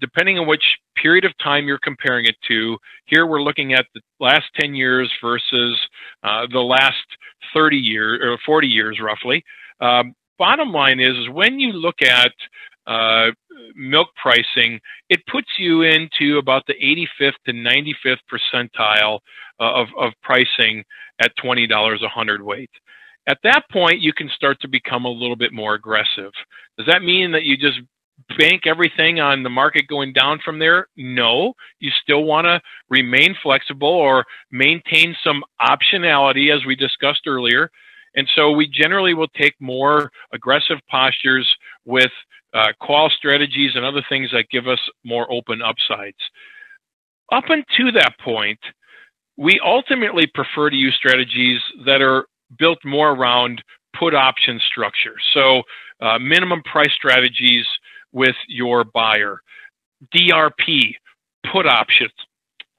depending 0.00 0.38
on 0.38 0.46
which 0.46 0.64
period 0.96 1.24
of 1.24 1.36
time 1.38 1.66
you're 1.66 1.78
comparing 1.78 2.26
it 2.26 2.36
to. 2.48 2.76
Here 3.06 3.26
we're 3.26 3.42
looking 3.42 3.74
at 3.74 3.86
the 3.94 4.00
last 4.20 4.44
10 4.58 4.74
years 4.74 5.12
versus 5.22 5.78
uh, 6.22 6.46
the 6.50 6.60
last 6.60 7.06
30 7.54 7.76
years 7.76 8.20
or 8.22 8.38
40 8.44 8.66
years, 8.66 8.98
roughly. 9.00 9.44
Um, 9.80 10.14
bottom 10.38 10.72
line 10.72 11.00
is, 11.00 11.16
is 11.16 11.28
when 11.30 11.60
you 11.60 11.72
look 11.72 12.02
at 12.02 12.32
uh, 12.86 13.30
milk 13.74 14.08
pricing, 14.20 14.80
it 15.08 15.20
puts 15.30 15.48
you 15.58 15.82
into 15.82 16.38
about 16.38 16.62
the 16.66 16.74
85th 16.74 17.32
to 17.46 17.52
95th 17.52 18.18
percentile 18.30 19.18
uh, 19.60 19.72
of, 19.72 19.88
of 19.98 20.12
pricing 20.22 20.84
at 21.20 21.32
$20 21.42 21.68
a 21.70 22.08
hundredweight. 22.08 22.70
At 23.28 23.38
that 23.42 23.64
point, 23.72 24.00
you 24.00 24.12
can 24.12 24.30
start 24.36 24.60
to 24.60 24.68
become 24.68 25.04
a 25.04 25.10
little 25.10 25.36
bit 25.36 25.52
more 25.52 25.74
aggressive. 25.74 26.30
Does 26.78 26.86
that 26.86 27.02
mean 27.02 27.32
that 27.32 27.42
you 27.42 27.56
just 27.56 27.80
bank 28.38 28.62
everything 28.66 29.20
on 29.20 29.42
the 29.42 29.50
market 29.50 29.86
going 29.88 30.12
down 30.12 30.40
from 30.44 30.58
there? 30.58 30.88
No, 30.96 31.54
you 31.80 31.90
still 32.02 32.24
want 32.24 32.46
to 32.46 32.60
remain 32.88 33.34
flexible 33.42 33.88
or 33.88 34.24
maintain 34.50 35.14
some 35.22 35.44
optionality, 35.60 36.54
as 36.54 36.64
we 36.64 36.74
discussed 36.74 37.22
earlier. 37.26 37.70
And 38.14 38.28
so 38.34 38.50
we 38.50 38.66
generally 38.66 39.14
will 39.14 39.28
take 39.28 39.54
more 39.60 40.10
aggressive 40.32 40.78
postures 40.90 41.48
with 41.84 42.10
uh, 42.54 42.68
call 42.82 43.10
strategies 43.10 43.72
and 43.74 43.84
other 43.84 44.02
things 44.08 44.30
that 44.32 44.46
give 44.50 44.66
us 44.66 44.80
more 45.04 45.30
open 45.30 45.60
upsides. 45.60 46.16
Up 47.30 47.44
until 47.48 47.92
that 47.92 48.18
point, 48.24 48.60
we 49.36 49.60
ultimately 49.64 50.26
prefer 50.26 50.70
to 50.70 50.76
use 50.76 50.94
strategies 50.96 51.60
that 51.84 52.00
are 52.00 52.26
built 52.58 52.78
more 52.84 53.10
around 53.10 53.62
put 53.98 54.14
option 54.14 54.60
structure. 54.66 55.16
So, 55.34 55.62
uh, 56.00 56.18
minimum 56.18 56.62
price 56.62 56.92
strategies 56.94 57.66
with 58.16 58.34
your 58.48 58.82
buyer, 58.82 59.42
DRP, 60.14 60.94
put 61.52 61.66
options, 61.66 62.12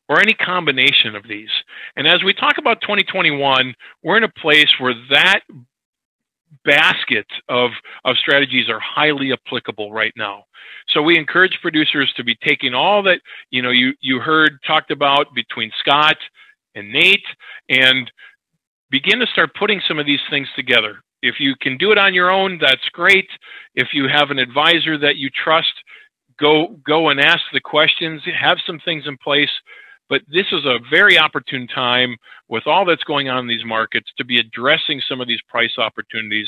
or 0.10 0.20
any 0.20 0.34
combination 0.34 1.16
of 1.16 1.28
these. 1.28 1.52
And 1.96 2.08
as 2.08 2.24
we 2.24 2.34
talk 2.34 2.58
about 2.58 2.82
2021, 2.82 3.76
we're 4.04 4.18
in 4.18 4.24
a 4.24 4.30
place 4.30 4.74
where 4.80 4.96
that 5.12 5.42
basket 6.66 7.28
of, 7.50 7.70
of 8.04 8.18
strategies 8.18 8.68
are 8.68 8.80
highly 8.80 9.32
applicable 9.32 9.92
right 9.92 10.14
now. 10.18 10.46
So 10.90 11.04
we 11.04 11.20
encourage 11.20 11.60
producers 11.62 12.12
to 12.18 12.24
be 12.24 12.36
taking 12.44 12.74
all 12.74 13.04
that 13.04 13.20
you 13.52 13.62
know 13.62 13.72
you 13.72 13.94
you 14.02 14.20
heard 14.20 14.58
talked 14.66 14.92
about 14.92 15.34
between 15.36 15.72
Scott 15.80 16.18
and 16.76 16.92
Nate 16.92 17.26
and 17.70 18.10
begin 18.90 19.20
to 19.20 19.28
start 19.28 19.54
putting 19.56 19.82
some 19.88 20.00
of 20.00 20.06
these 20.06 20.20
things 20.30 20.48
together. 20.56 21.04
If 21.22 21.36
you 21.40 21.56
can 21.60 21.78
do 21.78 21.92
it 21.92 21.98
on 21.98 22.14
your 22.14 22.30
own, 22.30 22.60
that's 22.62 22.90
great. 22.92 23.28
If 23.76 23.90
you 23.94 24.08
have 24.08 24.30
an 24.32 24.40
advisor 24.40 24.98
that 25.00 25.18
you 25.18 25.30
trust, 25.30 25.74
go 26.40 26.80
go 26.86 27.10
and 27.10 27.20
ask 27.20 27.42
the 27.54 27.62
questions, 27.62 28.22
have 28.40 28.58
some 28.66 28.80
things 28.80 29.06
in 29.08 29.18
place. 29.18 29.50
But 30.10 30.22
this 30.28 30.46
is 30.52 30.64
a 30.66 30.80
very 30.90 31.18
opportune 31.18 31.68
time 31.68 32.16
with 32.48 32.66
all 32.66 32.86
that's 32.86 33.04
going 33.04 33.28
on 33.28 33.40
in 33.40 33.48
these 33.48 33.66
markets 33.66 34.10
to 34.18 34.24
be 34.24 34.40
addressing 34.40 35.02
some 35.08 35.20
of 35.20 35.28
these 35.28 35.42
price 35.50 35.78
opportunities 35.78 36.48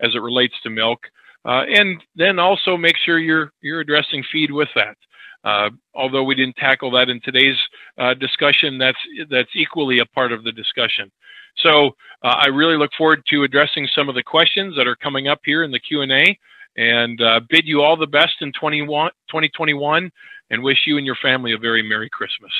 as 0.00 0.14
it 0.14 0.22
relates 0.22 0.54
to 0.62 0.70
milk. 0.70 1.00
Uh, 1.44 1.64
and 1.68 2.00
then 2.14 2.38
also 2.38 2.76
make 2.76 2.96
sure 3.04 3.18
you're 3.18 3.50
you're 3.62 3.80
addressing 3.80 4.22
feed 4.30 4.52
with 4.52 4.68
that. 4.74 4.96
Uh, 5.44 5.70
although 5.94 6.22
we 6.22 6.34
didn't 6.34 6.56
tackle 6.56 6.90
that 6.90 7.08
in 7.08 7.20
today's 7.22 7.56
uh, 7.98 8.14
discussion, 8.14 8.78
that's 8.78 8.98
that's 9.30 9.50
equally 9.54 9.98
a 9.98 10.06
part 10.06 10.32
of 10.32 10.44
the 10.44 10.52
discussion. 10.52 11.10
So 11.56 11.88
uh, 12.22 12.36
I 12.44 12.48
really 12.48 12.76
look 12.76 12.90
forward 12.96 13.22
to 13.30 13.42
addressing 13.42 13.88
some 13.94 14.08
of 14.08 14.14
the 14.14 14.22
questions 14.22 14.76
that 14.76 14.86
are 14.86 14.96
coming 14.96 15.28
up 15.28 15.40
here 15.44 15.62
in 15.62 15.70
the 15.70 15.80
Q 15.80 16.02
and 16.02 16.12
A, 16.12 16.38
and 16.76 17.20
uh, 17.20 17.40
bid 17.48 17.66
you 17.66 17.82
all 17.82 17.96
the 17.96 18.06
best 18.06 18.34
in 18.40 18.52
2021, 18.52 20.10
and 20.50 20.62
wish 20.62 20.78
you 20.86 20.96
and 20.98 21.06
your 21.06 21.16
family 21.16 21.52
a 21.52 21.58
very 21.58 21.82
merry 21.82 22.10
Christmas. 22.10 22.52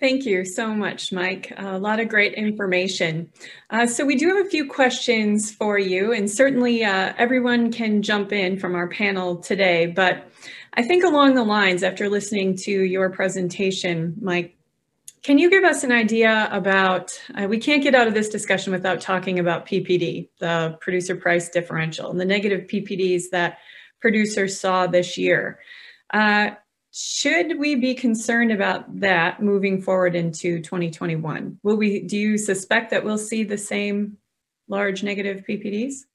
Thank 0.00 0.24
you 0.24 0.46
so 0.46 0.74
much, 0.74 1.12
Mike. 1.12 1.52
A 1.58 1.78
lot 1.78 2.00
of 2.00 2.08
great 2.08 2.32
information. 2.32 3.30
Uh, 3.68 3.86
so 3.86 4.06
we 4.06 4.16
do 4.16 4.28
have 4.28 4.46
a 4.46 4.48
few 4.48 4.66
questions 4.66 5.52
for 5.52 5.78
you, 5.78 6.12
and 6.12 6.30
certainly 6.30 6.82
uh, 6.82 7.12
everyone 7.18 7.70
can 7.70 8.00
jump 8.00 8.32
in 8.32 8.58
from 8.58 8.74
our 8.74 8.88
panel 8.88 9.36
today. 9.36 9.84
But 9.84 10.26
I 10.74 10.82
think 10.82 11.04
along 11.04 11.34
the 11.34 11.44
lines, 11.44 11.82
after 11.82 12.08
listening 12.08 12.56
to 12.58 12.70
your 12.70 13.10
presentation, 13.10 14.14
Mike, 14.20 14.56
can 15.22 15.38
you 15.38 15.50
give 15.50 15.64
us 15.64 15.84
an 15.84 15.92
idea 15.92 16.48
about, 16.50 17.20
uh, 17.34 17.46
we 17.46 17.58
can't 17.58 17.82
get 17.82 17.94
out 17.94 18.08
of 18.08 18.14
this 18.14 18.28
discussion 18.28 18.72
without 18.72 19.00
talking 19.00 19.38
about 19.38 19.66
PPD, 19.66 20.28
the 20.38 20.78
producer 20.80 21.14
price 21.14 21.48
differential, 21.50 22.10
and 22.10 22.18
the 22.18 22.24
negative 22.24 22.68
PPDs 22.68 23.24
that 23.32 23.58
producers 24.00 24.58
saw 24.58 24.86
this 24.86 25.18
year. 25.18 25.58
Uh, 26.12 26.50
should 26.92 27.58
we 27.58 27.74
be 27.74 27.94
concerned 27.94 28.50
about 28.50 29.00
that 29.00 29.42
moving 29.42 29.82
forward 29.82 30.16
into 30.16 30.60
2021? 30.60 31.58
Will 31.62 31.76
we, 31.76 32.00
do 32.00 32.16
you 32.16 32.38
suspect 32.38 32.90
that 32.90 33.04
we'll 33.04 33.18
see 33.18 33.44
the 33.44 33.58
same 33.58 34.16
large 34.68 35.02
negative 35.02 35.44
PPDs? 35.46 36.06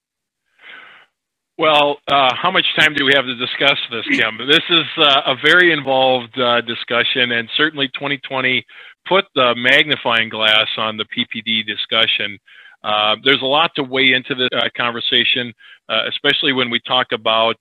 Well, 1.58 1.98
uh, 2.10 2.34
how 2.36 2.52
much 2.52 2.66
time 2.78 2.94
do 2.96 3.06
we 3.06 3.14
have 3.16 3.26
to 3.26 3.36
discuss 3.36 3.78
this, 3.90 4.06
Kim? 4.12 4.38
this 4.46 4.64
is 4.70 4.86
uh, 4.98 5.22
a 5.26 5.36
very 5.42 5.72
involved 5.72 6.38
uh, 6.38 6.60
discussion, 6.62 7.32
and 7.32 7.50
certainly 7.56 7.88
2020 7.90 8.66
put 9.08 9.26
the 9.36 9.54
magnifying 9.56 10.28
glass 10.28 10.68
on 10.78 10.98
the 10.98 11.06
PPD 11.06 11.66
discussion. 11.66 12.38
Uh, 12.84 13.16
there's 13.24 13.42
a 13.42 13.46
lot 13.46 13.72
to 13.76 13.84
weigh 13.84 14.12
into 14.12 14.36
the 14.36 14.50
uh, 14.54 14.68
conversation, 14.76 15.54
uh, 15.88 16.02
especially 16.10 16.52
when 16.52 16.70
we 16.70 16.80
talk 16.82 17.08
about 17.14 17.56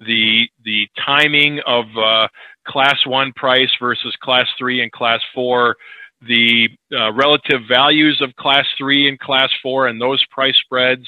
the 0.00 0.46
the 0.64 0.86
timing 1.04 1.58
of 1.66 1.86
class 2.66 2.98
one 3.06 3.32
price 3.32 3.70
versus 3.80 4.14
class 4.22 4.46
three 4.58 4.82
and 4.82 4.92
class 4.92 5.20
four, 5.34 5.74
the 6.26 6.68
uh, 6.92 7.12
relative 7.12 7.62
values 7.68 8.20
of 8.20 8.34
class 8.36 8.66
three 8.76 9.08
and 9.08 9.18
class 9.18 9.50
four, 9.62 9.86
and 9.86 10.00
those 10.00 10.24
price 10.30 10.56
spreads. 10.64 11.06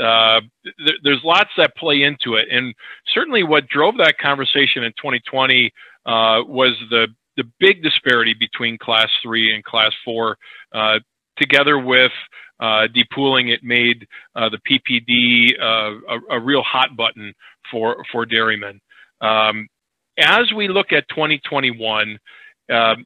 Uh, 0.00 0.40
th- 0.64 0.98
there's 1.02 1.20
lots 1.24 1.50
that 1.56 1.74
play 1.76 2.02
into 2.02 2.34
it, 2.34 2.48
and 2.50 2.74
certainly 3.14 3.42
what 3.42 3.66
drove 3.68 3.96
that 3.98 4.18
conversation 4.18 4.82
in 4.84 4.92
2020 4.92 5.70
was 6.06 6.74
the 6.90 7.08
the 7.38 7.44
big 7.58 7.82
disparity 7.82 8.34
between 8.38 8.76
class 8.76 9.08
three 9.22 9.54
and 9.54 9.64
class 9.64 9.92
four, 10.04 10.36
together 11.38 11.78
with 11.78 12.12
uh, 12.62 12.86
depooling, 12.94 13.52
it 13.52 13.64
made 13.64 14.06
uh, 14.36 14.48
the 14.48 14.58
PPD 14.58 15.60
uh, 15.60 15.98
a, 16.08 16.36
a, 16.36 16.40
real 16.40 16.62
hot 16.62 16.96
button 16.96 17.34
for 17.72 18.04
for 18.12 18.24
dairymen. 18.24 18.80
Um, 19.20 19.66
as 20.16 20.52
we 20.54 20.68
look 20.68 20.92
at 20.92 21.08
2021, 21.08 22.18
um, 22.72 23.04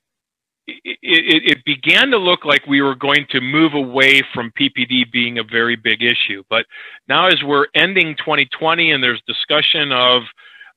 it, 0.67 0.99
it, 1.03 1.43
it, 1.45 1.65
began 1.65 2.11
to 2.11 2.19
look 2.19 2.45
like 2.45 2.67
we 2.67 2.83
were 2.83 2.95
going 2.95 3.27
to 3.31 3.41
move 3.41 3.75
away 3.75 4.23
from 4.35 4.53
PPD 4.59 5.11
being 5.13 5.39
a 5.39 5.45
very 5.45 5.77
big 5.77 6.03
issue. 6.03 6.43
But 6.51 6.67
now, 7.09 7.29
as 7.29 7.43
we're 7.45 7.67
ending 7.75 8.17
2020 8.17 8.91
and 8.91 9.03
there's 9.03 9.23
discussion 9.27 9.93
of 9.93 10.23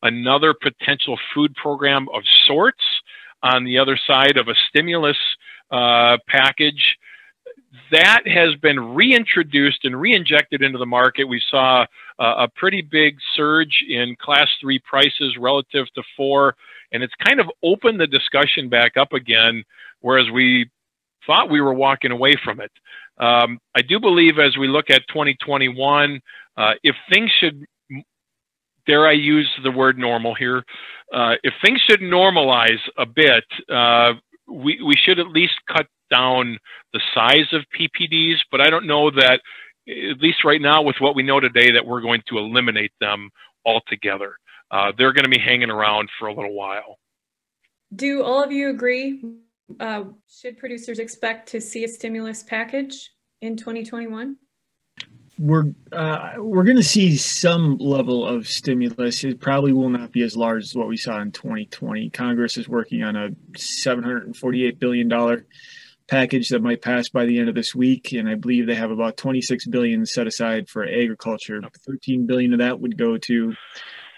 another 0.04 0.54
potential 0.54 1.18
food 1.34 1.56
program 1.56 2.08
of 2.14 2.24
sorts 2.46 2.84
on 3.42 3.64
the 3.64 3.78
other 3.78 3.98
side 4.08 4.38
of 4.38 4.48
a 4.48 4.56
stimulus 4.70 5.18
uh, 5.72 6.18
package, 6.28 6.98
that 7.92 8.28
has 8.28 8.56
been 8.56 8.94
reintroduced 8.94 9.86
and 9.86 9.96
reinjected 9.96 10.62
into 10.62 10.78
the 10.78 10.86
market. 10.86 11.26
We 11.26 11.42
saw 11.50 11.86
a 12.20 12.48
pretty 12.56 12.82
big 12.82 13.16
surge 13.36 13.84
in 13.88 14.16
class 14.20 14.48
three 14.62 14.80
prices 14.80 15.38
relative 15.40 15.88
to 15.96 16.04
four, 16.18 16.56
and 16.92 17.02
it's 17.04 17.14
kind 17.26 17.40
of 17.40 17.48
opened 17.64 18.00
the 18.00 18.08
discussion 18.08 18.70
back 18.70 18.98
up 18.98 19.14
again, 19.14 19.64
whereas 20.02 20.30
we 20.34 20.70
thought 21.26 21.50
we 21.50 21.62
were 21.62 21.74
walking 21.74 22.12
away 22.12 22.34
from 22.44 22.60
it. 22.60 22.72
Um, 23.20 23.60
I 23.76 23.82
do 23.82 24.00
believe 24.00 24.40
as 24.40 24.58
we 24.58 24.68
look 24.68 24.90
at 24.90 25.02
2021, 25.10 26.22
uh, 26.58 26.72
if 26.84 26.96
things 27.12 27.30
should, 27.40 27.66
dare 28.88 29.08
I 29.08 29.12
use 29.12 29.50
the 29.64 29.72
word 29.72 29.98
normal 29.98 30.34
here, 30.34 30.64
uh, 31.14 31.36
if 31.44 31.54
things 31.64 31.80
should 31.88 32.02
normalize 32.02 32.80
a 32.98 33.06
bit, 33.06 33.44
uh, 33.70 34.14
we, 34.48 34.82
we 34.82 34.96
should 34.96 35.20
at 35.20 35.28
least 35.28 35.54
cut 35.68 35.88
down 36.10 36.58
the 36.94 37.02
size 37.14 37.54
of 37.54 37.64
PPDs, 37.78 38.38
but 38.52 38.62
I 38.62 38.70
don't 38.70 38.88
know 38.88 39.12
that, 39.12 39.42
at 39.90 40.20
least 40.20 40.44
right 40.44 40.62
now, 40.62 40.82
with 40.82 40.98
what 41.00 41.16
we 41.16 41.24
know 41.24 41.40
today, 41.40 41.72
that 41.72 41.86
we're 41.86 42.02
going 42.02 42.22
to 42.28 42.38
eliminate 42.38 42.92
them 43.00 43.30
altogether. 43.66 44.36
Uh, 44.72 44.92
they're 44.98 45.14
going 45.14 45.24
to 45.24 45.30
be 45.30 45.40
hanging 45.40 45.70
around 45.70 46.10
for 46.20 46.28
a 46.28 46.34
little 46.34 46.54
while. 46.54 47.00
Do 47.96 48.24
all 48.24 48.44
of 48.44 48.52
you 48.52 48.70
agree? 48.70 49.24
Uh, 49.80 50.04
should 50.28 50.58
producers 50.58 51.00
expect 51.00 51.50
to 51.50 51.62
see 51.62 51.84
a 51.84 51.88
stimulus 51.88 52.44
package 52.44 53.12
in 53.42 53.58
2021? 53.58 54.38
We're 55.40 55.74
uh, 55.94 56.34
we're 56.38 56.66
going 56.66 56.76
to 56.76 56.84
see 56.84 57.16
some 57.16 57.78
level 57.78 58.28
of 58.28 58.48
stimulus. 58.48 59.24
It 59.24 59.40
probably 59.40 59.72
will 59.72 59.90
not 59.90 60.12
be 60.12 60.22
as 60.22 60.36
large 60.36 60.64
as 60.64 60.76
what 60.76 60.90
we 60.90 60.98
saw 60.98 61.22
in 61.22 61.32
2020. 61.32 62.10
Congress 62.10 62.58
is 62.58 62.68
working 62.68 63.04
on 63.04 63.16
a 63.16 63.30
748 63.56 64.80
billion 64.80 65.08
dollar 65.08 65.46
package 66.10 66.50
that 66.50 66.62
might 66.62 66.82
pass 66.82 67.10
by 67.10 67.26
the 67.26 67.40
end 67.40 67.50
of 67.50 67.56
this 67.56 67.76
week 67.76 68.14
and 68.14 68.28
i 68.28 68.36
believe 68.36 68.66
they 68.66 68.76
have 68.76 68.92
about 68.92 69.18
26 69.18 69.68
billion 69.68 70.06
set 70.06 70.28
aside 70.28 70.68
for 70.70 70.84
agriculture. 70.84 71.62
13 71.86 72.26
billion 72.26 72.54
of 72.54 72.60
that 72.60 72.80
would 72.80 72.98
go 72.98 73.18
to 73.18 73.54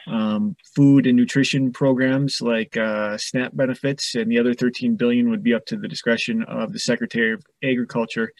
um, 0.07 0.55
food 0.75 1.05
and 1.05 1.15
nutrition 1.15 1.71
programs 1.71 2.41
like 2.41 2.75
uh, 2.75 3.17
snap 3.17 3.51
benefits 3.55 4.15
and 4.15 4.31
the 4.31 4.39
other 4.39 4.53
13 4.53 4.95
billion 4.95 5.29
would 5.29 5.43
be 5.43 5.53
up 5.53 5.65
to 5.65 5.77
the 5.77 5.87
discretion 5.87 6.43
of 6.43 6.73
the 6.73 6.79
secretary 6.79 7.33
of 7.33 7.43
agriculture 7.63 8.31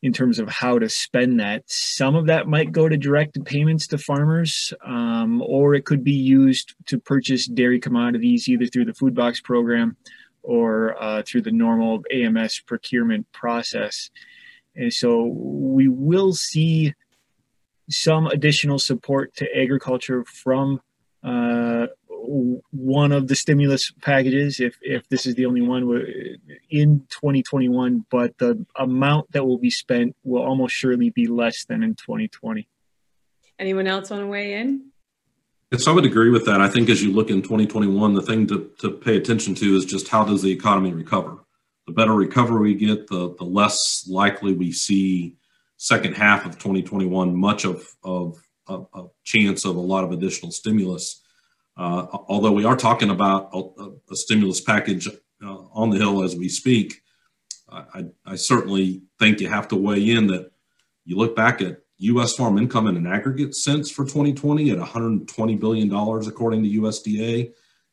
in 0.00 0.12
terms 0.12 0.38
of 0.38 0.48
how 0.48 0.78
to 0.78 0.88
spend 0.88 1.40
that. 1.40 1.64
Some 1.66 2.14
of 2.14 2.26
that 2.26 2.46
might 2.46 2.70
go 2.70 2.88
to 2.88 2.96
direct 2.96 3.44
payments 3.44 3.88
to 3.88 3.98
farmers 3.98 4.72
um, 4.86 5.42
or 5.42 5.74
it 5.74 5.84
could 5.84 6.04
be 6.04 6.12
used 6.12 6.74
to 6.86 6.98
purchase 6.98 7.48
dairy 7.48 7.80
commodities 7.80 8.48
either 8.48 8.66
through 8.66 8.84
the 8.84 8.94
food 8.94 9.14
box 9.14 9.40
program 9.40 9.96
or 10.48 10.96
uh, 11.00 11.22
through 11.26 11.42
the 11.42 11.52
normal 11.52 12.02
AMS 12.10 12.60
procurement 12.60 13.30
process. 13.32 14.08
And 14.74 14.90
so 14.90 15.26
we 15.26 15.88
will 15.88 16.32
see 16.32 16.94
some 17.90 18.26
additional 18.28 18.78
support 18.78 19.36
to 19.36 19.46
agriculture 19.54 20.24
from 20.24 20.80
uh, 21.22 21.88
one 22.08 23.12
of 23.12 23.28
the 23.28 23.36
stimulus 23.36 23.92
packages, 24.00 24.58
if, 24.58 24.78
if 24.80 25.06
this 25.10 25.26
is 25.26 25.34
the 25.34 25.44
only 25.44 25.60
one 25.60 25.82
in 26.70 27.00
2021, 27.10 28.06
but 28.10 28.36
the 28.38 28.64
amount 28.76 29.30
that 29.32 29.46
will 29.46 29.58
be 29.58 29.70
spent 29.70 30.16
will 30.24 30.42
almost 30.42 30.74
surely 30.74 31.10
be 31.10 31.26
less 31.26 31.66
than 31.66 31.82
in 31.82 31.94
2020. 31.94 32.66
Anyone 33.58 33.86
else 33.86 34.08
want 34.08 34.22
to 34.22 34.26
weigh 34.26 34.54
in? 34.54 34.92
Yes, 35.70 35.86
I 35.86 35.92
would 35.92 36.06
agree 36.06 36.30
with 36.30 36.46
that. 36.46 36.62
I 36.62 36.68
think 36.68 36.88
as 36.88 37.02
you 37.02 37.12
look 37.12 37.28
in 37.28 37.42
2021, 37.42 38.14
the 38.14 38.22
thing 38.22 38.46
to, 38.46 38.70
to 38.80 38.90
pay 38.90 39.18
attention 39.18 39.54
to 39.56 39.76
is 39.76 39.84
just 39.84 40.08
how 40.08 40.24
does 40.24 40.40
the 40.40 40.50
economy 40.50 40.94
recover? 40.94 41.44
The 41.86 41.92
better 41.92 42.14
recovery 42.14 42.72
we 42.72 42.74
get, 42.74 43.06
the, 43.06 43.34
the 43.38 43.44
less 43.44 44.06
likely 44.08 44.54
we 44.54 44.72
see 44.72 45.36
second 45.76 46.14
half 46.14 46.46
of 46.46 46.52
2021 46.52 47.36
much 47.36 47.66
of, 47.66 47.86
of, 48.02 48.42
of 48.66 48.88
a 48.94 49.04
chance 49.24 49.66
of 49.66 49.76
a 49.76 49.80
lot 49.80 50.04
of 50.04 50.12
additional 50.12 50.52
stimulus. 50.52 51.22
Uh, 51.76 52.06
although 52.28 52.52
we 52.52 52.64
are 52.64 52.76
talking 52.76 53.10
about 53.10 53.50
a, 53.52 53.90
a 54.10 54.16
stimulus 54.16 54.62
package 54.62 55.06
uh, 55.06 55.56
on 55.72 55.90
the 55.90 55.98
Hill 55.98 56.24
as 56.24 56.34
we 56.34 56.48
speak, 56.48 57.02
I, 57.70 58.06
I, 58.24 58.36
certainly 58.36 59.02
think 59.18 59.40
you 59.40 59.48
have 59.48 59.68
to 59.68 59.76
weigh 59.76 60.10
in 60.10 60.28
that 60.28 60.50
you 61.04 61.16
look 61.16 61.36
back 61.36 61.60
at 61.60 61.82
U.S. 61.98 62.34
farm 62.34 62.58
income 62.58 62.86
in 62.86 62.96
an 62.96 63.06
aggregate 63.06 63.54
sense 63.54 63.90
for 63.90 64.04
2020 64.04 64.70
at 64.70 64.78
120 64.78 65.56
billion 65.56 65.88
dollars 65.88 66.26
according 66.26 66.62
to 66.62 66.80
USDA, 66.80 67.52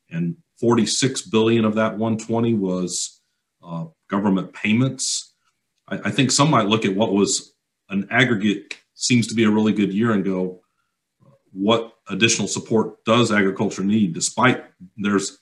and 0.09 0.37
46 0.59 1.23
billion 1.23 1.65
of 1.65 1.75
that 1.75 1.97
120 1.97 2.53
was 2.53 3.21
uh, 3.63 3.85
government 4.09 4.53
payments. 4.53 5.33
I, 5.87 5.99
I 6.05 6.11
think 6.11 6.31
some 6.31 6.49
might 6.49 6.67
look 6.67 6.85
at 6.85 6.95
what 6.95 7.13
was 7.13 7.53
an 7.89 8.07
aggregate 8.11 8.75
seems 8.93 9.27
to 9.27 9.35
be 9.35 9.43
a 9.43 9.51
really 9.51 9.73
good 9.73 9.93
year 9.93 10.11
and 10.11 10.23
go, 10.23 10.61
what 11.51 11.93
additional 12.09 12.47
support 12.47 13.03
does 13.05 13.31
agriculture 13.31 13.83
need, 13.83 14.13
despite 14.13 14.63
there's 14.97 15.39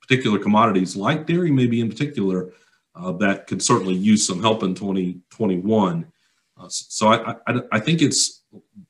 particular 0.00 0.38
commodities 0.38 0.96
like 0.96 1.26
dairy, 1.26 1.50
maybe 1.50 1.80
in 1.80 1.88
particular, 1.88 2.52
uh, 2.94 3.12
that 3.12 3.46
could 3.46 3.62
certainly 3.62 3.94
use 3.94 4.26
some 4.26 4.40
help 4.40 4.62
in 4.62 4.74
2021. 4.74 6.11
Uh, 6.62 6.68
so 6.68 7.08
I, 7.08 7.34
I, 7.46 7.60
I, 7.72 7.80
think 7.80 8.02
it's 8.02 8.44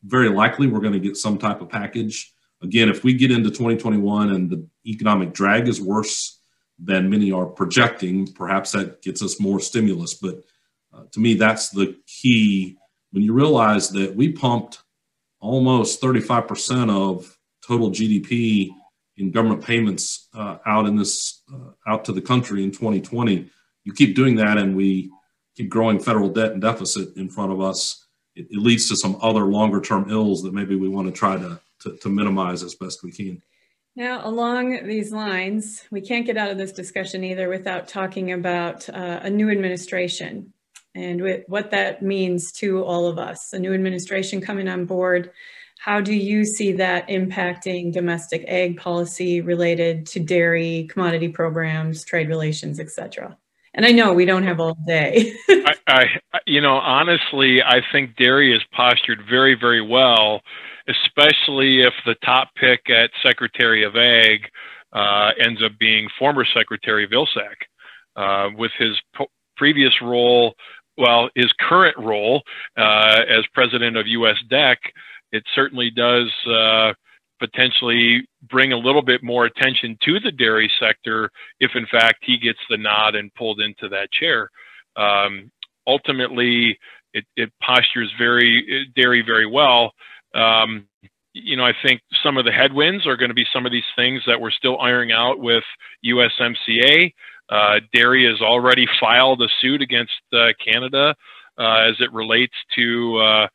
very 0.05 0.29
likely 0.29 0.67
we're 0.67 0.81
going 0.81 0.93
to 0.93 1.01
get 1.01 1.17
some 1.17 1.39
type 1.39 1.61
of 1.61 1.71
package. 1.71 2.33
Again, 2.63 2.89
if 2.89 3.03
we 3.03 3.15
get 3.15 3.31
into 3.31 3.49
2021 3.49 4.31
and 4.31 4.51
the 4.51 4.67
economic 4.87 5.33
drag 5.33 5.69
is 5.69 5.81
worse 5.81 6.41
than 6.79 7.09
many 7.09 7.33
are 7.33 7.47
projecting, 7.47 8.27
perhaps 8.33 8.73
that 8.73 9.01
gets 9.03 9.23
us 9.23 9.41
more 9.41 9.59
stimulus. 9.59 10.15
But 10.15 10.43
uh, 10.93 11.05
to 11.13 11.21
me, 11.21 11.35
that's 11.35 11.71
the 11.71 11.97
key. 12.07 12.77
When 13.13 13.23
you 13.23 13.33
realize 13.33 13.89
that 13.91 14.15
we 14.15 14.33
pumped 14.33 14.83
almost 15.41 16.01
35% 16.03 16.91
of 16.91 17.37
total 17.67 17.91
GDP 17.91 18.69
in 19.17 19.31
government 19.31 19.65
payments 19.65 20.29
uh, 20.35 20.59
out 20.67 20.87
in 20.87 20.97
this 20.97 21.43
uh, 21.53 21.73
out 21.87 22.05
to 22.07 22.13
the 22.13 22.21
country 22.21 22.65
in 22.65 22.71
2020 22.71 23.51
you 23.85 23.93
keep 23.93 24.15
doing 24.15 24.37
that 24.37 24.59
and 24.59 24.77
we 24.77 25.11
keep 25.57 25.69
growing 25.69 25.99
federal 25.99 26.29
debt 26.29 26.53
and 26.53 26.63
deficit 26.63 27.17
in 27.17 27.29
front 27.29 27.53
of 27.53 27.61
us 27.61 28.07
it, 28.35 28.47
it 28.51 28.59
leads 28.59 28.89
to 28.89 28.97
some 28.97 29.17
other 29.21 29.45
longer 29.45 29.81
term 29.81 30.11
ills 30.11 30.43
that 30.43 30.55
maybe 30.55 30.77
we 30.77 30.89
want 30.89 31.07
to 31.07 31.13
try 31.13 31.37
to, 31.37 31.61
to, 31.81 31.97
to 31.99 32.09
minimize 32.09 32.63
as 32.63 32.75
best 32.75 33.03
we 33.03 33.13
can 33.13 33.41
now, 33.95 34.27
along 34.27 34.87
these 34.87 35.13
lines, 35.13 35.85
we 35.91 36.01
can't 36.01 36.25
get 36.25 36.39
out 36.39 36.51
of 36.51 36.57
this 36.57 36.73
discussion 36.73 37.23
either 37.25 37.51
without 37.51 37.89
talking 37.89 38.33
about 38.33 38.89
uh, 38.89 39.21
a 39.23 39.29
new 39.29 39.51
administration 39.51 40.55
and 40.95 41.45
what 41.47 41.73
that 41.73 42.01
means 42.01 42.53
to 42.53 42.83
all 42.85 43.07
of 43.07 43.19
us. 43.19 43.53
A 43.53 43.59
new 43.59 43.75
administration 43.75 44.41
coming 44.41 44.67
on 44.67 44.87
board 44.87 45.31
how 45.83 46.01
do 46.01 46.15
you 46.15 46.45
see 46.45 46.71
that 46.75 47.09
impacting 47.09 47.93
domestic 47.93 48.45
ag 48.47 48.77
policy 48.77 49.41
related 49.41 50.07
to 50.07 50.21
dairy, 50.21 50.87
commodity 50.89 51.27
programs, 51.27 52.05
trade 52.05 52.29
relations, 52.29 52.79
et 52.79 52.89
cetera? 52.89 53.37
And 53.75 53.87
I 53.87 53.91
know 53.91 54.13
we 54.13 54.27
don't 54.27 54.45
have 54.45 54.61
all 54.61 54.77
day. 54.87 55.35
I, 55.49 55.75
I, 55.87 56.05
you 56.47 56.61
know, 56.61 56.75
honestly, 56.75 57.63
I 57.63 57.81
think 57.91 58.17
dairy 58.17 58.55
is 58.55 58.63
postured 58.73 59.21
very, 59.29 59.55
very 59.59 59.81
well, 59.81 60.43
especially 60.89 61.81
if 61.81 61.95
the 62.05 62.17
top 62.25 62.49
pick 62.55 62.91
at 62.91 63.11
Secretary 63.23 63.85
of 63.85 63.97
Ag 63.97 64.41
uh, 64.93 65.31
ends 65.41 65.63
up 65.63 65.73
being 65.79 66.09
former 66.19 66.45
Secretary 66.55 67.09
Vilsack. 67.09 67.57
Uh, 68.15 68.51
with 68.59 68.73
his 68.79 69.01
previous 69.57 69.95
role, 70.03 70.55
well, 70.99 71.31
his 71.35 71.51
current 71.59 71.97
role 71.97 72.43
uh, 72.77 73.21
as 73.27 73.47
president 73.55 73.97
of 73.97 74.07
US 74.07 74.37
DEC, 74.51 74.77
it 75.33 75.43
certainly 75.55 75.91
does 75.91 76.31
uh, 76.47 76.93
potentially 77.43 78.25
bring 78.49 78.73
a 78.73 78.77
little 78.77 79.03
bit 79.03 79.23
more 79.23 79.47
attention 79.47 79.99
to 80.05 80.21
the 80.21 80.31
dairy 80.31 80.71
sector 80.79 81.29
if, 81.59 81.73
in 81.75 81.87
fact, 81.87 82.19
he 82.23 82.39
gets 82.39 82.61
the 82.71 82.77
nod 82.77 83.17
and 83.17 83.35
pulled 83.35 83.61
into 83.61 83.89
that 83.89 84.13
chair. 84.13 84.49
Um, 84.97 85.51
ultimately, 85.87 86.79
it, 87.13 87.25
it, 87.37 87.53
postures 87.63 88.13
very 88.17 88.87
dairy 88.95 89.23
very 89.27 89.47
well. 89.47 89.93
Um, 90.35 90.87
you 91.35 91.57
know, 91.57 91.65
I 91.65 91.73
think 91.85 92.01
some 92.23 92.37
of 92.37 92.45
the 92.45 92.53
headwinds 92.53 93.07
are 93.07 93.17
going 93.17 93.31
to 93.31 93.35
be 93.35 93.47
some 93.53 93.67
of 93.67 93.73
these 93.73 93.91
things 93.97 94.23
that 94.27 94.41
we're 94.41 94.51
still 94.51 94.79
ironing 94.81 95.13
out 95.13 95.41
with 95.41 95.65
USMCA. 96.07 97.13
Uh, 97.49 97.81
dairy 97.93 98.27
has 98.31 98.41
already 98.41 98.87
filed 99.01 99.43
a 99.43 99.49
suit 99.61 99.83
against 99.83 100.13
uh, 100.33 100.49
Canada 100.65 101.15
uh, 101.59 101.89
as 101.89 101.97
it 101.99 102.13
relates 102.13 102.55
to 102.77 103.17
uh, 103.19 103.47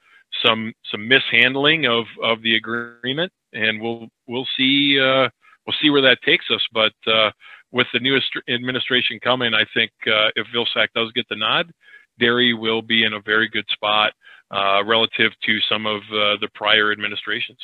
some 0.45 0.73
some 0.91 1.07
mishandling 1.07 1.85
of 1.85 2.05
of 2.23 2.41
the 2.41 2.55
agreement, 2.55 3.31
and 3.53 3.81
we'll 3.81 4.07
we'll 4.27 4.47
see 4.57 4.99
uh, 4.99 5.29
we'll 5.65 5.75
see 5.81 5.89
where 5.89 6.01
that 6.01 6.19
takes 6.23 6.45
us. 6.53 6.65
But 6.73 6.93
uh, 7.05 7.31
with 7.71 7.87
the 7.93 7.99
newest 7.99 8.27
administration 8.49 9.19
coming, 9.21 9.53
I 9.53 9.65
think 9.73 9.91
uh, 10.07 10.29
if 10.35 10.47
Vilsack 10.55 10.89
does 10.95 11.11
get 11.13 11.25
the 11.29 11.35
nod, 11.35 11.71
dairy 12.19 12.53
will 12.53 12.81
be 12.81 13.03
in 13.03 13.13
a 13.13 13.21
very 13.21 13.47
good 13.47 13.65
spot 13.69 14.13
uh, 14.51 14.83
relative 14.85 15.31
to 15.45 15.59
some 15.69 15.85
of 15.85 16.01
uh, 16.11 16.37
the 16.41 16.49
prior 16.53 16.91
administrations. 16.91 17.59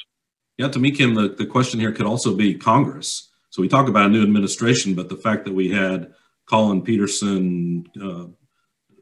Yeah, 0.58 0.68
to 0.68 0.80
me, 0.80 0.92
Kim, 0.92 1.16
the, 1.16 1.30
the 1.30 1.48
question 1.48 1.80
here 1.80 1.92
could 1.92 2.06
also 2.06 2.36
be 2.36 2.54
Congress. 2.54 3.32
So 3.50 3.62
we 3.62 3.68
talk 3.68 3.88
about 3.88 4.08
a 4.08 4.10
new 4.10 4.24
administration, 4.24 4.94
but 4.94 5.10
the 5.10 5.16
fact 5.16 5.46
that 5.46 5.54
we 5.54 5.70
had 5.70 6.14
Collin 6.46 6.82
Peterson, 6.82 7.86
uh, 8.02 8.26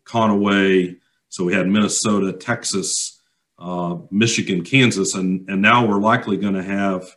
Conaway, 0.03 0.97
so 1.30 1.43
we 1.43 1.53
had 1.53 1.67
Minnesota, 1.67 2.34
Texas, 2.34 3.20
uh, 3.62 3.97
Michigan, 4.09 4.64
Kansas, 4.64 5.14
and 5.14 5.47
and 5.47 5.62
now 5.62 5.86
we're 5.86 5.99
likely 5.99 6.36
going 6.36 6.55
to 6.55 6.64
have 6.64 7.16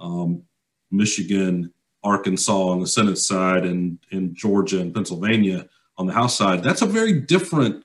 um, 0.00 0.42
Michigan, 0.90 1.72
Arkansas 2.02 2.68
on 2.68 2.80
the 2.80 2.86
Senate 2.86 3.18
side, 3.18 3.64
and 3.64 3.98
and 4.10 4.34
Georgia 4.34 4.80
and 4.80 4.92
Pennsylvania 4.92 5.68
on 5.96 6.06
the 6.06 6.12
House 6.12 6.36
side. 6.36 6.64
That's 6.64 6.82
a 6.82 6.86
very 6.86 7.20
different 7.20 7.84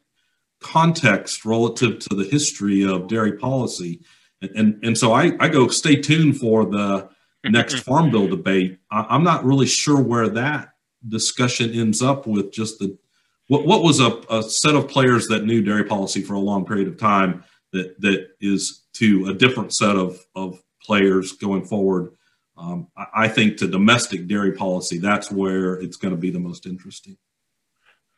context 0.59 1.45
relative 1.45 1.99
to 1.99 2.15
the 2.15 2.23
history 2.23 2.83
of 2.83 3.07
dairy 3.07 3.33
policy, 3.37 4.01
and 4.41 4.51
and, 4.55 4.83
and 4.83 4.97
so 4.97 5.13
I 5.13 5.33
I 5.39 5.47
go 5.47 5.67
stay 5.67 5.95
tuned 5.95 6.37
for 6.37 6.65
the 6.65 7.09
next 7.43 7.81
farm 7.81 8.09
bill 8.09 8.27
debate. 8.27 8.79
I, 8.89 9.05
I'm 9.09 9.23
not 9.23 9.45
really 9.45 9.67
sure 9.67 10.01
where 10.01 10.29
that 10.29 10.73
discussion 11.07 11.71
ends 11.73 12.01
up 12.01 12.25
with 12.25 12.51
just 12.51 12.79
the 12.79 12.97
what, 13.49 13.67
what 13.67 13.83
was 13.83 13.99
a, 13.99 14.19
a 14.31 14.41
set 14.41 14.73
of 14.73 14.87
players 14.87 15.27
that 15.27 15.45
knew 15.45 15.61
dairy 15.61 15.83
policy 15.83 16.23
for 16.23 16.33
a 16.33 16.39
long 16.39 16.65
period 16.65 16.87
of 16.87 16.97
time 16.97 17.43
that 17.71 17.99
that 18.01 18.29
is 18.39 18.85
to 18.93 19.27
a 19.27 19.33
different 19.33 19.73
set 19.73 19.95
of 19.95 20.19
of 20.35 20.61
players 20.81 21.33
going 21.33 21.65
forward. 21.65 22.13
Um, 22.57 22.87
I, 22.97 23.05
I 23.15 23.27
think 23.27 23.57
to 23.57 23.67
domestic 23.67 24.27
dairy 24.27 24.51
policy, 24.53 24.97
that's 24.97 25.31
where 25.31 25.75
it's 25.75 25.97
going 25.97 26.13
to 26.13 26.19
be 26.19 26.29
the 26.29 26.39
most 26.39 26.65
interesting. 26.65 27.17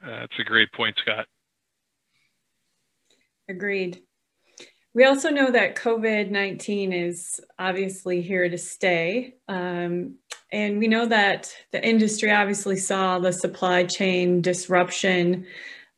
That's 0.02 0.40
a 0.40 0.44
great 0.44 0.72
point, 0.72 0.98
Scott. 1.00 1.28
Agreed. 3.48 4.02
We 4.94 5.06
also 5.06 5.30
know 5.30 5.52
that 5.52 5.76
COVID 5.76 6.32
19 6.32 6.92
is 6.92 7.40
obviously 7.58 8.22
here 8.22 8.50
to 8.50 8.58
stay. 8.58 9.36
Um, 9.48 10.16
and 10.52 10.80
we 10.80 10.88
know 10.88 11.06
that 11.06 11.54
the 11.72 11.86
industry 11.86 12.32
obviously 12.32 12.76
saw 12.76 13.20
the 13.20 13.32
supply 13.32 13.86
chain 13.86 14.42
disruption. 14.42 15.46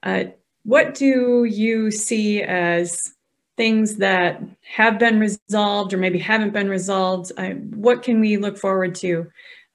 Uh, 0.04 0.26
what 0.64 0.93
do 0.93 1.43
you 1.43 1.89
see 1.89 2.43
as 2.43 3.12
things 3.56 3.97
that 3.97 4.41
have 4.76 4.97
been 4.99 5.20
resolved 5.20 5.93
or 5.93 5.97
maybe 5.97 6.20
haven't 6.20 6.54
been 6.54 6.70
resolved? 6.70 7.32
Uh, 7.38 7.51
what 7.51 8.04
can 8.04 8.20
we 8.20 8.38
look 8.38 8.58
forward 8.58 8.95
to 8.95 9.28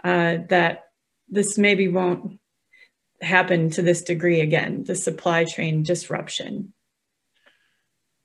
uh, 0.04 0.38
that 0.48 0.86
this 1.28 1.58
maybe 1.58 1.88
won't 1.88 2.38
happen 3.20 3.70
to 3.70 3.82
this 3.82 4.02
degree 4.02 4.40
again, 4.40 4.84
the 4.84 4.94
supply 4.94 5.44
chain 5.44 5.82
disruption? 5.82 6.72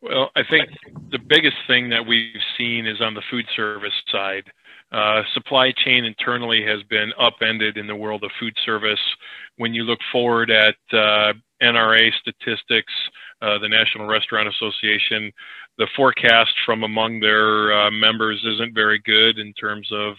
Well, 0.02 0.32
I 0.36 0.44
think 0.44 0.70
the 1.12 1.20
biggest 1.20 1.56
thing 1.66 1.90
that 1.90 2.06
we've 2.06 2.36
seen 2.58 2.86
is 2.86 3.00
on 3.00 3.14
the 3.14 3.24
food 3.32 3.46
service 3.56 3.94
side. 4.12 4.44
Uh, 4.92 5.24
supply 5.34 5.72
chain 5.72 6.04
internally 6.04 6.64
has 6.64 6.84
been 6.84 7.14
upended 7.18 7.78
in 7.78 7.88
the 7.88 7.96
world 7.96 8.24
of 8.24 8.32
food 8.40 8.54
service. 8.66 9.00
When 9.58 9.74
you 9.74 9.84
look 9.84 10.00
forward 10.12 10.52
at 10.52 10.76
uh, 10.92 11.34
NRA 11.62 12.12
statistics, 12.20 12.94
uh, 13.44 13.60
the 13.60 13.68
National 13.68 14.08
Restaurant 14.08 14.48
Association, 14.48 15.32
the 15.78 15.88
forecast 15.96 16.54
from 16.66 16.84
among 16.84 17.20
their 17.20 17.74
uh, 17.74 17.92
members 17.92 18.42
isn't 18.46 18.74
very 18.74 19.00
good 19.00 19.38
in 19.38 19.54
terms 19.54 19.90
of 19.92 20.14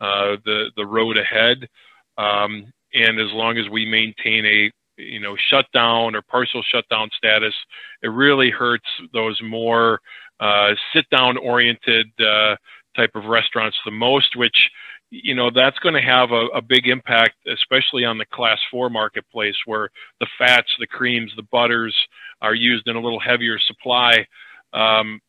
uh, 0.00 0.36
the 0.44 0.70
the 0.76 0.86
road 0.86 1.16
ahead. 1.16 1.68
Um, 2.16 2.72
and 2.94 3.20
as 3.20 3.32
long 3.32 3.58
as 3.58 3.68
we 3.68 3.84
maintain 3.84 4.46
a 4.46 4.70
you 4.96 5.20
know 5.20 5.36
shutdown 5.50 6.14
or 6.14 6.22
partial 6.22 6.62
shutdown 6.62 7.08
status, 7.16 7.54
it 8.02 8.08
really 8.08 8.50
hurts 8.50 8.88
those 9.12 9.40
more 9.42 10.00
uh, 10.38 10.70
sit 10.94 11.04
down 11.10 11.36
oriented 11.36 12.06
uh, 12.20 12.54
type 12.96 13.10
of 13.16 13.24
restaurants 13.24 13.76
the 13.84 13.90
most, 13.90 14.36
which 14.36 14.70
you 15.10 15.34
know 15.34 15.50
that's 15.50 15.78
going 15.78 15.94
to 15.94 16.02
have 16.02 16.30
a, 16.32 16.46
a, 16.54 16.62
big 16.62 16.86
impact, 16.86 17.36
especially 17.46 18.04
on 18.04 18.18
the 18.18 18.26
class 18.26 18.58
four 18.70 18.90
marketplace, 18.90 19.56
where 19.66 19.90
the 20.20 20.26
fats, 20.38 20.68
the 20.78 20.86
creams, 20.86 21.32
the 21.36 21.46
butters 21.50 21.94
are 22.42 22.54
used 22.54 22.86
in 22.88 22.96
a 22.96 23.00
little 23.00 23.20
heavier 23.20 23.58
supply. 23.58 24.26
Um, 24.72 25.20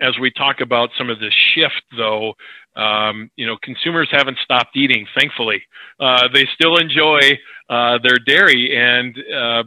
as 0.00 0.18
we 0.20 0.30
talk 0.30 0.60
about 0.60 0.90
some 0.98 1.08
of 1.08 1.18
the 1.20 1.30
shift, 1.54 1.82
though, 1.96 2.34
um, 2.74 3.30
you 3.36 3.46
know, 3.46 3.56
consumers 3.62 4.08
haven't 4.10 4.38
stopped 4.44 4.76
eating. 4.76 5.06
Thankfully, 5.18 5.62
uh, 5.98 6.28
they 6.32 6.46
still 6.54 6.76
enjoy 6.76 7.20
uh, 7.70 7.98
their 8.02 8.18
dairy, 8.18 8.76
and 8.76 9.16
uh, 9.34 9.62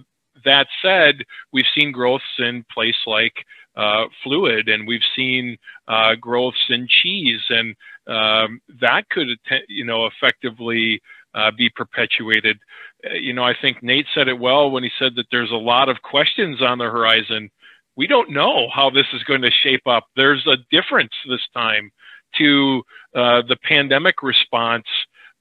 that 0.45 0.67
said, 0.81 1.23
we've 1.51 1.65
seen 1.75 1.91
growths 1.91 2.23
in 2.37 2.63
place 2.71 2.95
like 3.05 3.33
uh, 3.75 4.05
fluid, 4.23 4.69
and 4.69 4.87
we've 4.87 5.01
seen 5.15 5.57
uh, 5.87 6.15
growths 6.15 6.65
in 6.69 6.87
cheese, 6.87 7.41
and 7.49 7.75
um, 8.07 8.61
that 8.81 9.09
could, 9.09 9.27
you 9.67 9.85
know, 9.85 10.07
effectively 10.07 11.01
uh, 11.33 11.51
be 11.55 11.69
perpetuated. 11.69 12.57
Uh, 13.05 13.13
you 13.13 13.33
know, 13.33 13.43
I 13.43 13.53
think 13.59 13.83
Nate 13.83 14.07
said 14.13 14.27
it 14.27 14.39
well 14.39 14.71
when 14.71 14.83
he 14.83 14.91
said 14.97 15.15
that 15.15 15.27
there's 15.31 15.51
a 15.51 15.55
lot 15.55 15.89
of 15.89 16.01
questions 16.01 16.61
on 16.61 16.77
the 16.77 16.85
horizon. 16.85 17.49
We 17.95 18.07
don't 18.07 18.31
know 18.31 18.69
how 18.73 18.89
this 18.89 19.05
is 19.13 19.23
going 19.23 19.41
to 19.41 19.51
shape 19.51 19.85
up. 19.85 20.05
There's 20.15 20.45
a 20.47 20.57
difference 20.71 21.11
this 21.27 21.45
time 21.53 21.91
to 22.37 22.83
uh, 23.15 23.41
the 23.47 23.57
pandemic 23.63 24.21
response 24.23 24.85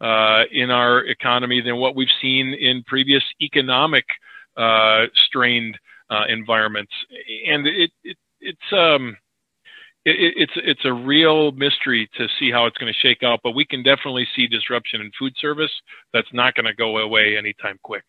uh, 0.01 0.45
in 0.53 0.71
our 0.71 1.05
economy 1.05 1.61
than 1.61 1.77
what 1.77 1.97
we've 1.97 2.09
seen 2.21 2.55
in 2.55 2.83
previous 2.85 3.23
economic 3.41 4.05
uh, 4.57 5.07
strained 5.27 5.79
uh, 6.11 6.25
environments. 6.29 6.93
And 7.47 7.67
it, 7.67 7.91
it 8.05 8.17
it's 8.41 8.73
um, 8.73 9.17
it, 10.09 10.35
it's 10.37 10.53
it's 10.57 10.85
a 10.85 10.93
real 10.93 11.53
mystery 11.53 12.09
to 12.17 12.29
see 12.39 12.51
how 12.51 12.67
it's 12.67 12.77
going 12.79 12.93
to 12.93 12.99
shake 12.99 13.23
out. 13.23 13.41
But 13.43 13.53
we 13.53 13.65
can 13.65 13.83
definitely 13.83 14.27
see 14.35 14.47
disruption 14.47 15.01
in 15.01 15.11
food 15.19 15.35
service 15.39 15.73
that's 16.13 16.33
not 16.33 16.55
going 16.55 16.67
to 16.67 16.75
go 16.75 16.99
away 16.99 17.37
anytime 17.37 17.79
quick. 17.83 18.05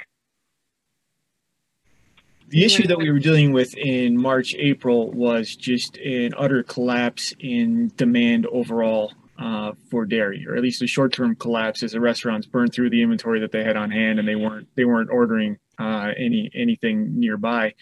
The 2.49 2.65
issue 2.65 2.87
that 2.87 2.97
we 2.97 3.11
were 3.11 3.19
dealing 3.19 3.53
with 3.53 3.77
in 3.77 4.19
March, 4.19 4.55
April 4.57 5.11
was 5.11 5.55
just 5.55 5.97
an 5.97 6.33
utter 6.35 6.63
collapse 6.63 7.31
in 7.39 7.91
demand 7.95 8.47
overall 8.47 9.13
uh, 9.37 9.73
for 9.91 10.05
dairy, 10.05 10.47
or 10.47 10.55
at 10.55 10.63
least 10.63 10.81
a 10.81 10.87
short-term 10.87 11.35
collapse 11.35 11.83
as 11.83 11.91
the 11.91 11.99
restaurants 11.99 12.47
burned 12.47 12.73
through 12.73 12.89
the 12.89 13.03
inventory 13.03 13.39
that 13.39 13.51
they 13.51 13.63
had 13.63 13.77
on 13.77 13.91
hand, 13.91 14.17
and 14.17 14.27
they 14.27 14.35
weren't 14.35 14.67
they 14.75 14.83
weren't 14.83 15.11
ordering 15.11 15.57
uh, 15.77 16.11
any 16.17 16.49
anything 16.55 17.19
nearby. 17.19 17.73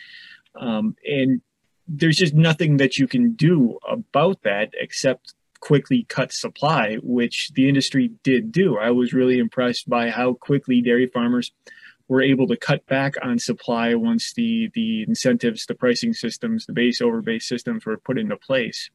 Um, 0.60 0.96
and 1.06 1.42
there's 1.88 2.18
just 2.18 2.34
nothing 2.34 2.78
that 2.78 2.98
you 2.98 3.08
can 3.08 3.34
do 3.34 3.80
about 3.88 4.42
that 4.44 4.72
except 4.80 5.34
quickly 5.60 6.06
cut 6.08 6.32
supply, 6.32 6.96
which 7.02 7.52
the 7.56 7.68
industry 7.68 8.12
did 8.24 8.52
do. 8.52 8.78
I 8.78 8.92
was 8.92 9.14
really 9.14 9.40
impressed 9.40 9.90
by 9.90 10.10
how 10.10 10.34
quickly 10.34 10.82
dairy 10.82 11.08
farmers 11.08 11.52
were 12.08 12.22
able 12.22 12.48
to 12.48 12.56
cut 12.56 12.86
back 12.88 13.16
on 13.22 13.40
supply 13.40 13.96
once 13.96 14.34
the 14.34 14.70
the 14.74 15.04
incentives, 15.04 15.66
the 15.66 15.76
pricing 15.76 16.14
systems, 16.14 16.66
the 16.66 16.74
base 16.74 17.02
over 17.02 17.22
base 17.22 17.48
systems 17.48 17.86
were 17.86 17.98
put 17.98 18.18
into 18.18 18.38
place. 18.38 18.90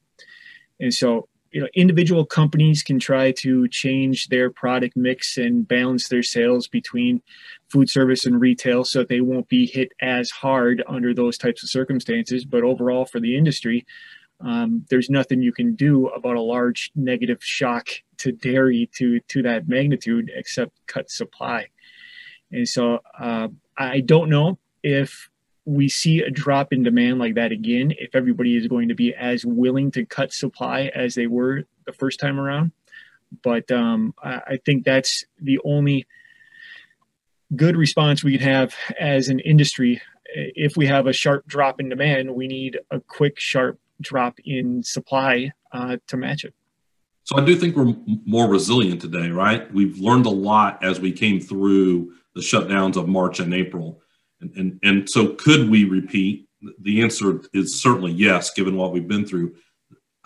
And 0.80 0.94
so 0.94 1.28
you 1.52 1.60
know 1.60 1.68
individual 1.74 2.24
companies 2.24 2.82
can 2.82 2.98
try 2.98 3.30
to 3.32 3.68
change 3.68 4.28
their 4.28 4.50
product 4.50 4.96
mix 4.96 5.36
and 5.36 5.68
balance 5.68 6.08
their 6.08 6.22
sales 6.22 6.66
between 6.66 7.22
food 7.68 7.88
service 7.88 8.26
and 8.26 8.40
retail 8.40 8.84
so 8.84 9.00
that 9.00 9.08
they 9.08 9.20
won't 9.20 9.48
be 9.48 9.66
hit 9.66 9.92
as 10.00 10.30
hard 10.30 10.82
under 10.88 11.14
those 11.14 11.38
types 11.38 11.62
of 11.62 11.70
circumstances. 11.70 12.44
But 12.44 12.64
overall 12.64 13.04
for 13.04 13.20
the 13.20 13.36
industry 13.36 13.86
um, 14.40 14.84
there's 14.90 15.08
nothing 15.08 15.42
you 15.42 15.52
can 15.52 15.74
do 15.74 16.08
about 16.08 16.36
a 16.36 16.40
large 16.40 16.90
negative 16.94 17.38
shock 17.42 17.88
to 18.18 18.32
dairy 18.32 18.90
to 18.94 19.20
to 19.20 19.42
that 19.42 19.68
magnitude 19.68 20.30
except 20.34 20.72
cut 20.86 21.10
supply. 21.10 21.66
And 22.50 22.68
so 22.68 23.00
uh, 23.18 23.48
i 23.76 24.00
don't 24.00 24.28
know 24.28 24.58
if 24.82 25.30
we 25.64 25.88
see 25.88 26.20
a 26.20 26.30
drop 26.30 26.72
in 26.72 26.82
demand 26.82 27.18
like 27.18 27.34
that 27.34 27.52
again 27.52 27.92
if 27.98 28.14
everybody 28.14 28.56
is 28.56 28.66
going 28.66 28.88
to 28.88 28.94
be 28.94 29.14
as 29.14 29.46
willing 29.46 29.90
to 29.92 30.04
cut 30.04 30.32
supply 30.32 30.90
as 30.94 31.14
they 31.14 31.26
were 31.26 31.64
the 31.86 31.92
first 31.92 32.18
time 32.18 32.40
around. 32.40 32.72
But 33.42 33.70
um, 33.70 34.14
I, 34.22 34.58
think 34.64 34.84
that's 34.84 35.24
the 35.40 35.58
only 35.64 36.06
good 37.54 37.76
response 37.76 38.22
we 38.22 38.36
can 38.36 38.46
have 38.46 38.74
as 38.98 39.28
an 39.28 39.40
industry. 39.40 40.02
If 40.34 40.76
we 40.76 40.86
have 40.86 41.06
a 41.06 41.12
sharp 41.12 41.46
drop 41.46 41.80
in 41.80 41.88
demand, 41.88 42.34
we 42.34 42.46
need 42.46 42.78
a 42.90 43.00
quick, 43.00 43.38
sharp 43.38 43.78
drop 44.00 44.38
in 44.44 44.82
supply 44.82 45.52
uh, 45.70 45.96
to 46.08 46.16
match 46.16 46.44
it. 46.44 46.54
So 47.24 47.38
I 47.38 47.44
do 47.44 47.56
think 47.56 47.76
we're 47.76 47.94
more 48.26 48.48
resilient 48.48 49.00
today, 49.00 49.30
right? 49.30 49.72
We've 49.72 49.98
learned 49.98 50.26
a 50.26 50.30
lot 50.30 50.82
as 50.82 51.00
we 51.00 51.12
came 51.12 51.40
through 51.40 52.12
the 52.34 52.40
shutdowns 52.40 52.96
of 52.96 53.08
March 53.08 53.38
and 53.40 53.54
April 53.54 54.02
and, 54.42 54.52
and, 54.56 54.80
and 54.82 55.08
so 55.08 55.28
could 55.34 55.70
we 55.70 55.84
repeat? 55.84 56.48
The 56.80 57.02
answer 57.02 57.40
is 57.54 57.80
certainly 57.80 58.12
yes, 58.12 58.52
given 58.52 58.76
what 58.76 58.92
we've 58.92 59.08
been 59.08 59.26
through. 59.26 59.54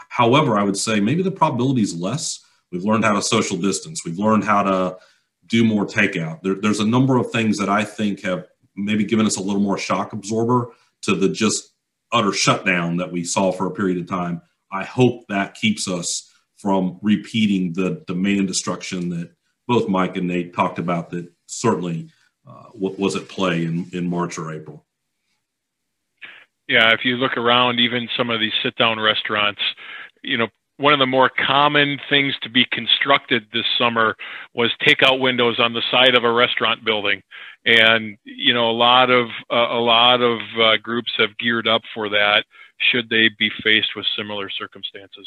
However, 0.09 0.59
I 0.59 0.63
would 0.63 0.77
say 0.77 1.01
maybe 1.01 1.23
the 1.23 1.31
probability 1.31 1.83
is 1.83 1.95
less. 1.95 2.41
We've 2.73 2.85
learned 2.85 3.05
how 3.05 3.15
to 3.15 3.23
social 3.23 3.57
distance. 3.57 4.05
We've 4.05 4.19
learned 4.19 4.45
how 4.45 4.63
to 4.63 4.99
do 5.47 5.65
more 5.65 5.87
takeout. 5.87 6.43
There, 6.43 6.55
there's 6.55 6.81
a 6.81 6.87
number 6.87 7.17
of 7.17 7.31
things 7.31 7.59
that 7.59 7.69
I 7.69 7.85
think 7.85 8.23
have 8.23 8.47
maybe 8.75 9.05
given 9.05 9.27
us 9.27 9.37
a 9.37 9.43
little 9.43 9.63
more 9.63 9.79
shock 9.79 10.13
absorber 10.13 10.73
to 11.03 11.15
the 11.15 11.29
just 11.29 11.73
utter 12.13 12.33
shutdown 12.33 12.97
that 12.97 13.13
we 13.13 13.25
saw 13.25 13.53
for 13.53 13.67
a 13.67 13.71
period 13.71 13.99
of 13.99 14.09
time. 14.09 14.43
I 14.73 14.85
hope 14.85 15.27
that 15.29 15.55
keeps 15.55 15.89
us 15.89 16.31
from 16.57 16.99
repeating 17.03 17.73
the 17.73 18.03
demand 18.07 18.49
destruction 18.49 19.09
that 19.11 19.31
both 19.69 19.89
Mike 19.89 20.17
and 20.17 20.27
Nate 20.27 20.55
talked 20.55 20.79
about 20.79 21.11
that 21.11 21.31
certainly 21.47 22.11
what 22.73 22.99
was 22.99 23.17
at 23.17 23.29
play 23.29 23.65
in, 23.65 23.89
in 23.93 24.09
March 24.09 24.39
or 24.39 24.53
April. 24.53 24.85
Yeah, 26.69 26.93
if 26.93 27.05
you 27.05 27.17
look 27.17 27.37
around, 27.37 27.79
even 27.79 28.09
some 28.17 28.31
of 28.31 28.41
these 28.41 28.53
sit 28.63 28.75
down 28.77 28.99
restaurants, 28.99 29.61
you 30.23 30.37
know, 30.37 30.49
one 30.79 30.93
of 30.93 30.99
the 30.99 31.07
more 31.07 31.31
common 31.31 31.99
things 32.11 32.35
to 32.43 32.51
be 32.51 32.67
constructed 32.71 33.47
this 33.53 33.65
summer 33.79 34.15
was 34.55 34.71
takeout 34.87 35.21
windows 35.21 35.59
on 35.59 35.73
the 35.73 35.83
side 35.91 36.15
of 36.15 36.25
a 36.25 36.33
restaurant 36.33 36.85
building, 36.85 37.23
and 37.65 38.19
you 38.25 38.53
know 38.53 38.71
a 38.71 38.73
lot 38.73 39.09
of 39.11 39.29
uh, 39.51 39.69
a 39.71 39.81
lot 39.81 40.21
of 40.21 40.39
uh, 40.61 40.77
groups 40.83 41.13
have 41.17 41.37
geared 41.39 41.67
up 41.67 41.83
for 41.95 42.11
that 42.11 42.45
should 42.79 43.09
they 43.09 43.31
be 43.39 43.51
faced 43.63 43.97
with 43.97 44.05
similar 44.17 44.51
circumstances. 44.51 45.27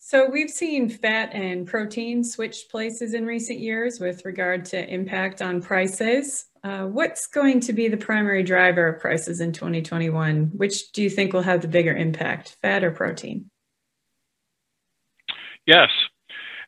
So 0.00 0.30
we've 0.30 0.50
seen 0.50 0.88
fat 0.88 1.34
and 1.34 1.66
protein 1.66 2.22
switch 2.22 2.66
places 2.70 3.14
in 3.14 3.26
recent 3.26 3.58
years 3.58 3.98
with 3.98 4.24
regard 4.24 4.64
to 4.66 4.88
impact 4.88 5.42
on 5.42 5.60
prices. 5.60 6.46
Uh, 6.62 6.84
what's 6.84 7.26
going 7.26 7.60
to 7.60 7.72
be 7.72 7.88
the 7.88 7.96
primary 7.96 8.44
driver 8.44 8.86
of 8.86 9.00
prices 9.00 9.40
in 9.40 9.52
2021? 9.52 10.52
Which 10.54 10.92
do 10.92 11.02
you 11.02 11.10
think 11.10 11.32
will 11.32 11.42
have 11.42 11.62
the 11.62 11.68
bigger 11.68 11.94
impact, 11.94 12.56
fat 12.62 12.84
or 12.84 12.92
protein? 12.92 13.50
Yes. 15.66 15.90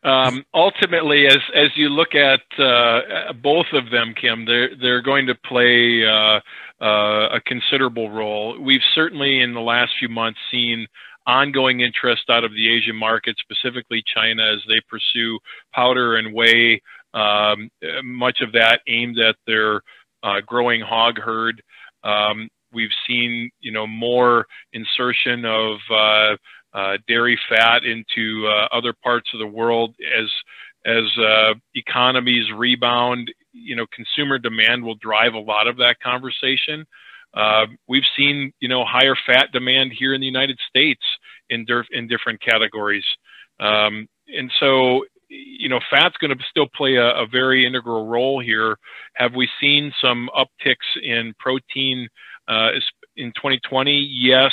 Um, 0.03 0.45
ultimately, 0.55 1.27
as 1.27 1.39
as 1.55 1.69
you 1.77 1.91
look 1.91 2.15
at 2.15 2.41
uh, 2.59 3.33
both 3.35 3.67
of 3.73 3.91
them, 3.91 4.15
Kim, 4.19 4.47
they're 4.47 4.71
they're 4.81 5.03
going 5.03 5.27
to 5.27 5.35
play 5.35 6.07
uh, 6.07 6.41
uh 6.83 7.37
a 7.37 7.41
considerable 7.45 8.11
role. 8.11 8.59
We've 8.59 8.81
certainly 8.95 9.41
in 9.41 9.53
the 9.53 9.61
last 9.61 9.93
few 9.99 10.09
months 10.09 10.39
seen 10.51 10.87
ongoing 11.27 11.81
interest 11.81 12.25
out 12.31 12.45
of 12.45 12.53
the 12.53 12.69
Asian 12.69 12.97
market, 12.97 13.37
specifically 13.39 14.03
China, 14.15 14.43
as 14.53 14.61
they 14.69 14.81
pursue 14.89 15.39
powder 15.73 16.17
and 16.17 16.35
whey, 16.35 16.81
um, 17.15 17.71
much 18.03 18.41
of 18.41 18.53
that 18.53 18.81
aimed 18.87 19.19
at 19.19 19.37
their 19.47 19.83
uh, 20.23 20.41
growing 20.47 20.81
hog 20.81 21.19
herd. 21.19 21.63
Um, 22.05 22.49
we've 22.73 22.91
seen, 23.07 23.51
you 23.61 23.73
know, 23.73 23.87
more 23.87 24.47
insertion 24.73 25.45
of 25.45 25.79
uh, 25.91 26.37
uh, 26.73 26.99
dairy 27.09 27.39
fat 27.49 27.85
into 27.85 28.47
uh, 28.47 28.69
other 28.73 28.95
parts 29.03 29.29
of 29.35 29.41
the 29.41 29.47
world 29.47 29.95
as 30.19 30.29
as 30.87 31.05
uh, 31.19 31.55
economies 31.75 32.51
rebound. 32.57 33.31
You 33.53 33.77
know, 33.77 33.87
consumer 33.93 34.39
demand 34.39 34.85
will 34.85 34.95
drive 34.95 35.35
a 35.35 35.39
lot 35.39 35.67
of 35.67 35.77
that 35.79 35.97
conversation. 36.01 36.87
Uh, 37.35 37.67
we've 37.89 38.05
seen, 38.17 38.53
you 38.61 38.69
know, 38.69 38.85
higher 38.85 39.15
fat 39.27 39.53
demand 39.53 39.93
here 39.97 40.15
in 40.15 40.21
the 40.21 40.27
United 40.27 40.59
States 40.69 41.03
in, 41.49 41.67
in 41.93 42.09
different 42.09 42.41
categories. 42.41 43.05
Um, 43.61 44.09
and 44.29 44.51
so, 44.59 45.05
you 45.29 45.69
know, 45.69 45.81
fat's 45.91 46.17
going 46.17 46.37
to 46.37 46.45
still 46.49 46.67
play 46.75 46.97
a, 46.97 47.09
a, 47.11 47.27
very 47.27 47.65
integral 47.65 48.07
role 48.07 48.41
here. 48.41 48.77
Have 49.15 49.35
we 49.35 49.49
seen 49.61 49.93
some 50.03 50.29
upticks 50.37 51.01
in 51.01 51.35
protein 51.39 52.09
uh, 52.49 52.71
in 53.17 53.29
2020? 53.37 54.09
Yes, 54.11 54.53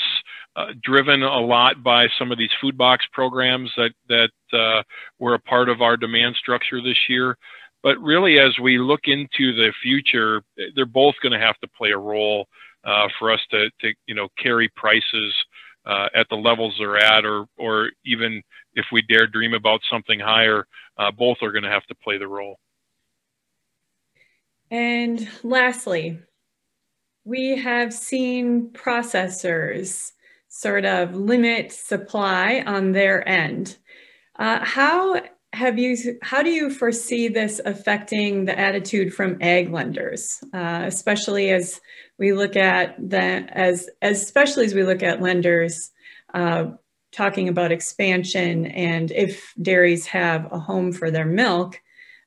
uh, 0.55 0.67
driven 0.83 1.23
a 1.23 1.39
lot 1.39 1.81
by 1.83 2.07
some 2.19 2.31
of 2.31 2.37
these 2.37 2.51
food 2.61 2.77
box 2.77 3.05
programs 3.11 3.71
that 3.77 3.91
that 4.07 4.29
uh, 4.53 4.83
were 5.19 5.33
a 5.33 5.39
part 5.39 5.69
of 5.69 5.81
our 5.81 5.97
demand 5.97 6.35
structure 6.35 6.81
this 6.81 6.97
year. 7.09 7.37
But 7.81 7.99
really, 7.99 8.39
as 8.39 8.57
we 8.61 8.77
look 8.77 9.01
into 9.05 9.53
the 9.53 9.71
future, 9.81 10.43
they're 10.75 10.85
both 10.85 11.15
going 11.23 11.39
to 11.39 11.45
have 11.45 11.57
to 11.59 11.67
play 11.69 11.91
a 11.91 11.97
role 11.97 12.47
uh, 12.83 13.07
for 13.19 13.31
us 13.31 13.39
to, 13.51 13.69
to 13.81 13.93
you 14.05 14.15
know 14.15 14.27
carry 14.37 14.69
prices 14.75 15.35
uh, 15.85 16.07
at 16.15 16.27
the 16.29 16.35
levels 16.35 16.75
they're 16.77 16.97
at, 16.97 17.25
or 17.25 17.45
or 17.57 17.89
even 18.05 18.41
if 18.73 18.85
we 18.91 19.01
dare 19.03 19.27
dream 19.27 19.53
about 19.53 19.81
something 19.89 20.19
higher, 20.19 20.67
uh, 20.97 21.11
both 21.11 21.37
are 21.41 21.51
going 21.51 21.63
to 21.63 21.69
have 21.69 21.85
to 21.85 21.95
play 21.95 22.17
the 22.17 22.27
role. 22.27 22.59
And 24.69 25.27
lastly, 25.43 26.19
we 27.23 27.57
have 27.57 27.93
seen 27.93 28.69
processors 28.71 30.11
sort 30.49 30.85
of 30.85 31.15
limit 31.15 31.71
supply 31.71 32.63
on 32.65 32.91
their 32.91 33.27
end. 33.27 33.77
Uh, 34.37 34.63
how 34.63 35.21
have 35.57 35.79
you 35.79 35.97
how 36.21 36.43
do 36.43 36.51
you 36.51 36.69
foresee 36.69 37.27
this 37.27 37.59
affecting 37.65 38.45
the 38.45 38.57
attitude 38.57 39.13
from 39.13 39.37
ag 39.41 39.71
lenders 39.71 40.43
uh, 40.53 40.83
especially 40.85 41.49
as 41.49 41.81
we 42.19 42.31
look 42.31 42.55
at 42.55 42.95
the 43.09 43.17
as, 43.17 43.89
as 44.01 44.21
especially 44.21 44.65
as 44.65 44.73
we 44.75 44.83
look 44.83 45.01
at 45.01 45.21
lenders 45.21 45.91
uh, 46.33 46.65
talking 47.11 47.49
about 47.49 47.71
expansion 47.71 48.67
and 48.67 49.11
if 49.11 49.53
dairies 49.59 50.05
have 50.05 50.47
a 50.51 50.59
home 50.59 50.91
for 50.91 51.09
their 51.09 51.25
milk 51.25 51.81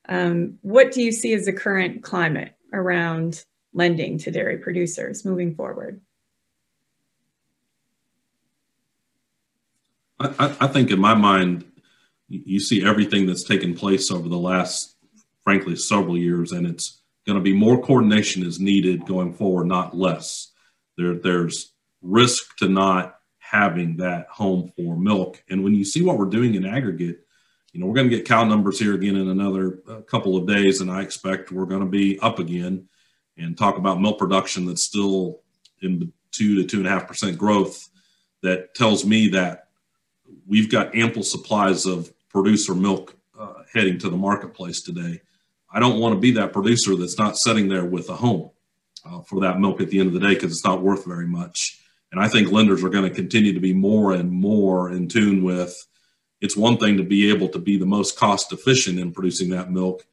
um, 0.09 0.57
what 0.61 0.91
do 0.91 1.01
you 1.01 1.11
see 1.11 1.33
as 1.33 1.45
the 1.45 1.53
current 1.53 2.03
climate 2.03 2.53
around 2.73 3.45
lending 3.73 4.17
to 4.17 4.31
dairy 4.31 4.57
producers 4.57 5.23
moving 5.23 5.55
forward? 5.55 6.01
I, 10.19 10.55
I 10.59 10.67
think 10.67 10.91
in 10.91 10.99
my 10.99 11.13
mind 11.13 11.70
you 12.31 12.59
see 12.59 12.85
everything 12.85 13.25
that's 13.25 13.43
taken 13.43 13.75
place 13.75 14.11
over 14.11 14.29
the 14.29 14.37
last, 14.37 14.95
frankly, 15.43 15.75
several 15.75 16.17
years, 16.17 16.51
and 16.51 16.65
it's 16.65 17.01
going 17.25 17.37
to 17.37 17.43
be 17.43 17.53
more 17.53 17.81
coordination 17.81 18.45
is 18.45 18.59
needed 18.59 19.05
going 19.05 19.33
forward, 19.33 19.67
not 19.67 19.95
less. 19.95 20.51
There, 20.97 21.15
there's 21.15 21.73
risk 22.01 22.55
to 22.57 22.67
not 22.67 23.17
having 23.39 23.97
that 23.97 24.27
home 24.27 24.71
for 24.75 24.95
milk. 24.95 25.43
And 25.49 25.63
when 25.63 25.75
you 25.75 25.83
see 25.83 26.01
what 26.01 26.17
we're 26.17 26.25
doing 26.25 26.55
in 26.55 26.65
aggregate, 26.65 27.19
you 27.73 27.79
know, 27.79 27.85
we're 27.85 27.95
going 27.95 28.09
to 28.09 28.15
get 28.15 28.27
cow 28.27 28.43
numbers 28.43 28.79
here 28.79 28.95
again 28.95 29.15
in 29.15 29.29
another 29.29 29.79
uh, 29.87 30.01
couple 30.01 30.35
of 30.35 30.47
days, 30.47 30.81
and 30.81 30.91
I 30.91 31.01
expect 31.01 31.51
we're 31.51 31.65
going 31.65 31.81
to 31.81 31.87
be 31.87 32.19
up 32.19 32.39
again 32.39 32.87
and 33.37 33.57
talk 33.57 33.77
about 33.77 34.01
milk 34.01 34.19
production 34.19 34.65
that's 34.65 34.83
still 34.83 35.41
in 35.81 36.11
two 36.31 36.55
to 36.55 36.67
two 36.67 36.79
and 36.79 36.87
a 36.87 36.89
half 36.89 37.07
percent 37.07 37.37
growth. 37.37 37.87
That 38.43 38.73
tells 38.73 39.05
me 39.05 39.29
that 39.29 39.67
we've 40.47 40.69
got 40.69 40.95
ample 40.95 41.23
supplies 41.23 41.85
of 41.85 42.11
producer 42.31 42.73
milk 42.73 43.15
uh, 43.37 43.63
heading 43.73 43.97
to 43.99 44.09
the 44.09 44.17
marketplace 44.17 44.81
today. 44.81 45.21
I 45.73 45.79
don't 45.79 45.99
want 45.99 46.15
to 46.15 46.19
be 46.19 46.31
that 46.31 46.53
producer 46.53 46.95
that's 46.95 47.17
not 47.17 47.37
sitting 47.37 47.67
there 47.67 47.85
with 47.85 48.09
a 48.09 48.15
home 48.15 48.51
uh, 49.05 49.21
for 49.21 49.41
that 49.41 49.59
milk 49.59 49.81
at 49.81 49.89
the 49.89 49.99
end 49.99 50.07
of 50.07 50.13
the 50.13 50.19
day 50.19 50.33
because 50.33 50.51
it's 50.51 50.65
not 50.65 50.81
worth 50.81 51.05
very 51.05 51.27
much. 51.27 51.79
And 52.11 52.19
I 52.21 52.27
think 52.27 52.51
lenders 52.51 52.83
are 52.83 52.89
going 52.89 53.07
to 53.07 53.15
continue 53.15 53.53
to 53.53 53.59
be 53.59 53.73
more 53.73 54.13
and 54.13 54.29
more 54.29 54.91
in 54.91 55.07
tune 55.07 55.43
with 55.43 55.75
it's 56.41 56.57
one 56.57 56.77
thing 56.77 56.97
to 56.97 57.03
be 57.03 57.29
able 57.29 57.47
to 57.49 57.59
be 57.59 57.77
the 57.77 57.85
most 57.85 58.17
cost 58.17 58.51
efficient 58.51 58.99
in 58.99 59.11
producing 59.11 59.49
that 59.51 59.71
milk, 59.71 60.05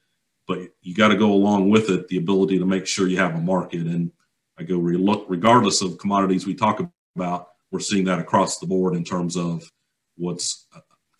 but 0.47 0.61
you 0.83 0.95
got 0.95 1.09
to 1.09 1.17
go 1.17 1.33
along 1.33 1.71
with 1.71 1.89
it 1.89 2.07
the 2.09 2.19
ability 2.19 2.59
to 2.59 2.67
make 2.67 2.87
sure 2.87 3.09
you 3.09 3.17
have 3.17 3.35
a 3.35 3.41
market. 3.41 3.87
And 3.87 4.13
I 4.59 4.63
go 4.63 4.77
look 4.77 5.25
regardless 5.29 5.83
of 5.83 5.99
commodities 5.99 6.47
we 6.47 6.55
talk 6.55 6.87
about, 7.17 7.49
we're 7.71 7.81
seeing 7.81 8.05
that 8.05 8.19
across 8.19 8.59
the 8.59 8.67
board 8.67 8.95
in 8.95 9.05
terms 9.05 9.37
of 9.37 9.71
what's 10.17 10.67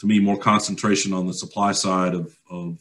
to 0.01 0.07
me 0.07 0.21
more 0.21 0.39
concentration 0.39 1.13
on 1.13 1.27
the 1.27 1.35
supply 1.35 1.73
side 1.73 2.15
of, 2.15 2.37
of 2.51 2.79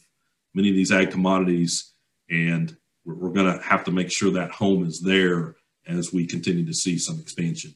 many 0.54 0.70
of 0.70 0.76
these 0.76 0.92
ag 0.92 1.10
commodities 1.10 1.92
and 2.30 2.76
we're, 3.04 3.14
we're 3.14 3.32
going 3.32 3.52
to 3.52 3.62
have 3.62 3.84
to 3.84 3.90
make 3.90 4.10
sure 4.10 4.30
that 4.30 4.50
home 4.50 4.86
is 4.86 5.00
there 5.00 5.56
as 5.86 6.12
we 6.12 6.26
continue 6.26 6.64
to 6.64 6.74
see 6.74 6.98
some 6.98 7.18
expansion 7.18 7.74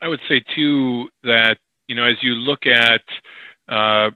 i 0.00 0.08
would 0.08 0.20
say 0.28 0.42
too 0.54 1.08
that 1.22 1.58
you 1.88 1.94
know 1.94 2.04
as 2.04 2.16
you 2.22 2.32
look 2.34 2.66
at 2.66 3.02
uh, 3.68 4.10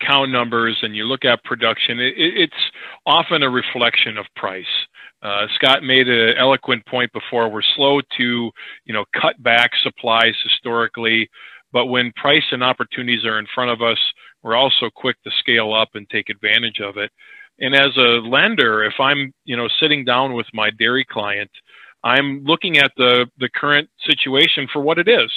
cow 0.00 0.24
numbers 0.24 0.78
and 0.82 0.94
you 0.96 1.04
look 1.04 1.24
at 1.24 1.42
production 1.44 1.98
it, 2.00 2.14
it's 2.16 2.70
often 3.06 3.42
a 3.42 3.50
reflection 3.50 4.18
of 4.18 4.26
price 4.36 4.64
uh, 5.22 5.46
Scott 5.54 5.82
made 5.82 6.08
an 6.08 6.36
eloquent 6.36 6.84
point 6.86 7.12
before. 7.12 7.48
We're 7.48 7.62
slow 7.74 8.00
to, 8.18 8.50
you 8.84 8.92
know, 8.92 9.04
cut 9.20 9.42
back 9.42 9.70
supplies 9.82 10.34
historically. 10.42 11.28
But 11.72 11.86
when 11.86 12.12
price 12.16 12.44
and 12.52 12.62
opportunities 12.62 13.24
are 13.24 13.38
in 13.38 13.46
front 13.54 13.70
of 13.70 13.82
us, 13.82 13.98
we're 14.42 14.56
also 14.56 14.90
quick 14.94 15.16
to 15.24 15.30
scale 15.38 15.72
up 15.72 15.90
and 15.94 16.08
take 16.08 16.30
advantage 16.30 16.80
of 16.80 16.96
it. 16.96 17.10
And 17.58 17.74
as 17.74 17.96
a 17.96 18.20
lender, 18.20 18.84
if 18.84 18.94
I'm, 19.00 19.32
you 19.44 19.56
know, 19.56 19.68
sitting 19.80 20.04
down 20.04 20.34
with 20.34 20.46
my 20.52 20.70
dairy 20.70 21.04
client, 21.04 21.50
I'm 22.04 22.44
looking 22.44 22.78
at 22.78 22.92
the, 22.96 23.26
the 23.38 23.48
current 23.48 23.88
situation 24.04 24.68
for 24.72 24.80
what 24.80 24.98
it 24.98 25.08
is. 25.08 25.32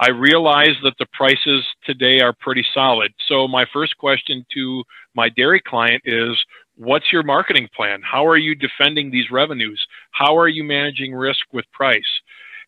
I 0.00 0.10
realize 0.10 0.76
that 0.82 0.94
the 0.98 1.06
prices 1.12 1.66
today 1.84 2.20
are 2.20 2.34
pretty 2.40 2.64
solid. 2.72 3.12
So 3.28 3.48
my 3.48 3.66
first 3.72 3.96
question 3.98 4.46
to 4.54 4.84
my 5.14 5.28
dairy 5.30 5.60
client 5.60 6.02
is, 6.04 6.36
what's 6.76 7.12
your 7.12 7.22
marketing 7.22 7.68
plan? 7.74 8.00
How 8.02 8.26
are 8.26 8.36
you 8.36 8.54
defending 8.54 9.10
these 9.10 9.30
revenues? 9.30 9.84
How 10.12 10.38
are 10.38 10.48
you 10.48 10.64
managing 10.64 11.14
risk 11.14 11.40
with 11.52 11.64
price? 11.72 12.02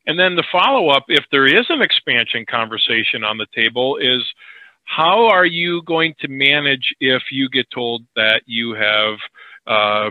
And 0.09 0.19
then 0.19 0.37
the 0.37 0.45
follow 0.51 0.89
up, 0.89 1.05
if 1.09 1.25
there 1.31 1.47
is 1.47 1.67
an 1.69 1.83
expansion 1.83 2.47
conversation 2.51 3.23
on 3.23 3.37
the 3.37 3.47
table, 3.55 3.99
is 3.99 4.23
how 4.85 5.29
are 5.29 5.45
you 5.45 5.83
going 5.83 6.15
to 6.21 6.29
manage 6.29 6.95
if 6.99 7.25
you 7.31 7.51
get 7.51 7.67
told 7.71 8.05
that 8.17 8.41
you 8.47 8.73
have 8.73 9.19
uh, 9.67 10.11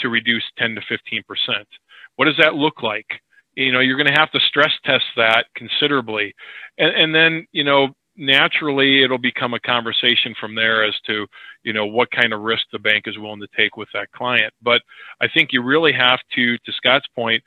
to 0.00 0.08
reduce 0.08 0.44
10 0.58 0.76
to 0.76 0.80
15 0.88 1.22
percent? 1.28 1.68
What 2.16 2.24
does 2.24 2.38
that 2.38 2.54
look 2.54 2.82
like? 2.82 3.06
You 3.54 3.70
know, 3.70 3.80
you're 3.80 3.98
going 3.98 4.12
to 4.12 4.18
have 4.18 4.30
to 4.32 4.40
stress 4.40 4.72
test 4.84 5.04
that 5.16 5.44
considerably, 5.54 6.34
and, 6.78 6.96
and 6.96 7.14
then 7.14 7.46
you 7.52 7.64
know 7.64 7.88
naturally 8.16 9.02
it'll 9.02 9.18
become 9.18 9.54
a 9.54 9.60
conversation 9.60 10.34
from 10.40 10.54
there 10.54 10.84
as 10.84 10.94
to 11.06 11.26
you 11.64 11.72
know 11.72 11.84
what 11.84 12.10
kind 12.10 12.32
of 12.32 12.40
risk 12.42 12.62
the 12.72 12.78
bank 12.78 13.04
is 13.06 13.18
willing 13.18 13.40
to 13.40 13.48
take 13.56 13.76
with 13.76 13.88
that 13.92 14.08
client 14.12 14.54
but 14.62 14.80
i 15.20 15.26
think 15.26 15.52
you 15.52 15.60
really 15.60 15.92
have 15.92 16.20
to 16.32 16.56
to 16.58 16.72
scott's 16.76 17.08
point 17.16 17.42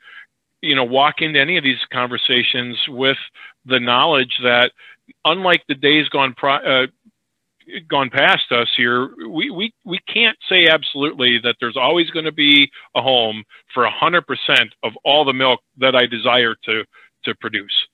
you 0.60 0.74
know 0.74 0.84
walk 0.84 1.16
into 1.20 1.40
any 1.40 1.56
of 1.56 1.64
these 1.64 1.78
conversations 1.92 2.76
with 2.88 3.18
the 3.66 3.80
knowledge 3.80 4.38
that 4.42 4.72
unlike 5.24 5.62
the 5.68 5.74
days 5.74 6.08
gone 6.08 6.34
uh, 6.42 6.86
gone 7.88 8.10
past 8.10 8.50
us 8.50 8.68
here 8.76 9.10
we, 9.28 9.50
we 9.50 9.72
we 9.84 9.98
can't 10.12 10.36
say 10.48 10.66
absolutely 10.68 11.38
that 11.42 11.56
there's 11.60 11.76
always 11.76 12.10
going 12.10 12.24
to 12.24 12.32
be 12.32 12.70
a 12.94 13.02
home 13.02 13.44
for 13.74 13.86
100% 13.86 14.22
of 14.82 14.92
all 15.04 15.24
the 15.24 15.32
milk 15.32 15.60
that 15.78 15.94
I 15.94 16.06
desire 16.06 16.54
to 16.64 16.84
to 17.24 17.34
produce 17.40 17.87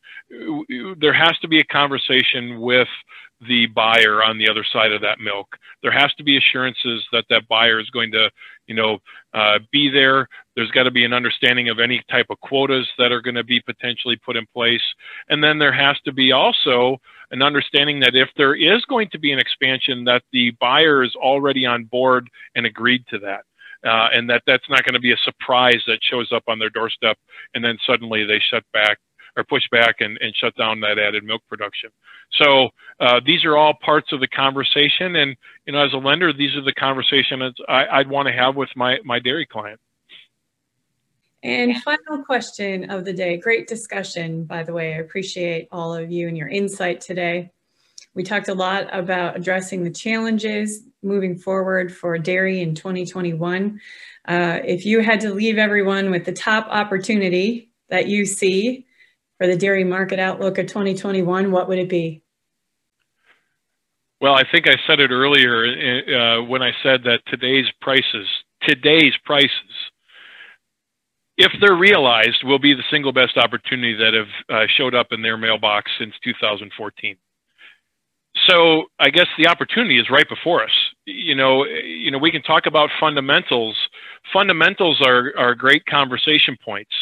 there 0.98 1.12
has 1.12 1.38
to 1.38 1.48
be 1.48 1.60
a 1.60 1.64
conversation 1.64 2.60
with 2.60 2.88
the 3.46 3.66
buyer 3.66 4.22
on 4.22 4.38
the 4.38 4.48
other 4.48 4.64
side 4.64 4.92
of 4.92 5.02
that 5.02 5.20
milk. 5.20 5.56
There 5.82 5.92
has 5.92 6.12
to 6.14 6.24
be 6.24 6.36
assurances 6.36 7.04
that 7.12 7.24
that 7.30 7.48
buyer 7.48 7.80
is 7.80 7.90
going 7.90 8.12
to, 8.12 8.30
you 8.66 8.74
know, 8.74 8.98
uh, 9.34 9.58
be 9.72 9.90
there. 9.90 10.28
There's 10.56 10.70
got 10.70 10.84
to 10.84 10.90
be 10.90 11.04
an 11.04 11.12
understanding 11.12 11.68
of 11.68 11.78
any 11.78 12.02
type 12.10 12.26
of 12.30 12.40
quotas 12.40 12.88
that 12.98 13.12
are 13.12 13.20
going 13.20 13.34
to 13.34 13.44
be 13.44 13.60
potentially 13.60 14.16
put 14.16 14.36
in 14.36 14.46
place, 14.46 14.82
and 15.28 15.42
then 15.42 15.58
there 15.58 15.72
has 15.72 15.98
to 16.04 16.12
be 16.12 16.32
also 16.32 16.98
an 17.30 17.42
understanding 17.42 18.00
that 18.00 18.14
if 18.14 18.28
there 18.36 18.54
is 18.54 18.84
going 18.84 19.08
to 19.10 19.18
be 19.18 19.32
an 19.32 19.38
expansion, 19.38 20.04
that 20.04 20.22
the 20.32 20.52
buyer 20.60 21.02
is 21.02 21.14
already 21.16 21.66
on 21.66 21.84
board 21.84 22.30
and 22.54 22.66
agreed 22.66 23.04
to 23.08 23.18
that. 23.18 23.44
Uh, 23.84 24.08
and 24.14 24.30
that 24.30 24.42
that's 24.46 24.68
not 24.70 24.82
going 24.84 24.94
to 24.94 25.00
be 25.00 25.12
a 25.12 25.16
surprise 25.24 25.82
that 25.86 25.98
shows 26.02 26.32
up 26.32 26.44
on 26.48 26.58
their 26.58 26.70
doorstep 26.70 27.18
and 27.54 27.62
then 27.62 27.76
suddenly 27.86 28.24
they 28.24 28.40
shut 28.50 28.64
back 28.72 28.98
or 29.36 29.44
push 29.44 29.62
back 29.70 29.96
and, 30.00 30.18
and 30.20 30.34
shut 30.36 30.54
down 30.56 30.80
that 30.80 30.98
added 30.98 31.24
milk 31.24 31.42
production. 31.48 31.90
So 32.32 32.70
uh, 33.00 33.20
these 33.24 33.44
are 33.44 33.56
all 33.56 33.74
parts 33.74 34.12
of 34.12 34.20
the 34.20 34.28
conversation, 34.28 35.16
and 35.16 35.36
you 35.66 35.72
know, 35.72 35.84
as 35.84 35.92
a 35.92 35.98
lender, 35.98 36.32
these 36.32 36.54
are 36.56 36.62
the 36.62 36.72
conversations 36.72 37.54
I, 37.68 37.98
would 37.98 38.08
want 38.08 38.28
to 38.28 38.32
have 38.32 38.56
with 38.56 38.70
my 38.76 38.98
my 39.04 39.18
dairy 39.18 39.46
client. 39.46 39.80
And 41.42 41.80
final 41.82 42.24
question 42.24 42.90
of 42.90 43.04
the 43.04 43.12
day. 43.12 43.36
Great 43.36 43.68
discussion, 43.68 44.44
by 44.44 44.62
the 44.62 44.72
way. 44.72 44.94
I 44.94 44.98
appreciate 44.98 45.68
all 45.70 45.94
of 45.94 46.10
you 46.10 46.26
and 46.26 46.38
your 46.38 46.48
insight 46.48 47.02
today. 47.02 47.50
We 48.14 48.22
talked 48.22 48.48
a 48.48 48.54
lot 48.54 48.88
about 48.96 49.36
addressing 49.36 49.84
the 49.84 49.90
challenges 49.90 50.82
moving 51.02 51.36
forward 51.36 51.94
for 51.94 52.16
dairy 52.16 52.62
in 52.62 52.74
2021. 52.74 53.80
Uh, 54.26 54.60
if 54.64 54.86
you 54.86 55.00
had 55.00 55.20
to 55.20 55.34
leave 55.34 55.58
everyone 55.58 56.10
with 56.10 56.24
the 56.24 56.32
top 56.32 56.66
opportunity 56.70 57.70
that 57.90 58.06
you 58.08 58.24
see 58.24 58.86
for 59.38 59.46
the 59.46 59.56
dairy 59.56 59.84
market 59.84 60.18
outlook 60.18 60.58
of 60.58 60.66
2021, 60.66 61.50
what 61.50 61.68
would 61.68 61.78
it 61.78 61.88
be? 61.88 62.22
Well, 64.20 64.34
I 64.34 64.44
think 64.50 64.68
I 64.68 64.76
said 64.86 65.00
it 65.00 65.10
earlier 65.10 65.66
uh, 65.66 66.42
when 66.44 66.62
I 66.62 66.70
said 66.82 67.02
that 67.04 67.20
today's 67.26 67.66
prices, 67.80 68.26
today's 68.62 69.12
prices, 69.24 69.50
if 71.36 71.52
they're 71.60 71.76
realized, 71.76 72.44
will 72.44 72.60
be 72.60 72.74
the 72.74 72.84
single 72.90 73.12
best 73.12 73.36
opportunity 73.36 73.94
that 73.94 74.14
have 74.14 74.28
uh, 74.48 74.66
showed 74.76 74.94
up 74.94 75.08
in 75.10 75.20
their 75.20 75.36
mailbox 75.36 75.90
since 75.98 76.14
2014. 76.22 77.16
So 78.48 78.84
I 78.98 79.10
guess 79.10 79.26
the 79.36 79.48
opportunity 79.48 79.98
is 79.98 80.10
right 80.10 80.28
before 80.28 80.62
us. 80.62 80.72
You 81.06 81.34
know, 81.34 81.64
you 81.64 82.10
know, 82.10 82.18
we 82.18 82.30
can 82.30 82.42
talk 82.42 82.66
about 82.66 82.90
fundamentals. 82.98 83.76
Fundamentals 84.32 85.00
are 85.04 85.32
are 85.36 85.54
great 85.54 85.84
conversation 85.86 86.56
points 86.64 86.92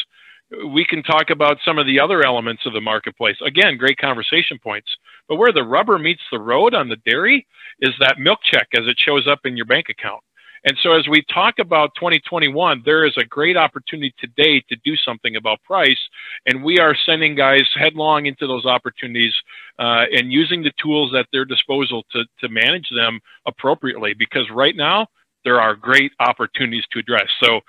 we 0.71 0.85
can 0.85 1.03
talk 1.03 1.29
about 1.29 1.57
some 1.65 1.77
of 1.77 1.85
the 1.85 1.99
other 1.99 2.25
elements 2.25 2.63
of 2.65 2.73
the 2.73 2.81
marketplace. 2.81 3.37
Again, 3.45 3.77
great 3.77 3.97
conversation 3.97 4.59
points. 4.61 4.87
But 5.27 5.37
where 5.37 5.51
the 5.51 5.63
rubber 5.63 5.97
meets 5.97 6.21
the 6.31 6.39
road 6.39 6.73
on 6.73 6.89
the 6.89 6.97
dairy 7.05 7.47
is 7.79 7.93
that 7.99 8.19
milk 8.19 8.39
check 8.43 8.67
as 8.73 8.87
it 8.87 8.97
shows 8.99 9.27
up 9.27 9.39
in 9.45 9.57
your 9.57 9.65
bank 9.65 9.87
account. 9.89 10.21
And 10.65 10.77
so, 10.81 10.93
as 10.93 11.07
we 11.09 11.23
talk 11.33 11.55
about 11.59 11.91
2021, 11.95 12.83
there 12.85 13.05
is 13.05 13.13
a 13.17 13.25
great 13.25 13.57
opportunity 13.57 14.13
today 14.17 14.63
to 14.69 14.77
do 14.85 14.95
something 14.95 15.35
about 15.35 15.61
price. 15.63 15.99
And 16.45 16.63
we 16.63 16.79
are 16.79 16.95
sending 17.05 17.35
guys 17.35 17.67
headlong 17.75 18.27
into 18.27 18.47
those 18.47 18.65
opportunities 18.65 19.33
uh, 19.77 20.05
and 20.11 20.31
using 20.31 20.63
the 20.63 20.71
tools 20.81 21.13
at 21.15 21.27
their 21.33 21.43
disposal 21.43 22.03
to, 22.13 22.23
to 22.39 22.47
manage 22.47 22.87
them 22.95 23.19
appropriately. 23.45 24.13
Because 24.17 24.49
right 24.51 24.75
now, 24.75 25.07
there 25.43 25.59
are 25.59 25.75
great 25.75 26.13
opportunities 26.21 26.85
to 26.93 26.99
address. 26.99 27.27
So, 27.43 27.59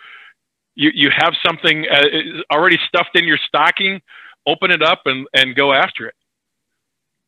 you, 0.74 0.90
you 0.94 1.10
have 1.16 1.34
something 1.44 1.86
uh, 1.90 2.54
already 2.54 2.78
stuffed 2.88 3.16
in 3.16 3.24
your 3.24 3.38
stocking, 3.46 4.00
open 4.46 4.70
it 4.70 4.82
up 4.82 5.02
and, 5.06 5.26
and 5.34 5.54
go 5.54 5.72
after 5.72 6.06
it. 6.06 6.14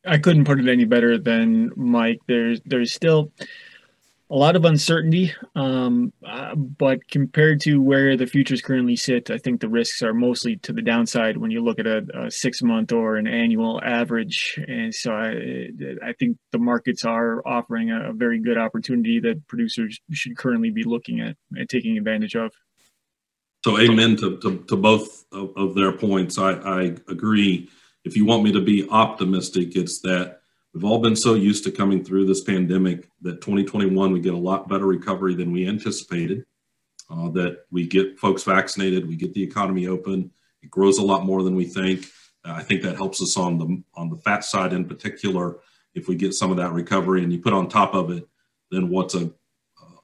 I 0.05 0.17
couldn't 0.17 0.45
put 0.45 0.59
it 0.59 0.69
any 0.69 0.85
better 0.85 1.17
than 1.17 1.71
Mike. 1.75 2.19
There's 2.27 2.61
there's 2.65 2.93
still 2.93 3.31
a 4.29 4.35
lot 4.35 4.57
of 4.57 4.65
uncertainty, 4.65 5.33
um, 5.55 6.11
uh, 6.25 6.53
but 6.55 7.07
compared 7.07 7.61
to 7.61 7.81
where 7.81 8.17
the 8.17 8.25
futures 8.25 8.61
currently 8.61 8.97
sit, 8.97 9.31
I 9.31 9.37
think 9.37 9.61
the 9.61 9.69
risks 9.69 10.01
are 10.03 10.13
mostly 10.13 10.57
to 10.57 10.73
the 10.73 10.81
downside 10.81 11.37
when 11.37 11.49
you 11.49 11.63
look 11.63 11.79
at 11.79 11.87
a, 11.87 12.05
a 12.13 12.31
six 12.31 12.61
month 12.61 12.91
or 12.91 13.15
an 13.15 13.27
annual 13.27 13.81
average. 13.83 14.59
And 14.67 14.93
so 14.93 15.13
I, 15.13 15.69
I 16.05 16.13
think 16.19 16.37
the 16.51 16.59
markets 16.59 17.05
are 17.05 17.41
offering 17.47 17.89
a, 17.91 18.09
a, 18.09 18.13
very 18.13 18.39
good 18.39 18.57
opportunity 18.57 19.21
that 19.21 19.47
producers 19.47 19.99
should 20.11 20.35
currently 20.35 20.71
be 20.71 20.83
looking 20.83 21.21
at 21.21 21.37
and 21.53 21.69
taking 21.69 21.97
advantage 21.97 22.35
of. 22.35 22.51
So, 23.67 23.77
amen 23.77 24.15
to, 24.17 24.37
to, 24.37 24.63
to 24.69 24.77
both 24.77 25.25
of, 25.33 25.51
of, 25.57 25.75
their 25.75 25.91
points. 25.91 26.37
I, 26.37 26.51
I 26.51 26.81
agree. 27.09 27.69
If 28.05 28.15
you 28.15 28.23
want 28.23 28.43
me 28.43 28.53
to 28.53 28.61
be 28.61 28.87
optimistic, 28.89 29.75
it's 29.75 29.99
that 30.03 30.39
We've 30.73 30.85
all 30.85 30.99
been 30.99 31.17
so 31.17 31.33
used 31.33 31.65
to 31.65 31.71
coming 31.71 32.01
through 32.01 32.27
this 32.27 32.45
pandemic 32.45 33.09
that 33.23 33.41
2021 33.41 34.13
we 34.13 34.21
get 34.21 34.33
a 34.33 34.37
lot 34.37 34.69
better 34.69 34.85
recovery 34.85 35.35
than 35.35 35.51
we 35.51 35.67
anticipated. 35.67 36.45
Uh, 37.09 37.29
that 37.31 37.65
we 37.69 37.85
get 37.85 38.17
folks 38.17 38.43
vaccinated, 38.43 39.05
we 39.05 39.17
get 39.17 39.33
the 39.33 39.43
economy 39.43 39.87
open, 39.87 40.31
it 40.61 40.69
grows 40.69 40.99
a 40.99 41.05
lot 41.05 41.25
more 41.25 41.43
than 41.43 41.55
we 41.55 41.65
think. 41.65 42.05
I 42.45 42.63
think 42.63 42.83
that 42.83 42.95
helps 42.95 43.21
us 43.21 43.35
on 43.35 43.57
the 43.57 43.83
on 43.95 44.09
the 44.09 44.17
fat 44.17 44.45
side 44.45 44.71
in 44.71 44.85
particular. 44.85 45.57
If 45.93 46.07
we 46.07 46.15
get 46.15 46.33
some 46.33 46.51
of 46.51 46.57
that 46.57 46.71
recovery, 46.71 47.21
and 47.21 47.33
you 47.33 47.39
put 47.39 47.51
on 47.51 47.67
top 47.67 47.93
of 47.93 48.11
it, 48.11 48.25
then 48.71 48.87
what's 48.87 49.15
a 49.15 49.31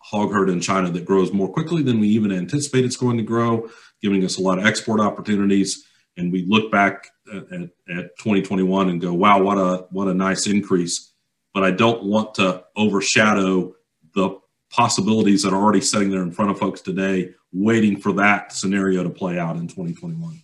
hog 0.03 0.31
herd 0.31 0.49
in 0.49 0.59
China 0.59 0.89
that 0.91 1.05
grows 1.05 1.33
more 1.33 1.51
quickly 1.51 1.81
than 1.81 1.99
we 1.99 2.07
even 2.09 2.31
anticipated 2.31 2.85
it's 2.85 2.97
going 2.97 3.17
to 3.17 3.23
grow, 3.23 3.69
giving 4.01 4.23
us 4.23 4.37
a 4.37 4.41
lot 4.41 4.59
of 4.59 4.65
export 4.65 4.99
opportunities 4.99 5.85
and 6.17 6.31
we 6.31 6.45
look 6.47 6.71
back 6.71 7.09
at, 7.33 7.43
at, 7.51 7.61
at 7.89 8.17
2021 8.19 8.89
and 8.89 9.01
go, 9.01 9.13
wow, 9.13 9.41
what 9.41 9.57
a 9.57 9.85
what 9.89 10.07
a 10.07 10.13
nice 10.13 10.47
increase. 10.47 11.13
But 11.53 11.63
I 11.63 11.71
don't 11.71 12.03
want 12.03 12.35
to 12.35 12.63
overshadow 12.75 13.75
the 14.15 14.39
possibilities 14.71 15.43
that 15.43 15.53
are 15.53 15.61
already 15.61 15.81
sitting 15.81 16.09
there 16.09 16.23
in 16.23 16.31
front 16.31 16.51
of 16.51 16.59
folks 16.59 16.81
today, 16.81 17.31
waiting 17.51 17.99
for 17.99 18.13
that 18.13 18.51
scenario 18.51 19.03
to 19.03 19.09
play 19.09 19.37
out 19.37 19.55
in 19.55 19.67
2021. 19.67 20.41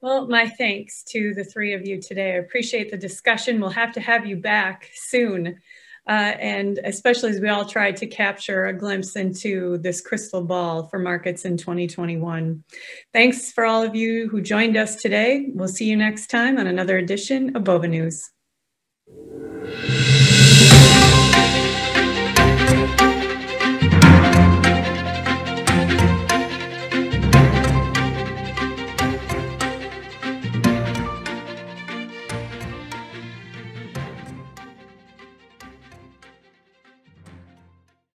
Well, 0.00 0.28
my 0.28 0.48
thanks 0.48 1.02
to 1.08 1.34
the 1.34 1.44
three 1.44 1.72
of 1.72 1.86
you 1.86 2.00
today. 2.00 2.32
I 2.32 2.36
appreciate 2.36 2.90
the 2.90 2.96
discussion. 2.96 3.60
We'll 3.60 3.70
have 3.70 3.92
to 3.92 4.00
have 4.00 4.26
you 4.26 4.36
back 4.36 4.90
soon. 4.94 5.58
Uh, 6.08 6.34
and 6.40 6.80
especially 6.84 7.30
as 7.30 7.40
we 7.40 7.48
all 7.48 7.66
try 7.66 7.92
to 7.92 8.06
capture 8.06 8.66
a 8.66 8.72
glimpse 8.72 9.14
into 9.14 9.76
this 9.78 10.00
crystal 10.00 10.42
ball 10.42 10.88
for 10.88 10.98
markets 10.98 11.44
in 11.44 11.56
2021. 11.56 12.64
Thanks 13.12 13.52
for 13.52 13.66
all 13.66 13.82
of 13.82 13.94
you 13.94 14.28
who 14.28 14.40
joined 14.40 14.76
us 14.76 14.96
today. 14.96 15.50
We'll 15.52 15.68
see 15.68 15.84
you 15.84 15.96
next 15.96 16.28
time 16.28 16.56
on 16.58 16.66
another 16.66 16.96
edition 16.96 17.54
of 17.54 17.64
Bova 17.64 17.88
News. 17.88 18.30